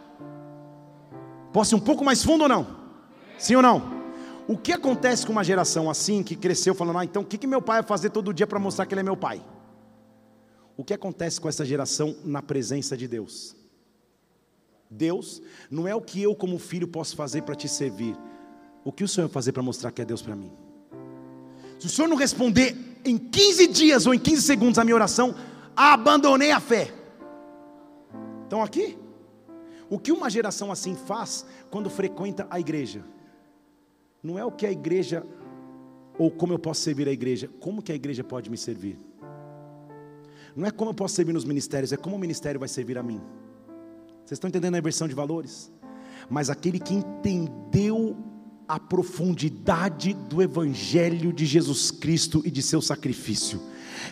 Posso 1.53 1.73
ir 1.73 1.77
um 1.77 1.81
pouco 1.81 2.03
mais 2.03 2.23
fundo 2.23 2.41
ou 2.41 2.49
não? 2.49 2.67
Sim 3.37 3.55
ou 3.55 3.61
não? 3.61 3.95
O 4.47 4.57
que 4.57 4.71
acontece 4.71 5.25
com 5.25 5.31
uma 5.31 5.43
geração 5.43 5.89
assim, 5.89 6.21
que 6.21 6.35
cresceu 6.35 6.75
falando, 6.75 6.99
ah, 6.99 7.05
então 7.05 7.23
o 7.23 7.25
que, 7.25 7.37
que 7.37 7.47
meu 7.47 7.61
pai 7.61 7.81
vai 7.81 7.87
fazer 7.87 8.09
todo 8.09 8.33
dia 8.33 8.45
para 8.45 8.59
mostrar 8.59 8.85
que 8.85 8.93
ele 8.93 9.01
é 9.01 9.03
meu 9.03 9.17
pai? 9.17 9.43
O 10.77 10.83
que 10.83 10.93
acontece 10.93 11.39
com 11.39 11.47
essa 11.47 11.65
geração 11.65 12.15
na 12.23 12.41
presença 12.41 12.95
de 12.97 13.07
Deus? 13.07 13.55
Deus 14.89 15.41
não 15.71 15.87
é 15.87 15.95
o 15.95 16.01
que 16.01 16.21
eu, 16.21 16.35
como 16.35 16.59
filho, 16.59 16.87
posso 16.87 17.15
fazer 17.15 17.41
para 17.41 17.55
te 17.55 17.67
servir. 17.67 18.15
O 18.83 18.91
que 18.91 19.03
o 19.03 19.07
Senhor 19.07 19.27
vai 19.27 19.33
fazer 19.33 19.51
para 19.51 19.63
mostrar 19.63 19.91
que 19.91 20.01
é 20.01 20.05
Deus 20.05 20.21
para 20.21 20.35
mim? 20.35 20.51
Se 21.79 21.87
o 21.87 21.89
Senhor 21.89 22.07
não 22.07 22.15
responder 22.15 22.75
em 23.03 23.17
15 23.17 23.67
dias 23.67 24.05
ou 24.05 24.13
em 24.13 24.19
15 24.19 24.41
segundos 24.41 24.77
a 24.77 24.83
minha 24.83 24.95
oração, 24.95 25.33
abandonei 25.75 26.51
a 26.51 26.59
fé. 26.59 26.93
Estão 28.43 28.63
aqui? 28.63 28.97
O 29.89 29.99
que 29.99 30.11
uma 30.11 30.29
geração 30.29 30.71
assim 30.71 30.95
faz 30.95 31.45
quando 31.69 31.89
frequenta 31.89 32.47
a 32.49 32.59
igreja? 32.59 33.03
Não 34.23 34.39
é 34.39 34.45
o 34.45 34.51
que 34.51 34.65
a 34.65 34.71
igreja, 34.71 35.23
ou 36.17 36.31
como 36.31 36.53
eu 36.53 36.59
posso 36.59 36.81
servir 36.81 37.07
a 37.07 37.11
igreja, 37.11 37.49
como 37.59 37.81
que 37.81 37.91
a 37.91 37.95
igreja 37.95 38.23
pode 38.23 38.49
me 38.49 38.57
servir? 38.57 38.97
Não 40.55 40.65
é 40.65 40.71
como 40.71 40.91
eu 40.91 40.95
posso 40.95 41.15
servir 41.15 41.33
nos 41.33 41.45
ministérios, 41.45 41.91
é 41.91 41.97
como 41.97 42.15
o 42.15 42.19
ministério 42.19 42.59
vai 42.59 42.69
servir 42.69 42.97
a 42.97 43.03
mim. 43.03 43.21
Vocês 44.19 44.37
estão 44.37 44.47
entendendo 44.47 44.75
a 44.75 44.79
inversão 44.79 45.07
de 45.07 45.13
valores? 45.13 45.71
Mas 46.29 46.49
aquele 46.49 46.79
que 46.79 46.93
entendeu 46.93 48.17
a 48.67 48.79
profundidade 48.79 50.13
do 50.13 50.41
Evangelho 50.41 51.31
de 51.31 51.45
Jesus 51.45 51.91
Cristo 51.91 52.41
e 52.43 52.49
de 52.49 52.63
seu 52.63 52.81
sacrifício 52.81 53.61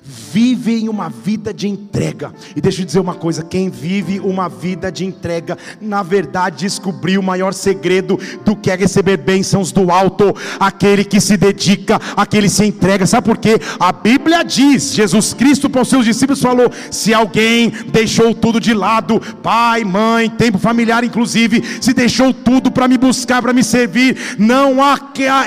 vivem 0.03 0.89
uma 0.89 1.09
vida 1.09 1.53
de 1.53 1.67
entrega. 1.67 2.33
E 2.55 2.61
deixa 2.61 2.81
eu 2.81 2.85
dizer 2.85 2.99
uma 2.99 3.15
coisa: 3.15 3.43
quem 3.43 3.69
vive 3.69 4.19
uma 4.19 4.49
vida 4.49 4.91
de 4.91 5.05
entrega, 5.05 5.57
na 5.79 6.03
verdade 6.03 6.57
descobriu 6.57 7.19
o 7.21 7.23
maior 7.23 7.53
segredo 7.53 8.19
do 8.43 8.55
que 8.55 8.71
é 8.71 8.75
receber 8.75 9.17
bênçãos 9.17 9.71
do 9.71 9.91
alto, 9.91 10.35
aquele 10.59 11.03
que 11.03 11.19
se 11.19 11.37
dedica, 11.37 11.99
aquele 12.15 12.47
que 12.47 12.53
se 12.53 12.65
entrega. 12.65 13.05
Sabe 13.05 13.27
por 13.27 13.37
quê? 13.37 13.59
A 13.79 13.91
Bíblia 13.91 14.43
diz: 14.43 14.93
Jesus 14.93 15.33
Cristo 15.33 15.69
para 15.69 15.81
os 15.81 15.89
seus 15.89 16.05
discípulos 16.05 16.41
falou: 16.41 16.71
se 16.89 17.13
alguém 17.13 17.71
deixou 17.91 18.33
tudo 18.33 18.59
de 18.59 18.73
lado, 18.73 19.21
pai, 19.41 19.83
mãe, 19.83 20.29
tempo 20.29 20.57
familiar, 20.57 21.03
inclusive, 21.03 21.63
se 21.81 21.93
deixou 21.93 22.33
tudo 22.33 22.71
para 22.71 22.87
me 22.87 22.97
buscar, 22.97 23.41
para 23.41 23.53
me 23.53 23.63
servir, 23.63 24.35
não 24.37 24.83
há 24.83 24.99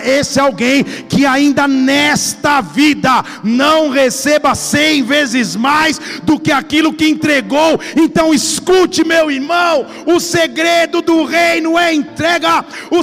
esse 0.05 0.39
alguém 0.39 0.85
que 0.85 1.25
ainda 1.27 1.67
nesta 1.67 2.61
vida 2.61 3.25
não 3.43 3.91
receba 3.91 4.26
receba 4.27 4.55
cem 4.57 5.05
vezes 5.05 5.55
mais 5.55 6.01
do 6.25 6.39
que 6.39 6.51
aquilo 6.51 6.93
que 6.93 7.09
entregou. 7.09 7.79
Então 7.97 8.35
escute, 8.35 9.07
meu 9.07 9.31
irmão, 9.31 9.87
o 10.05 10.19
segredo 10.19 11.01
do 11.01 11.25
reino 11.25 11.79
é 11.79 11.95
entrega. 11.95 12.65
O 12.91 12.97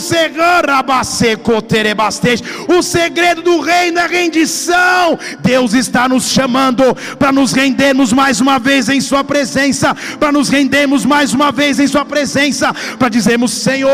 o 2.67 2.81
segredo 2.81 3.41
do 3.41 3.61
reino 3.61 3.99
é 3.99 4.07
rendição. 4.07 5.17
Deus 5.39 5.73
está 5.73 6.09
nos 6.09 6.29
chamando 6.29 6.83
para 7.17 7.31
nos 7.31 7.53
rendermos 7.53 8.11
mais 8.11 8.41
uma 8.41 8.59
vez 8.59 8.89
em 8.89 8.99
Sua 8.99 9.23
presença, 9.23 9.95
para 10.19 10.31
nos 10.31 10.49
rendermos 10.49 11.05
mais 11.05 11.33
uma 11.33 11.51
vez 11.51 11.79
em 11.79 11.87
Sua 11.87 12.03
presença, 12.03 12.73
para 12.99 13.07
dizermos: 13.07 13.51
Senhor, 13.51 13.89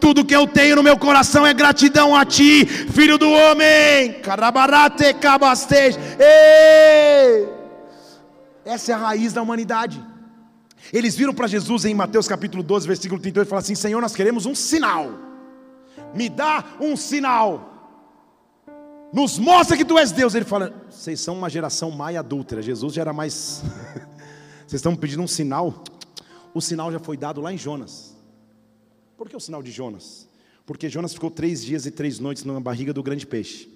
tudo 0.00 0.24
que 0.24 0.34
eu 0.34 0.46
tenho 0.46 0.76
no 0.76 0.82
meu 0.82 0.96
coração 0.96 1.46
é 1.46 1.54
gratidão 1.54 2.16
a 2.16 2.24
Ti, 2.24 2.66
Filho 2.92 3.16
do 3.16 3.30
Homem. 3.30 4.14
Carabarate 4.22 5.14
cabastej. 5.14 5.99
Ei! 6.18 7.48
Essa 8.64 8.92
é 8.92 8.94
a 8.94 8.98
raiz 8.98 9.32
da 9.32 9.42
humanidade. 9.42 10.02
Eles 10.92 11.14
viram 11.16 11.34
para 11.34 11.46
Jesus 11.46 11.84
em 11.84 11.94
Mateus 11.94 12.26
capítulo 12.26 12.62
12, 12.62 12.86
versículo 12.86 13.20
38 13.20 13.46
e 13.46 13.48
falaram 13.48 13.64
assim: 13.64 13.74
Senhor, 13.74 14.00
nós 14.00 14.14
queremos 14.14 14.46
um 14.46 14.54
sinal. 14.54 15.12
Me 16.14 16.28
dá 16.28 16.64
um 16.80 16.96
sinal. 16.96 17.68
Nos 19.12 19.38
mostra 19.38 19.76
que 19.76 19.84
tu 19.84 19.98
és 19.98 20.12
Deus. 20.12 20.34
Ele 20.34 20.44
fala: 20.44 20.84
Vocês 20.88 21.20
são 21.20 21.34
uma 21.34 21.50
geração 21.50 21.90
maia 21.90 22.20
adúltera. 22.20 22.62
Jesus 22.62 22.94
já 22.94 23.02
era 23.02 23.12
mais. 23.12 23.62
Vocês 24.66 24.78
estão 24.78 24.94
pedindo 24.94 25.22
um 25.22 25.28
sinal? 25.28 25.82
O 26.54 26.60
sinal 26.60 26.90
já 26.90 26.98
foi 26.98 27.16
dado 27.16 27.40
lá 27.40 27.52
em 27.52 27.58
Jonas. 27.58 28.16
Por 29.16 29.28
que 29.28 29.36
o 29.36 29.40
sinal 29.40 29.62
de 29.62 29.70
Jonas? 29.70 30.28
Porque 30.64 30.88
Jonas 30.88 31.12
ficou 31.12 31.30
três 31.30 31.62
dias 31.62 31.86
e 31.86 31.90
três 31.90 32.18
noites 32.18 32.44
na 32.44 32.58
barriga 32.60 32.92
do 32.92 33.02
grande 33.02 33.26
peixe. 33.26 33.68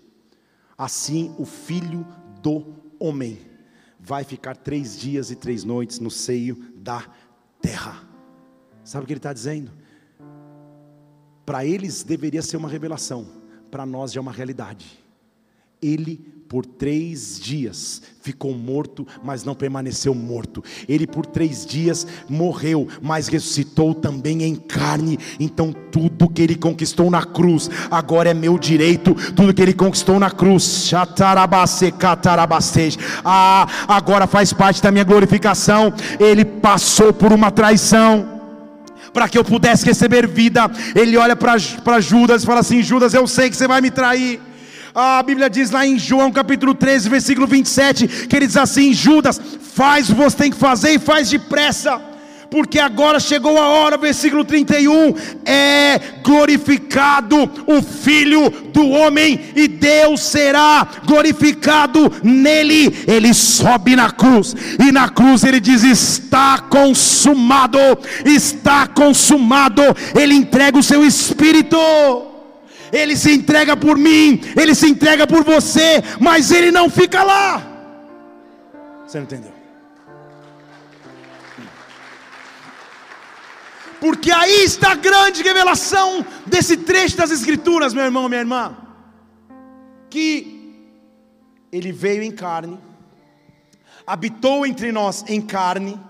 Assim 0.77 1.35
o 1.39 1.45
filho 1.45 2.07
do 2.43 2.75
homem 2.99 3.39
vai 3.99 4.25
ficar 4.25 4.57
três 4.57 4.99
dias 4.99 5.31
e 5.31 5.37
três 5.37 5.65
noites 5.65 5.99
no 5.99 6.11
seio 6.11 6.57
da 6.77 7.07
terra. 7.61 8.03
Sabe 8.85 9.05
o 9.05 9.07
que 9.07 9.13
ele 9.13 9.19
está 9.19 9.33
dizendo? 9.33 9.73
Para 11.47 11.65
eles 11.65 12.03
deveria 12.03 12.43
ser 12.43 12.57
uma 12.57 12.69
revelação, 12.69 13.27
para 13.71 13.87
nós 13.87 14.13
já 14.13 14.21
é 14.21 14.23
uma 14.23 14.33
realidade. 14.33 15.03
Ele 15.81 16.34
por 16.49 16.65
três 16.65 17.39
dias 17.41 18.03
ficou 18.21 18.55
morto, 18.55 19.07
mas 19.23 19.45
não 19.45 19.55
permaneceu 19.55 20.15
morto. 20.15 20.63
Ele 20.89 21.07
por 21.07 21.27
três 21.27 21.67
dias 21.67 22.07
morreu, 22.29 22.89
mas 23.03 23.29
ressuscitou 23.29 23.95
também 23.95 24.43
em 24.43 24.55
carne. 24.55 25.19
Então 25.39 25.75
tudo 25.91 26.29
que 26.29 26.43
ele 26.43 26.55
conquistou 26.55 27.11
na 27.11 27.25
cruz 27.25 27.69
agora 27.91 28.31
é 28.31 28.35
meu 28.35 28.59
direito. 28.59 29.15
Tudo 29.33 29.53
que 29.53 29.61
ele 29.61 29.75
conquistou 29.75 30.19
na 30.19 30.31
cruz, 30.31 30.91
ah, 33.25 33.67
agora 33.89 34.27
faz 34.27 34.53
parte 34.53 34.83
da 34.83 34.91
minha 34.91 35.05
glorificação. 35.05 35.93
Ele 36.19 36.45
passou 36.45 37.13
por 37.13 37.33
uma 37.33 37.51
traição 37.51 38.35
para 39.13 39.29
que 39.29 39.39
eu 39.39 39.45
pudesse 39.45 39.85
receber 39.85 40.27
vida. 40.27 40.71
Ele 40.95 41.17
olha 41.17 41.37
para 41.37 42.01
Judas 42.01 42.43
e 42.43 42.47
fala 42.47 42.61
assim: 42.61 42.83
Judas, 42.83 43.15
eu 43.15 43.27
sei 43.27 43.51
que 43.51 43.57
você 43.57 43.69
vai 43.69 43.81
me 43.81 43.91
trair. 43.91 44.41
A 44.95 45.21
Bíblia 45.25 45.51
diz 45.51 45.73
lá 45.73 45.85
em 45.85 45.99
João 45.99 46.31
capítulo 46.31 46.73
13, 46.73 47.09
versículo 47.09 47.49
27, 47.49 48.07
que 48.29 48.37
ele 48.37 48.47
diz 48.47 48.57
assim: 48.57 48.93
Judas, 48.93 49.41
faz 49.61 50.09
o 50.09 50.15
que 50.15 50.23
você 50.23 50.37
tem 50.37 50.51
que 50.53 50.57
fazer 50.57 50.93
e 50.93 50.99
faz 51.01 51.29
depressa 51.29 52.01
porque 52.55 52.79
agora 52.79 53.19
chegou 53.19 53.59
a 53.59 53.67
hora, 53.67 53.99
versículo 53.99 54.45
31, 54.45 55.13
é 55.45 55.99
glorificado 56.23 57.51
o 57.67 57.83
Filho 57.83 58.49
do 58.73 58.91
Homem, 58.91 59.41
e 59.57 59.67
Deus 59.67 60.23
será 60.23 60.87
glorificado 61.05 62.13
nele. 62.23 62.97
Ele 63.09 63.35
sobe 63.35 63.97
na 63.97 64.09
cruz, 64.13 64.55
e 64.79 64.93
na 64.93 65.09
cruz 65.09 65.43
ele 65.43 65.59
diz: 65.59 65.83
Está 65.83 66.61
consumado, 66.61 67.79
está 68.25 68.87
consumado. 68.87 69.83
Ele 70.15 70.35
entrega 70.35 70.79
o 70.79 70.83
seu 70.83 71.05
espírito. 71.05 71.77
Ele 72.95 73.17
se 73.17 73.33
entrega 73.33 73.77
por 73.77 73.99
mim, 73.99 74.41
Ele 74.57 74.73
se 74.73 74.87
entrega 74.89 75.27
por 75.27 75.43
você, 75.43 76.01
mas 76.21 76.53
Ele 76.53 76.71
não 76.71 76.89
fica 76.89 77.25
lá. 77.25 77.61
Você 79.05 79.19
não 79.19 79.25
entendeu? 79.25 79.53
Porque 83.99 84.31
aí 84.31 84.63
está 84.63 84.93
a 84.93 84.95
grande 84.95 85.43
revelação 85.43 86.25
desse 86.47 86.77
trecho 86.77 87.17
das 87.17 87.33
Escrituras, 87.33 87.93
meu 87.93 88.05
irmão, 88.05 88.29
minha 88.29 88.43
irmã. 88.43 88.77
Que 90.09 90.87
Ele 91.73 91.91
veio 91.91 92.23
em 92.23 92.31
carne, 92.31 92.79
habitou 94.07 94.65
entre 94.65 94.93
nós 94.93 95.25
em 95.27 95.41
carne, 95.41 96.01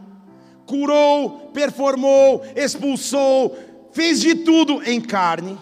curou, 0.67 1.51
performou, 1.55 2.45
expulsou, 2.55 3.57
fez 3.91 4.21
de 4.21 4.35
tudo 4.35 4.83
em 4.85 5.01
carne 5.01 5.59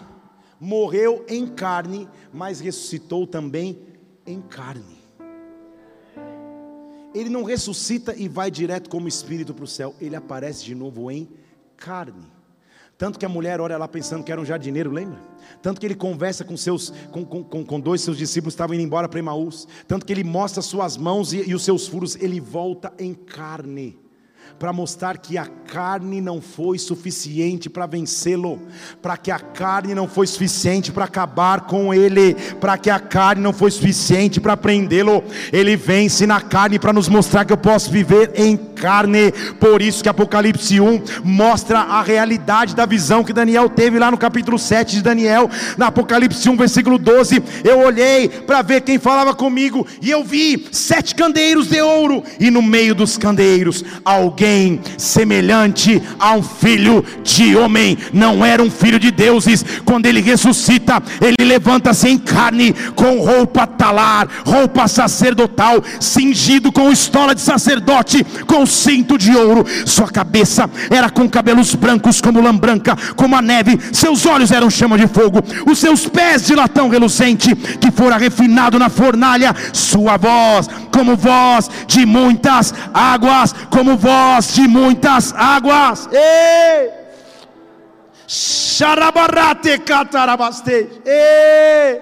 morreu 0.63 1.25
em 1.27 1.45
carne, 1.45 2.07
mas 2.31 2.61
ressuscitou 2.61 3.27
também 3.27 3.77
em 4.25 4.39
carne. 4.41 5.03
Ele 7.13 7.29
não 7.29 7.43
ressuscita 7.43 8.15
e 8.15 8.29
vai 8.29 8.49
direto 8.49 8.89
como 8.89 9.07
espírito 9.07 9.53
para 9.53 9.65
o 9.65 9.67
céu, 9.67 9.93
ele 9.99 10.15
aparece 10.15 10.63
de 10.63 10.73
novo 10.73 11.11
em 11.11 11.29
carne. 11.75 12.31
Tanto 12.97 13.19
que 13.19 13.25
a 13.25 13.29
mulher 13.29 13.59
olha 13.59 13.77
lá 13.77 13.87
pensando 13.87 14.23
que 14.23 14.31
era 14.31 14.39
um 14.39 14.45
jardineiro, 14.45 14.89
lembra? 14.89 15.19
Tanto 15.61 15.81
que 15.81 15.85
ele 15.85 15.95
conversa 15.95 16.45
com, 16.45 16.55
seus, 16.55 16.93
com, 17.11 17.25
com, 17.25 17.65
com 17.65 17.79
dois 17.79 17.99
seus 17.99 18.17
discípulos 18.17 18.53
que 18.53 18.55
estavam 18.55 18.73
indo 18.73 18.83
embora 18.83 19.09
para 19.09 19.19
Emaús. 19.19 19.67
Tanto 19.85 20.05
que 20.05 20.13
ele 20.13 20.23
mostra 20.23 20.61
suas 20.61 20.95
mãos 20.95 21.33
e, 21.33 21.49
e 21.49 21.53
os 21.53 21.63
seus 21.63 21.87
furos, 21.87 22.15
ele 22.15 22.39
volta 22.39 22.93
em 22.97 23.13
carne 23.13 24.02
para 24.59 24.71
mostrar 24.71 25.17
que 25.17 25.37
a 25.37 25.45
carne 25.45 26.21
não 26.21 26.39
foi 26.39 26.77
suficiente 26.77 27.69
para 27.69 27.85
vencê-lo, 27.85 28.61
para 29.01 29.17
que 29.17 29.31
a 29.31 29.39
carne 29.39 29.95
não 29.95 30.07
foi 30.07 30.27
suficiente 30.27 30.91
para 30.91 31.05
acabar 31.05 31.61
com 31.61 31.93
ele, 31.93 32.35
para 32.61 32.77
que 32.77 32.89
a 32.89 32.99
carne 32.99 33.41
não 33.41 33.51
foi 33.51 33.71
suficiente 33.71 34.39
para 34.39 34.55
prendê-lo. 34.55 35.23
Ele 35.51 35.75
vence 35.75 36.27
na 36.27 36.39
carne 36.39 36.77
para 36.77 36.93
nos 36.93 37.09
mostrar 37.09 37.43
que 37.43 37.51
eu 37.51 37.57
posso 37.57 37.89
viver 37.89 38.33
em 38.35 38.55
carne. 38.55 39.31
Por 39.59 39.81
isso 39.81 40.03
que 40.03 40.09
Apocalipse 40.09 40.79
1 40.79 41.01
mostra 41.23 41.79
a 41.79 42.01
realidade 42.01 42.75
da 42.75 42.85
visão 42.85 43.23
que 43.23 43.33
Daniel 43.33 43.69
teve 43.69 43.97
lá 43.97 44.11
no 44.11 44.17
capítulo 44.17 44.59
7 44.59 44.97
de 44.97 45.01
Daniel, 45.01 45.49
na 45.77 45.87
Apocalipse 45.87 46.47
1, 46.47 46.55
versículo 46.55 46.97
12. 46.97 47.43
Eu 47.63 47.79
olhei 47.79 48.29
para 48.29 48.61
ver 48.61 48.81
quem 48.81 48.99
falava 48.99 49.33
comigo 49.33 49.85
e 50.01 50.11
eu 50.11 50.23
vi 50.23 50.67
sete 50.71 51.15
candeiros 51.15 51.67
de 51.67 51.81
ouro 51.81 52.23
e 52.39 52.51
no 52.51 52.61
meio 52.61 52.93
dos 52.93 53.17
candeiros 53.17 53.83
alguém 54.05 54.32
alguém 54.33 54.81
semelhante 54.97 56.01
a 56.19 56.33
um 56.33 56.41
filho 56.41 57.05
de 57.23 57.55
homem, 57.55 57.95
não 58.11 58.43
era 58.43 58.63
um 58.63 58.69
filho 58.69 58.97
de 58.97 59.11
deuses. 59.11 59.63
Quando 59.85 60.07
ele 60.07 60.21
ressuscita, 60.21 61.01
ele 61.21 61.47
levanta-se 61.47 62.09
em 62.09 62.17
carne, 62.17 62.73
com 62.95 63.19
roupa 63.19 63.67
talar, 63.67 64.27
roupa 64.43 64.87
sacerdotal, 64.87 65.83
cingido 65.99 66.71
com 66.71 66.91
estola 66.91 67.35
de 67.35 67.41
sacerdote, 67.41 68.25
com 68.47 68.65
cinto 68.65 69.19
de 69.19 69.35
ouro. 69.35 69.65
Sua 69.85 70.07
cabeça 70.07 70.67
era 70.89 71.11
com 71.11 71.29
cabelos 71.29 71.75
brancos 71.75 72.19
como 72.19 72.41
lã 72.41 72.55
branca, 72.55 72.97
como 73.15 73.35
a 73.35 73.41
neve. 73.41 73.79
Seus 73.91 74.25
olhos 74.25 74.51
eram 74.51 74.69
chama 74.69 74.97
de 74.97 75.07
fogo, 75.07 75.43
os 75.69 75.77
seus 75.77 76.07
pés 76.07 76.47
de 76.47 76.55
latão 76.55 76.89
reluzente, 76.89 77.53
que 77.55 77.91
fora 77.91 78.17
refinado 78.17 78.79
na 78.79 78.89
fornalha. 78.89 79.55
Sua 79.71 80.17
voz, 80.17 80.67
como 80.91 81.15
voz 81.15 81.69
de 81.85 82.03
muitas 82.03 82.73
águas, 82.93 83.53
como 83.69 83.95
voz 83.95 84.22
águas 84.23 84.53
de 84.53 84.67
muitas 84.67 85.33
águas. 85.33 86.09
Ei! 86.11 86.91
Xarabarate 88.27 89.77
catarabaste. 89.79 90.87
Ei! 91.05 92.01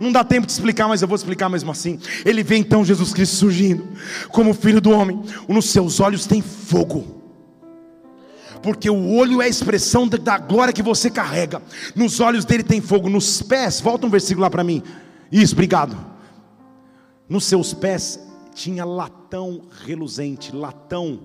Não 0.00 0.12
dá 0.12 0.22
tempo 0.22 0.46
de 0.46 0.52
explicar, 0.52 0.86
mas 0.88 1.02
eu 1.02 1.08
vou 1.08 1.16
explicar 1.16 1.48
mesmo 1.48 1.70
assim. 1.70 1.98
Ele 2.24 2.42
vê 2.42 2.56
então 2.56 2.84
Jesus 2.84 3.12
Cristo 3.12 3.36
surgindo 3.36 3.88
como 4.28 4.54
filho 4.54 4.80
do 4.80 4.90
homem. 4.90 5.22
Nos 5.48 5.70
seus 5.70 6.00
olhos 6.00 6.26
tem 6.26 6.42
fogo. 6.42 7.16
Porque 8.62 8.90
o 8.90 9.14
olho 9.14 9.40
é 9.40 9.46
a 9.46 9.48
expressão 9.48 10.06
da 10.08 10.38
glória 10.38 10.72
que 10.72 10.82
você 10.82 11.10
carrega. 11.10 11.62
Nos 11.94 12.20
olhos 12.20 12.44
dele 12.44 12.62
tem 12.62 12.80
fogo. 12.80 13.08
Nos 13.08 13.42
pés, 13.42 13.80
volta 13.80 14.06
um 14.06 14.10
versículo 14.10 14.42
lá 14.42 14.50
para 14.50 14.64
mim. 14.64 14.82
Isso, 15.30 15.54
obrigado. 15.54 15.96
Nos 17.28 17.44
seus 17.44 17.72
pés 17.74 18.27
tinha 18.58 18.84
latão 18.84 19.62
reluzente, 19.84 20.54
latão 20.54 21.20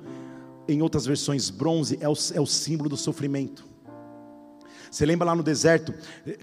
em 0.67 0.83
outras 0.83 1.03
versões, 1.03 1.49
bronze 1.49 1.97
é 1.99 2.07
o, 2.07 2.13
é 2.35 2.39
o 2.39 2.45
símbolo 2.45 2.89
do 2.89 2.95
sofrimento. 2.95 3.65
Você 4.89 5.03
lembra 5.03 5.25
lá 5.25 5.35
no 5.35 5.41
deserto, 5.41 5.91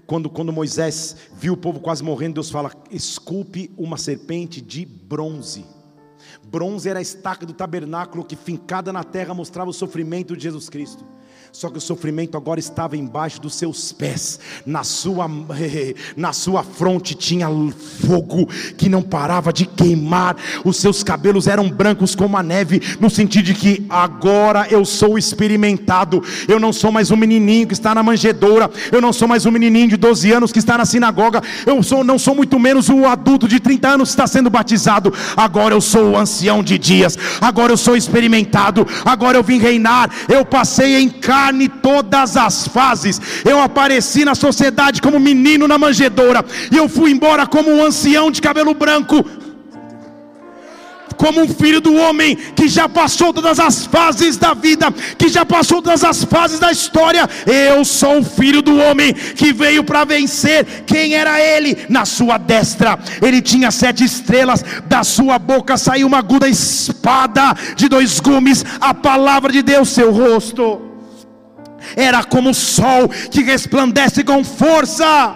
quando, 0.05 0.29
quando 0.29 0.51
Moisés 0.51 1.15
viu 1.33 1.53
o 1.53 1.57
povo 1.57 1.79
quase 1.79 2.03
morrendo, 2.03 2.33
Deus 2.33 2.51
fala: 2.51 2.69
esculpe 2.91 3.71
uma 3.77 3.97
serpente 3.97 4.59
de 4.59 4.85
bronze. 4.85 5.65
Bronze 6.43 6.89
era 6.89 6.99
a 6.99 7.01
estaca 7.01 7.45
do 7.45 7.53
tabernáculo 7.53 8.25
que, 8.25 8.35
fincada 8.35 8.91
na 8.91 9.05
terra, 9.05 9.33
mostrava 9.33 9.69
o 9.69 9.73
sofrimento 9.73 10.35
de 10.35 10.43
Jesus 10.43 10.67
Cristo. 10.67 11.05
Só 11.53 11.69
que 11.69 11.77
o 11.77 11.81
sofrimento 11.81 12.37
agora 12.37 12.61
estava 12.61 12.95
embaixo 12.95 13.41
dos 13.41 13.55
seus 13.55 13.91
pés, 13.91 14.39
na 14.65 14.85
sua, 14.85 15.29
na 16.15 16.31
sua 16.31 16.63
fronte 16.63 17.13
tinha 17.13 17.49
fogo 18.07 18.47
que 18.77 18.87
não 18.87 19.01
parava 19.01 19.51
de 19.51 19.65
queimar, 19.65 20.37
os 20.63 20.77
seus 20.77 21.03
cabelos 21.03 21.47
eram 21.47 21.69
brancos 21.69 22.15
como 22.15 22.37
a 22.37 22.41
neve, 22.41 22.81
no 23.01 23.09
sentido 23.09 23.43
de 23.43 23.53
que 23.53 23.85
agora 23.89 24.65
eu 24.71 24.85
sou 24.85 25.17
experimentado, 25.17 26.23
eu 26.47 26.57
não 26.57 26.71
sou 26.71 26.89
mais 26.89 27.11
um 27.11 27.17
menininho 27.17 27.67
que 27.67 27.73
está 27.73 27.93
na 27.93 28.01
manjedoura, 28.01 28.71
eu 28.89 29.01
não 29.01 29.11
sou 29.11 29.27
mais 29.27 29.45
um 29.45 29.51
menininho 29.51 29.89
de 29.89 29.97
12 29.97 30.31
anos 30.31 30.53
que 30.53 30.59
está 30.59 30.77
na 30.77 30.85
sinagoga, 30.85 31.43
eu 31.65 31.83
sou, 31.83 32.01
não 32.01 32.17
sou 32.17 32.33
muito 32.33 32.57
menos 32.57 32.87
o 32.87 33.05
adulto 33.05 33.45
de 33.45 33.59
30 33.59 33.89
anos 33.89 34.09
que 34.09 34.13
está 34.13 34.25
sendo 34.25 34.49
batizado, 34.49 35.13
agora 35.35 35.75
eu 35.75 35.81
sou 35.81 36.11
o 36.11 36.17
ancião 36.17 36.63
de 36.63 36.77
dias, 36.77 37.17
agora 37.41 37.73
eu 37.73 37.77
sou 37.77 37.97
experimentado, 37.97 38.87
agora 39.03 39.37
eu 39.37 39.43
vim 39.43 39.59
reinar, 39.59 40.09
eu 40.29 40.45
passei 40.45 40.95
em 40.95 41.09
casa 41.09 41.40
carne 41.41 41.67
todas 41.67 42.37
as 42.37 42.67
fases. 42.67 43.19
Eu 43.43 43.59
apareci 43.59 44.23
na 44.23 44.35
sociedade 44.35 45.01
como 45.01 45.19
menino 45.19 45.67
na 45.67 45.77
manjedoura, 45.77 46.45
e 46.71 46.77
eu 46.77 46.87
fui 46.87 47.09
embora 47.11 47.47
como 47.47 47.71
um 47.71 47.83
ancião 47.83 48.29
de 48.29 48.41
cabelo 48.41 48.75
branco, 48.75 49.25
como 51.17 51.41
um 51.41 51.47
filho 51.47 51.81
do 51.81 51.93
homem 51.95 52.35
que 52.35 52.67
já 52.67 52.87
passou 52.89 53.31
todas 53.33 53.59
as 53.59 53.85
fases 53.85 54.37
da 54.37 54.53
vida, 54.53 54.91
que 55.17 55.29
já 55.29 55.43
passou 55.45 55.81
todas 55.81 56.03
as 56.03 56.23
fases 56.23 56.59
da 56.59 56.71
história. 56.71 57.27
Eu 57.45 57.83
sou 57.85 58.19
o 58.19 58.23
filho 58.23 58.61
do 58.61 58.75
homem 58.77 59.13
que 59.13 59.53
veio 59.53 59.83
para 59.83 60.03
vencer. 60.03 60.83
Quem 60.85 61.13
era 61.13 61.39
ele? 61.39 61.85
Na 61.89 62.05
sua 62.05 62.37
destra, 62.37 62.97
ele 63.21 63.41
tinha 63.41 63.69
sete 63.71 64.03
estrelas, 64.03 64.63
da 64.85 65.03
sua 65.03 65.37
boca 65.37 65.77
saiu 65.77 66.07
uma 66.07 66.19
aguda 66.19 66.47
espada 66.47 67.55
de 67.75 67.87
dois 67.87 68.19
gumes, 68.19 68.65
a 68.79 68.93
palavra 68.93 69.51
de 69.51 69.61
Deus, 69.61 69.89
seu 69.89 70.11
rosto 70.11 70.90
era 71.95 72.23
como 72.23 72.49
o 72.49 72.53
sol 72.53 73.09
que 73.29 73.41
resplandece 73.41 74.23
com 74.23 74.43
força. 74.43 75.35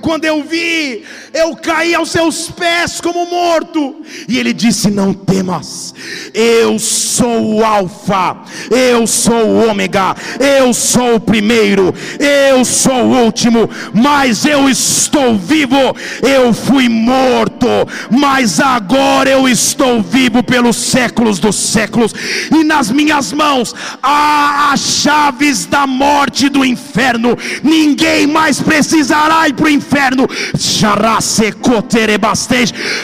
Quando 0.00 0.24
eu 0.24 0.42
vi, 0.42 1.04
eu 1.32 1.56
caí 1.56 1.94
aos 1.94 2.10
seus 2.10 2.50
pés 2.50 3.00
como 3.00 3.26
morto. 3.26 3.96
E 4.28 4.38
ele 4.38 4.52
disse: 4.52 4.90
Não 4.90 5.12
temas, 5.12 5.94
eu 6.32 6.78
sou 6.78 7.56
o 7.56 7.64
Alfa, 7.64 8.36
eu 8.70 9.06
sou 9.06 9.34
o 9.34 9.68
Ômega, 9.68 10.16
eu 10.38 10.72
sou 10.72 11.16
o 11.16 11.20
primeiro, 11.20 11.94
eu 12.18 12.64
sou 12.64 13.04
o 13.04 13.24
último, 13.24 13.68
mas 13.92 14.44
eu 14.44 14.68
estou 14.68 15.36
vivo. 15.36 15.94
Eu 16.22 16.52
fui 16.52 16.88
morto, 16.88 17.66
mas 18.10 18.60
agora 18.60 19.30
eu 19.30 19.48
estou 19.48 20.02
vivo 20.02 20.42
pelos 20.42 20.76
séculos 20.76 21.38
dos 21.38 21.56
séculos, 21.56 22.14
e 22.50 22.64
nas 22.64 22.90
minhas 22.90 23.32
mãos 23.32 23.74
há 24.02 24.63
as 24.72 24.80
chaves 24.80 25.66
da 25.66 25.86
morte 25.86 26.48
do 26.48 26.64
inferno. 26.64 27.36
Ninguém 27.62 28.26
mais 28.26 28.60
precisará 28.60 29.48
ir 29.48 29.54
para 29.54 29.66
o 29.66 29.70
inferno. 29.70 30.26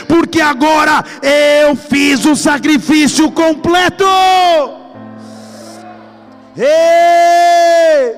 Porque 0.09 0.41
agora 0.41 1.05
eu 1.63 1.77
fiz 1.77 2.25
o 2.25 2.35
sacrifício 2.35 3.31
completo. 3.31 4.05
Ei! 6.57 8.17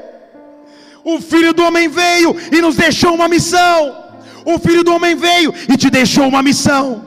O 1.04 1.20
Filho 1.20 1.52
do 1.52 1.64
Homem 1.64 1.88
veio 1.88 2.36
e 2.50 2.60
nos 2.60 2.76
deixou 2.76 3.14
uma 3.14 3.28
missão. 3.28 4.02
O 4.44 4.58
Filho 4.58 4.82
do 4.82 4.94
Homem 4.94 5.14
veio 5.14 5.52
e 5.68 5.76
te 5.76 5.90
deixou 5.90 6.26
uma 6.26 6.42
missão. 6.42 7.04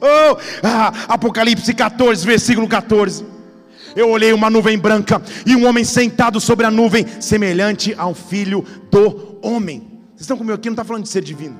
Oh, 0.00 0.36
ah, 0.62 0.92
Apocalipse 1.08 1.72
14, 1.74 2.24
versículo 2.24 2.68
14 2.68 3.35
eu 3.96 4.10
olhei 4.10 4.32
uma 4.32 4.50
nuvem 4.50 4.78
branca 4.78 5.22
e 5.46 5.56
um 5.56 5.66
homem 5.66 5.82
sentado 5.82 6.38
sobre 6.38 6.66
a 6.66 6.70
nuvem, 6.70 7.06
semelhante 7.20 7.94
a 7.96 8.06
um 8.06 8.14
filho 8.14 8.62
do 8.90 9.38
homem. 9.42 9.80
Vocês 10.10 10.20
estão 10.20 10.36
comigo 10.36 10.54
aqui? 10.54 10.68
Não 10.68 10.74
está 10.74 10.84
falando 10.84 11.04
de 11.04 11.08
ser 11.08 11.22
divino. 11.22 11.58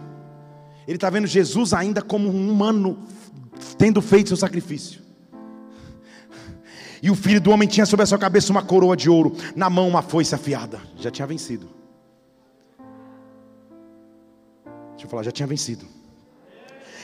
Ele 0.86 0.98
está 0.98 1.08
vendo 1.08 1.26
Jesus 1.26 1.72
ainda 1.72 2.02
como 2.02 2.28
um 2.28 2.50
humano, 2.50 2.98
tendo 3.78 4.02
feito 4.02 4.28
seu 4.28 4.36
sacrifício. 4.36 5.00
E 7.02 7.10
o 7.10 7.14
filho 7.14 7.40
do 7.40 7.50
homem 7.50 7.68
tinha 7.68 7.86
sobre 7.86 8.04
a 8.04 8.06
sua 8.06 8.18
cabeça 8.18 8.52
uma 8.52 8.62
coroa 8.62 8.96
de 8.96 9.08
ouro, 9.08 9.34
na 9.54 9.70
mão 9.70 9.88
uma 9.88 10.02
foice 10.02 10.34
afiada. 10.34 10.80
Já 10.98 11.10
tinha 11.10 11.26
vencido. 11.26 11.68
Deixa 14.90 15.04
eu 15.06 15.08
falar, 15.08 15.22
já 15.22 15.30
tinha 15.30 15.46
vencido. 15.46 15.95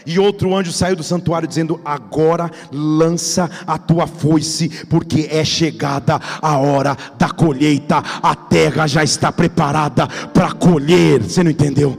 E 0.07 0.19
outro 0.19 0.55
anjo 0.55 0.73
saiu 0.73 0.97
do 0.97 1.03
santuário 1.03 1.49
dizendo: 1.49 1.81
Agora 1.85 2.51
lança 2.73 3.51
a 3.67 3.79
tua 3.79 4.07
foice, 4.07 4.69
porque 4.89 5.29
é 5.31 5.45
chegada 5.45 6.21
a 6.41 6.59
hora 6.59 6.97
da 7.19 7.31
colheita. 7.31 8.03
A 8.23 8.35
terra 8.35 8.87
já 8.87 9.03
está 9.03 9.31
preparada 9.31 10.07
para 10.07 10.53
colher. 10.53 11.23
Você 11.23 11.43
não 11.43 11.51
entendeu? 11.51 11.99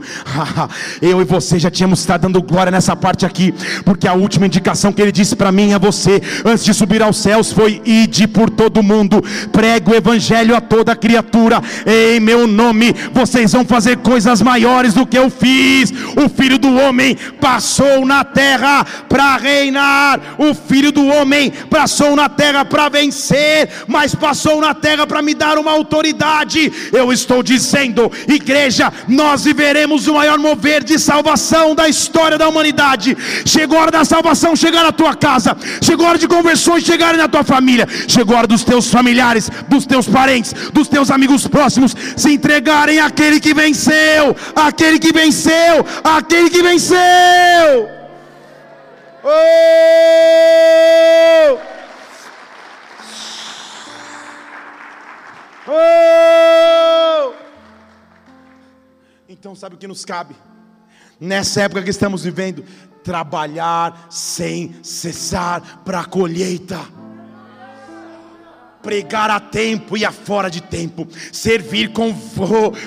Eu 1.00 1.20
e 1.20 1.24
você 1.24 1.58
já 1.58 1.70
tínhamos 1.70 2.00
estado 2.00 2.22
dando 2.22 2.42
glória 2.42 2.70
nessa 2.70 2.96
parte 2.96 3.26
aqui, 3.26 3.52
porque 3.84 4.08
a 4.08 4.14
última 4.14 4.46
indicação 4.46 4.92
que 4.92 5.02
ele 5.02 5.12
disse 5.12 5.36
para 5.36 5.52
mim 5.52 5.70
e 5.70 5.74
a 5.74 5.78
você, 5.78 6.20
antes 6.44 6.64
de 6.64 6.72
subir 6.72 7.02
aos 7.02 7.16
céus, 7.16 7.52
foi: 7.52 7.80
Ide 7.84 8.26
por 8.26 8.50
todo 8.50 8.82
mundo, 8.82 9.22
pregue 9.52 9.90
o 9.90 9.94
evangelho 9.94 10.56
a 10.56 10.60
toda 10.60 10.96
criatura. 10.96 11.62
Em 11.86 12.20
meu 12.20 12.46
nome, 12.46 12.94
vocês 13.12 13.52
vão 13.52 13.64
fazer 13.64 13.98
coisas 13.98 14.40
maiores 14.42 14.94
do 14.94 15.06
que 15.06 15.18
eu 15.18 15.30
fiz. 15.30 15.92
O 16.16 16.28
filho 16.28 16.58
do 16.58 16.74
homem 16.74 17.16
passou 17.40 17.93
passou 17.94 18.06
na 18.06 18.24
terra 18.24 18.84
para 19.08 19.36
reinar. 19.36 20.20
O 20.38 20.54
filho 20.54 20.90
do 20.90 21.06
homem 21.06 21.50
passou 21.70 22.16
na 22.16 22.28
terra 22.28 22.64
para 22.64 22.88
vencer, 22.88 23.68
mas 23.86 24.14
passou 24.14 24.60
na 24.60 24.74
terra 24.74 25.06
para 25.06 25.22
me 25.22 25.34
dar 25.34 25.58
uma 25.58 25.70
autoridade. 25.70 26.72
Eu 26.92 27.12
estou 27.12 27.42
dizendo, 27.42 28.10
igreja, 28.26 28.92
nós 29.06 29.44
viveremos 29.44 30.08
o 30.08 30.14
maior 30.14 30.38
mover 30.38 30.82
de 30.82 30.98
salvação 30.98 31.74
da 31.74 31.88
história 31.88 32.36
da 32.36 32.48
humanidade. 32.48 33.16
Chegou 33.44 33.78
a 33.78 33.82
hora 33.82 33.90
da 33.90 34.04
salvação 34.04 34.56
chegar 34.56 34.82
na 34.82 34.92
tua 34.92 35.14
casa, 35.14 35.56
chegou 35.82 36.06
a 36.06 36.10
hora 36.10 36.18
de 36.18 36.28
conversões 36.28 36.84
chegarem 36.84 37.18
na 37.18 37.28
tua 37.28 37.44
família, 37.44 37.86
chegou 38.08 38.34
a 38.34 38.38
hora 38.40 38.46
dos 38.46 38.64
teus 38.64 38.90
familiares, 38.90 39.50
dos 39.68 39.86
teus 39.86 40.08
parentes, 40.08 40.52
dos 40.72 40.88
teus 40.88 41.10
amigos 41.10 41.46
próximos 41.46 41.94
se 42.16 42.32
entregarem 42.32 42.98
àquele 42.98 43.38
que 43.38 43.54
venceu, 43.54 44.36
aquele 44.54 44.98
que 44.98 45.12
venceu, 45.12 45.86
aquele 46.02 46.50
que 46.50 46.62
venceu. 46.62 47.83
Oh! 49.26 49.30
Oh! 55.66 57.32
Então, 59.26 59.54
sabe 59.54 59.76
o 59.76 59.78
que 59.78 59.86
nos 59.86 60.04
cabe? 60.04 60.36
Nessa 61.18 61.62
época 61.62 61.82
que 61.82 61.88
estamos 61.88 62.22
vivendo, 62.22 62.66
trabalhar 63.02 64.08
sem 64.10 64.74
cessar 64.82 65.82
para 65.84 66.00
a 66.00 66.04
colheita 66.04 66.78
pregar 68.84 69.30
a 69.30 69.40
tempo 69.40 69.96
e 69.96 70.04
a 70.04 70.12
fora 70.12 70.50
de 70.50 70.60
tempo, 70.60 71.08
servir 71.32 71.88
com, 71.88 72.14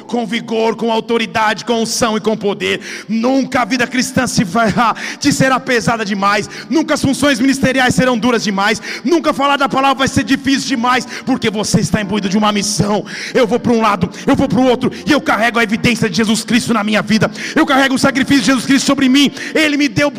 com 0.06 0.28
vigor, 0.28 0.76
com 0.76 0.91
autoridade, 0.91 1.66
com 1.66 1.82
unção 1.82 2.16
e 2.16 2.22
com 2.22 2.38
poder. 2.38 2.80
Nunca 3.10 3.64
a 3.64 3.66
vida 3.66 3.88
cristã 3.88 4.28
se 4.28 4.43
vai, 4.43 4.72
te 5.20 5.34
será 5.34 5.60
pesada 5.60 6.06
demais, 6.06 6.48
nunca 6.70 6.93
as 6.93 7.02
funções 7.02 7.39
ministeriais 7.39 7.95
serão 7.95 8.16
duras 8.16 8.43
demais, 8.43 8.80
nunca 9.04 9.34
falar 9.34 9.58
da 9.58 9.68
palavra 9.68 9.98
vai 9.98 10.08
ser 10.08 10.24
difícil 10.24 10.68
demais, 10.68 11.06
porque 11.26 11.50
você 11.50 11.80
está 11.80 12.00
imbuído 12.00 12.30
de 12.30 12.38
uma 12.38 12.52
missão. 12.52 13.04
Eu 13.34 13.48
vou 13.48 13.60
para 13.60 13.74
um 13.74 13.82
lado, 13.82 14.10
eu 14.28 14.36
vou 14.36 14.48
para 14.48 14.60
o 14.60 14.68
outro, 14.68 14.91
e 15.06 15.12
eu 15.12 15.20
carrego 15.20 15.58
a 15.58 15.64
evidência 15.64 16.08
de 16.08 16.16
Jesus 16.16 16.43
Cristo 16.43 16.76
na 16.76 16.84
minha 16.84 17.02
vida, 17.02 17.32
eu 17.56 17.66
carrego 17.66 17.95
o 17.95 18.00
sacrifício 18.00 18.41
de 18.41 18.48
Jesus 18.48 18.66
Cristo 18.66 18.86
sobre 18.86 19.10
mim, 19.10 19.32
Ele 19.56 19.78
me 19.78 19.88
deu 19.88 20.14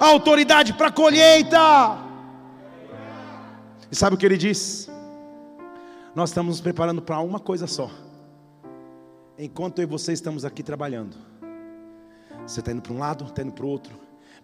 a 0.00 0.06
autoridade 0.06 0.72
para 0.74 0.88
a 0.88 0.92
colheita. 0.92 2.04
E 3.90 3.96
sabe 3.96 4.14
o 4.14 4.18
que 4.18 4.26
ele 4.26 4.36
diz? 4.36 4.88
Nós 6.14 6.30
estamos 6.30 6.56
nos 6.56 6.60
preparando 6.60 7.02
para 7.02 7.18
uma 7.20 7.40
coisa 7.40 7.66
só. 7.66 7.90
Enquanto 9.38 9.80
eu 9.80 9.82
e 9.82 9.86
você 9.86 10.12
estamos 10.12 10.44
aqui 10.44 10.62
trabalhando, 10.62 11.16
você 12.46 12.60
está 12.60 12.70
indo 12.70 12.82
para 12.82 12.92
um 12.92 12.98
lado, 12.98 13.24
está 13.24 13.42
indo 13.42 13.52
para 13.52 13.64
o 13.64 13.68
outro, 13.68 13.98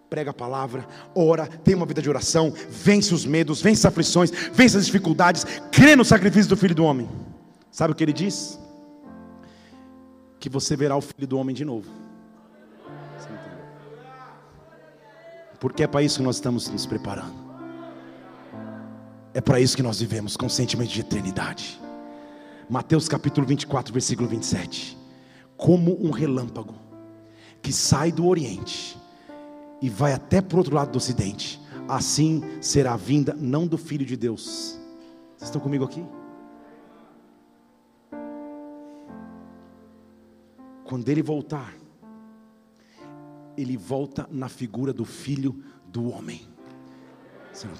prega 0.09 0.31
a 0.31 0.33
palavra, 0.33 0.85
ora, 1.15 1.47
tem 1.47 1.73
uma 1.73 1.85
vida 1.85 2.01
de 2.01 2.09
oração, 2.09 2.53
vence 2.69 3.13
os 3.13 3.25
medos, 3.25 3.61
vence 3.61 3.87
as 3.87 3.91
aflições, 3.91 4.31
vence 4.51 4.77
as 4.77 4.85
dificuldades, 4.85 5.45
crê 5.71 5.95
no 5.95 6.03
sacrifício 6.03 6.49
do 6.49 6.57
Filho 6.57 6.75
do 6.75 6.83
Homem. 6.83 7.09
Sabe 7.71 7.93
o 7.93 7.95
que 7.95 8.03
ele 8.03 8.11
diz? 8.11 8.59
Que 10.39 10.49
você 10.49 10.75
verá 10.75 10.97
o 10.97 11.01
Filho 11.01 11.27
do 11.27 11.37
Homem 11.37 11.55
de 11.55 11.63
novo. 11.63 11.89
Porque 15.57 15.83
é 15.83 15.87
para 15.87 16.01
isso 16.01 16.17
que 16.17 16.23
nós 16.23 16.35
estamos 16.35 16.67
nos 16.67 16.85
preparando. 16.85 17.40
É 19.33 19.39
para 19.39 19.59
isso 19.59 19.77
que 19.77 19.83
nós 19.83 19.99
vivemos, 19.99 20.35
com 20.35 20.49
sentimento 20.49 20.89
de 20.89 20.99
eternidade. 20.99 21.79
Mateus 22.69 23.07
capítulo 23.07 23.47
24, 23.47 23.93
versículo 23.93 24.27
27. 24.27 24.97
Como 25.55 25.97
um 26.05 26.11
relâmpago 26.11 26.75
que 27.61 27.71
sai 27.71 28.11
do 28.11 28.27
Oriente 28.27 28.97
e 29.81 29.89
vai 29.89 30.13
até 30.13 30.41
para 30.41 30.55
o 30.55 30.59
outro 30.59 30.75
lado 30.75 30.91
do 30.91 30.97
Ocidente, 30.97 31.61
assim 31.87 32.41
será 32.59 32.93
a 32.93 32.97
vinda, 32.97 33.33
não 33.33 33.65
do 33.65 33.77
Filho 33.77 34.05
de 34.05 34.17
Deus. 34.17 34.77
Vocês 35.37 35.49
estão 35.49 35.61
comigo 35.61 35.85
aqui? 35.85 36.03
Quando 40.83 41.07
ele 41.07 41.21
voltar, 41.21 41.73
ele 43.55 43.77
volta 43.77 44.27
na 44.29 44.49
figura 44.49 44.91
do 44.91 45.05
Filho 45.05 45.63
do 45.87 46.09
Homem. 46.09 46.41
Você 47.53 47.65
não 47.67 47.75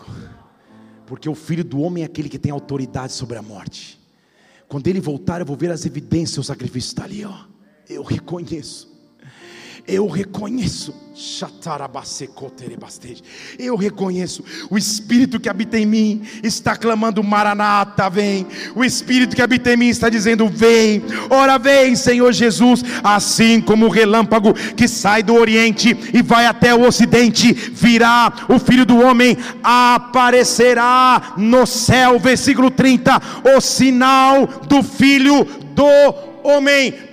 porque 1.12 1.28
o 1.28 1.36
filho 1.36 1.62
do 1.62 1.82
homem 1.82 2.04
é 2.04 2.06
aquele 2.06 2.30
que 2.30 2.40
tem 2.40 2.54
autoridade 2.54 3.12
sobre 3.12 3.38
a 3.38 3.42
morte. 3.42 4.00
Quando 4.66 4.88
ele 4.88 5.02
voltar, 5.02 5.42
eu 5.42 5.46
vou 5.46 5.58
ver 5.58 5.70
as 5.70 5.86
evidências, 5.86 6.38
o 6.38 6.44
sacrifício 6.44 6.88
está 6.88 7.04
ali, 7.04 7.26
ó. 7.26 7.38
Eu 7.90 8.02
reconheço. 8.02 8.91
Eu 9.88 10.08
reconheço, 10.08 10.94
eu 13.60 13.76
reconheço, 13.76 14.44
o 14.70 14.78
Espírito 14.78 15.40
que 15.40 15.50
habita 15.50 15.78
em 15.78 15.86
mim 15.86 16.22
está 16.42 16.76
clamando 16.76 17.24
Maranata, 17.24 18.10
vem. 18.10 18.48
O 18.76 18.84
Espírito 18.84 19.36
que 19.36 19.42
habita 19.42 19.74
em 19.74 19.78
mim 19.78 19.88
está 19.90 20.10
dizendo: 20.10 20.48
Vem, 20.48 21.04
ora 21.30 21.58
vem, 21.58 21.96
Senhor 21.96 22.32
Jesus. 22.32 22.84
Assim 23.04 23.60
como 23.60 23.86
o 23.88 23.90
relâmpago 23.90 24.54
que 24.54 24.88
sai 24.88 25.22
do 25.22 25.36
Oriente 25.36 25.98
e 26.14 26.22
vai 26.22 26.46
até 26.46 26.74
o 26.74 26.88
Ocidente, 26.88 27.52
virá 27.54 28.46
o 28.48 28.58
Filho 28.58 28.86
do 28.86 29.00
Homem, 29.00 29.38
aparecerá 29.64 31.34
no 31.38 31.66
céu. 31.66 32.20
Versículo 32.20 32.72
30: 32.72 33.22
O 33.58 33.62
sinal 33.62 34.48
do 34.68 34.82
Filho 34.82 35.44
do 35.74 35.86
homem, 35.86 36.31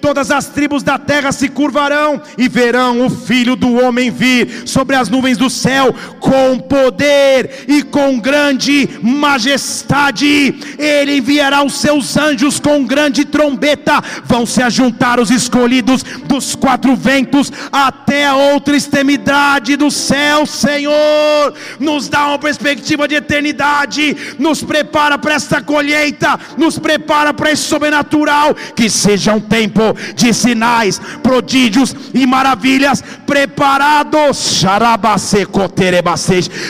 todas 0.00 0.30
as 0.30 0.46
tribos 0.46 0.82
da 0.82 0.98
terra 0.98 1.32
se 1.32 1.48
curvarão 1.48 2.20
e 2.38 2.48
verão 2.48 3.04
o 3.04 3.10
filho 3.10 3.54
do 3.54 3.74
homem 3.74 4.10
vir 4.10 4.62
sobre 4.66 4.96
as 4.96 5.08
nuvens 5.08 5.36
do 5.36 5.50
céu 5.50 5.94
com 6.18 6.58
poder 6.58 7.64
e 7.68 7.82
com 7.82 8.18
grande 8.18 8.88
majestade. 9.02 10.54
Ele 10.78 11.18
enviará 11.18 11.62
os 11.62 11.74
seus 11.74 12.16
anjos 12.16 12.58
com 12.58 12.84
grande 12.84 13.24
trombeta, 13.24 14.02
vão 14.24 14.46
se 14.46 14.62
ajuntar 14.62 15.20
os 15.20 15.30
escolhidos 15.30 16.02
dos 16.24 16.54
quatro 16.54 16.96
ventos 16.96 17.52
até 17.70 18.26
a 18.26 18.34
outra 18.34 18.76
extremidade 18.76 19.76
do 19.76 19.90
céu. 19.90 20.46
Senhor, 20.46 21.54
nos 21.78 22.08
dá 22.08 22.28
uma 22.28 22.38
perspectiva 22.38 23.06
de 23.06 23.16
eternidade, 23.16 24.16
nos 24.38 24.62
prepara 24.62 25.18
para 25.18 25.34
esta 25.34 25.60
colheita, 25.60 26.38
nos 26.56 26.78
prepara 26.78 27.34
para 27.34 27.52
esse 27.52 27.64
sobrenatural 27.64 28.54
que 28.74 28.88
seja 28.88 29.17
seja 29.18 29.34
um 29.34 29.40
tempo 29.40 29.80
de 30.14 30.32
sinais, 30.32 31.00
prodígios 31.22 31.94
e 32.14 32.24
maravilhas 32.26 33.02
preparados. 33.26 34.62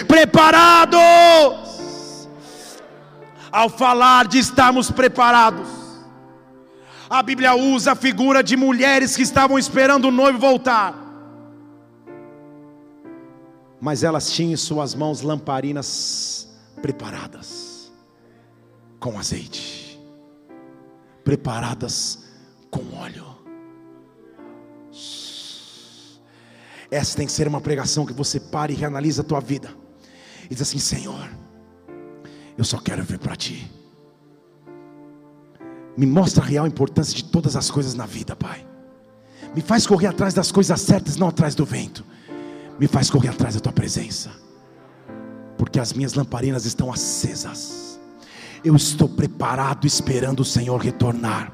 Preparados. 0.09 0.99
Ao 3.53 3.69
falar 3.69 4.27
de 4.27 4.39
estarmos 4.39 4.91
preparados, 4.91 5.69
a 7.09 7.23
Bíblia 7.23 7.55
usa 7.55 7.93
a 7.93 7.97
figura 7.97 8.43
de 8.43 8.57
mulheres 8.57 9.17
que 9.17 9.23
estavam 9.23 9.59
esperando 9.59 10.09
o 10.09 10.11
noivo 10.11 10.39
voltar. 10.39 10.95
Mas 13.81 14.03
elas 14.03 14.31
tinham 14.31 14.53
em 14.53 14.57
suas 14.57 14.95
mãos 14.95 15.23
lamparinas 15.23 16.49
preparadas 16.83 17.91
com 18.99 19.19
azeite, 19.19 19.99
preparadas 21.25 22.28
com 22.71 22.97
óleo. 22.97 23.27
Essa 26.91 27.17
tem 27.17 27.27
que 27.27 27.33
ser 27.33 27.47
uma 27.47 27.61
pregação 27.61 28.07
que 28.07 28.13
você 28.13 28.41
pare 28.41 28.73
e 28.73 28.77
reanalisa 28.77 29.23
a 29.23 29.25
tua 29.25 29.41
vida. 29.41 29.71
E 30.45 30.55
diz 30.55 30.63
assim: 30.63 30.79
Senhor, 30.79 31.29
eu 32.57 32.65
só 32.65 32.79
quero 32.79 33.03
ver 33.05 33.19
para 33.19 33.37
ti. 33.37 33.71
Me 35.97 36.07
mostra 36.07 36.43
a 36.43 36.47
real 36.47 36.67
importância 36.67 37.15
de 37.15 37.25
todas 37.25 37.57
as 37.57 37.71
coisas 37.71 37.95
na 37.95 38.07
vida, 38.07 38.37
Pai. 38.37 38.67
Me 39.55 39.61
faz 39.61 39.87
correr 39.87 40.07
atrás 40.07 40.33
das 40.33 40.53
coisas 40.53 40.81
certas, 40.81 41.17
não 41.17 41.29
atrás 41.29 41.55
do 41.55 41.65
vento. 41.65 42.05
Me 42.79 42.87
faz 42.87 43.11
correr 43.11 43.29
atrás 43.29 43.55
da 43.55 43.61
tua 43.61 43.73
presença. 43.73 44.31
Porque 45.57 45.81
as 45.81 45.93
minhas 45.93 46.15
lamparinas 46.15 46.65
estão 46.65 46.93
acesas 46.93 47.88
eu 48.65 48.75
estou 48.75 49.09
preparado 49.09 49.87
esperando 49.87 50.41
o 50.41 50.45
Senhor 50.45 50.79
retornar. 50.79 51.53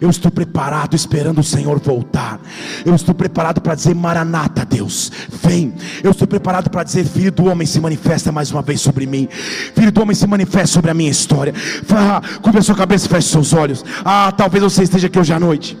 Eu 0.00 0.10
estou 0.10 0.30
preparado 0.30 0.94
esperando 0.94 1.40
o 1.40 1.44
Senhor 1.44 1.78
voltar. 1.78 2.40
Eu 2.84 2.94
estou 2.94 3.14
preparado 3.14 3.60
para 3.60 3.74
dizer 3.74 3.94
Maranata, 3.94 4.64
Deus, 4.64 5.10
vem. 5.42 5.74
Eu 6.02 6.10
estou 6.10 6.26
preparado 6.26 6.70
para 6.70 6.84
dizer 6.84 7.04
Filho 7.04 7.32
do 7.32 7.46
homem 7.46 7.66
se 7.66 7.80
manifesta 7.80 8.32
mais 8.32 8.50
uma 8.50 8.62
vez 8.62 8.80
sobre 8.80 9.06
mim. 9.06 9.28
Filho 9.74 9.92
do 9.92 10.02
homem 10.02 10.14
se 10.14 10.26
manifesta 10.26 10.68
sobre 10.68 10.90
a 10.90 10.94
minha 10.94 11.10
história. 11.10 11.54
Ah, 11.90 12.20
a 12.56 12.62
sua 12.62 12.74
cabeça 12.74 13.06
e 13.06 13.08
feche 13.08 13.28
seus 13.28 13.52
olhos. 13.52 13.84
Ah, 14.04 14.32
talvez 14.32 14.62
você 14.62 14.82
esteja 14.82 15.06
aqui 15.06 15.18
hoje 15.18 15.32
à 15.32 15.40
noite 15.40 15.76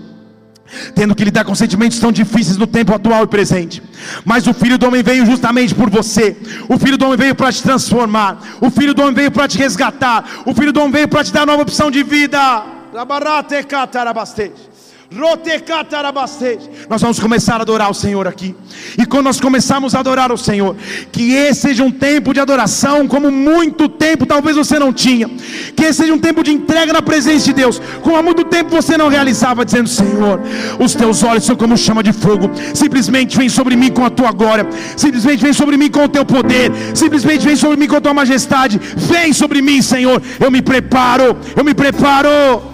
tendo 0.94 1.14
que 1.14 1.24
lidar 1.24 1.44
com 1.44 1.54
sentimentos 1.54 1.98
tão 1.98 2.10
difíceis 2.10 2.56
no 2.56 2.66
tempo 2.66 2.94
atual 2.94 3.24
e 3.24 3.26
presente. 3.26 3.82
Mas 4.24 4.46
o 4.46 4.54
Filho 4.54 4.78
do 4.78 4.86
Homem 4.86 5.02
veio 5.02 5.24
justamente 5.26 5.74
por 5.74 5.90
você. 5.90 6.36
O 6.68 6.78
Filho 6.78 6.98
do 6.98 7.04
Homem 7.06 7.16
veio 7.16 7.34
para 7.34 7.52
te 7.52 7.62
transformar. 7.62 8.58
O 8.60 8.70
Filho 8.70 8.94
do 8.94 9.02
Homem 9.02 9.14
veio 9.14 9.30
para 9.30 9.48
te 9.48 9.58
resgatar. 9.58 10.42
O 10.46 10.54
Filho 10.54 10.72
do 10.72 10.80
Homem 10.80 10.92
veio 10.92 11.08
para 11.08 11.24
te 11.24 11.32
dar 11.32 11.46
nova 11.46 11.62
opção 11.62 11.90
de 11.90 12.02
vida. 12.02 12.64
Nós 16.88 17.00
vamos 17.00 17.18
começar 17.18 17.56
a 17.56 17.62
adorar 17.62 17.90
o 17.90 17.94
Senhor 17.94 18.26
aqui. 18.26 18.54
E 18.98 19.06
quando 19.06 19.24
nós 19.24 19.40
começarmos 19.40 19.94
a 19.94 20.00
adorar 20.00 20.32
o 20.32 20.38
Senhor, 20.38 20.76
que 21.12 21.32
esse 21.32 21.62
seja 21.62 21.84
um 21.84 21.90
tempo 21.90 22.32
de 22.32 22.40
adoração, 22.40 23.06
como 23.06 23.30
muito 23.30 23.88
tempo 23.88 24.26
talvez 24.26 24.56
você 24.56 24.78
não 24.78 24.92
tinha. 24.92 25.28
Que 25.76 25.84
esse 25.84 26.00
seja 26.02 26.12
um 26.12 26.18
tempo 26.18 26.42
de 26.42 26.52
entrega 26.52 26.92
na 26.92 27.02
presença 27.02 27.44
de 27.44 27.52
Deus, 27.52 27.80
como 28.02 28.16
há 28.16 28.22
muito 28.22 28.44
tempo 28.44 28.70
você 28.70 28.96
não 28.96 29.08
realizava, 29.08 29.64
dizendo: 29.64 29.88
Senhor, 29.88 30.40
os 30.78 30.94
teus 30.94 31.22
olhos 31.22 31.44
são 31.44 31.56
como 31.56 31.76
chama 31.76 32.02
de 32.02 32.12
fogo. 32.12 32.50
Simplesmente 32.74 33.36
vem 33.36 33.48
sobre 33.48 33.76
mim 33.76 33.90
com 33.90 34.04
a 34.04 34.10
tua 34.10 34.32
glória. 34.32 34.66
Simplesmente 34.96 35.42
vem 35.42 35.52
sobre 35.52 35.76
mim 35.76 35.90
com 35.90 36.04
o 36.04 36.08
teu 36.08 36.24
poder. 36.24 36.72
Simplesmente 36.94 37.44
vem 37.44 37.56
sobre 37.56 37.76
mim 37.76 37.86
com 37.86 37.96
a 37.96 38.00
tua 38.00 38.14
majestade. 38.14 38.80
Vem 38.96 39.32
sobre 39.32 39.62
mim, 39.62 39.80
Senhor. 39.80 40.20
Eu 40.40 40.50
me 40.50 40.62
preparo. 40.62 41.36
Eu 41.56 41.64
me 41.64 41.74
preparo. 41.74 42.73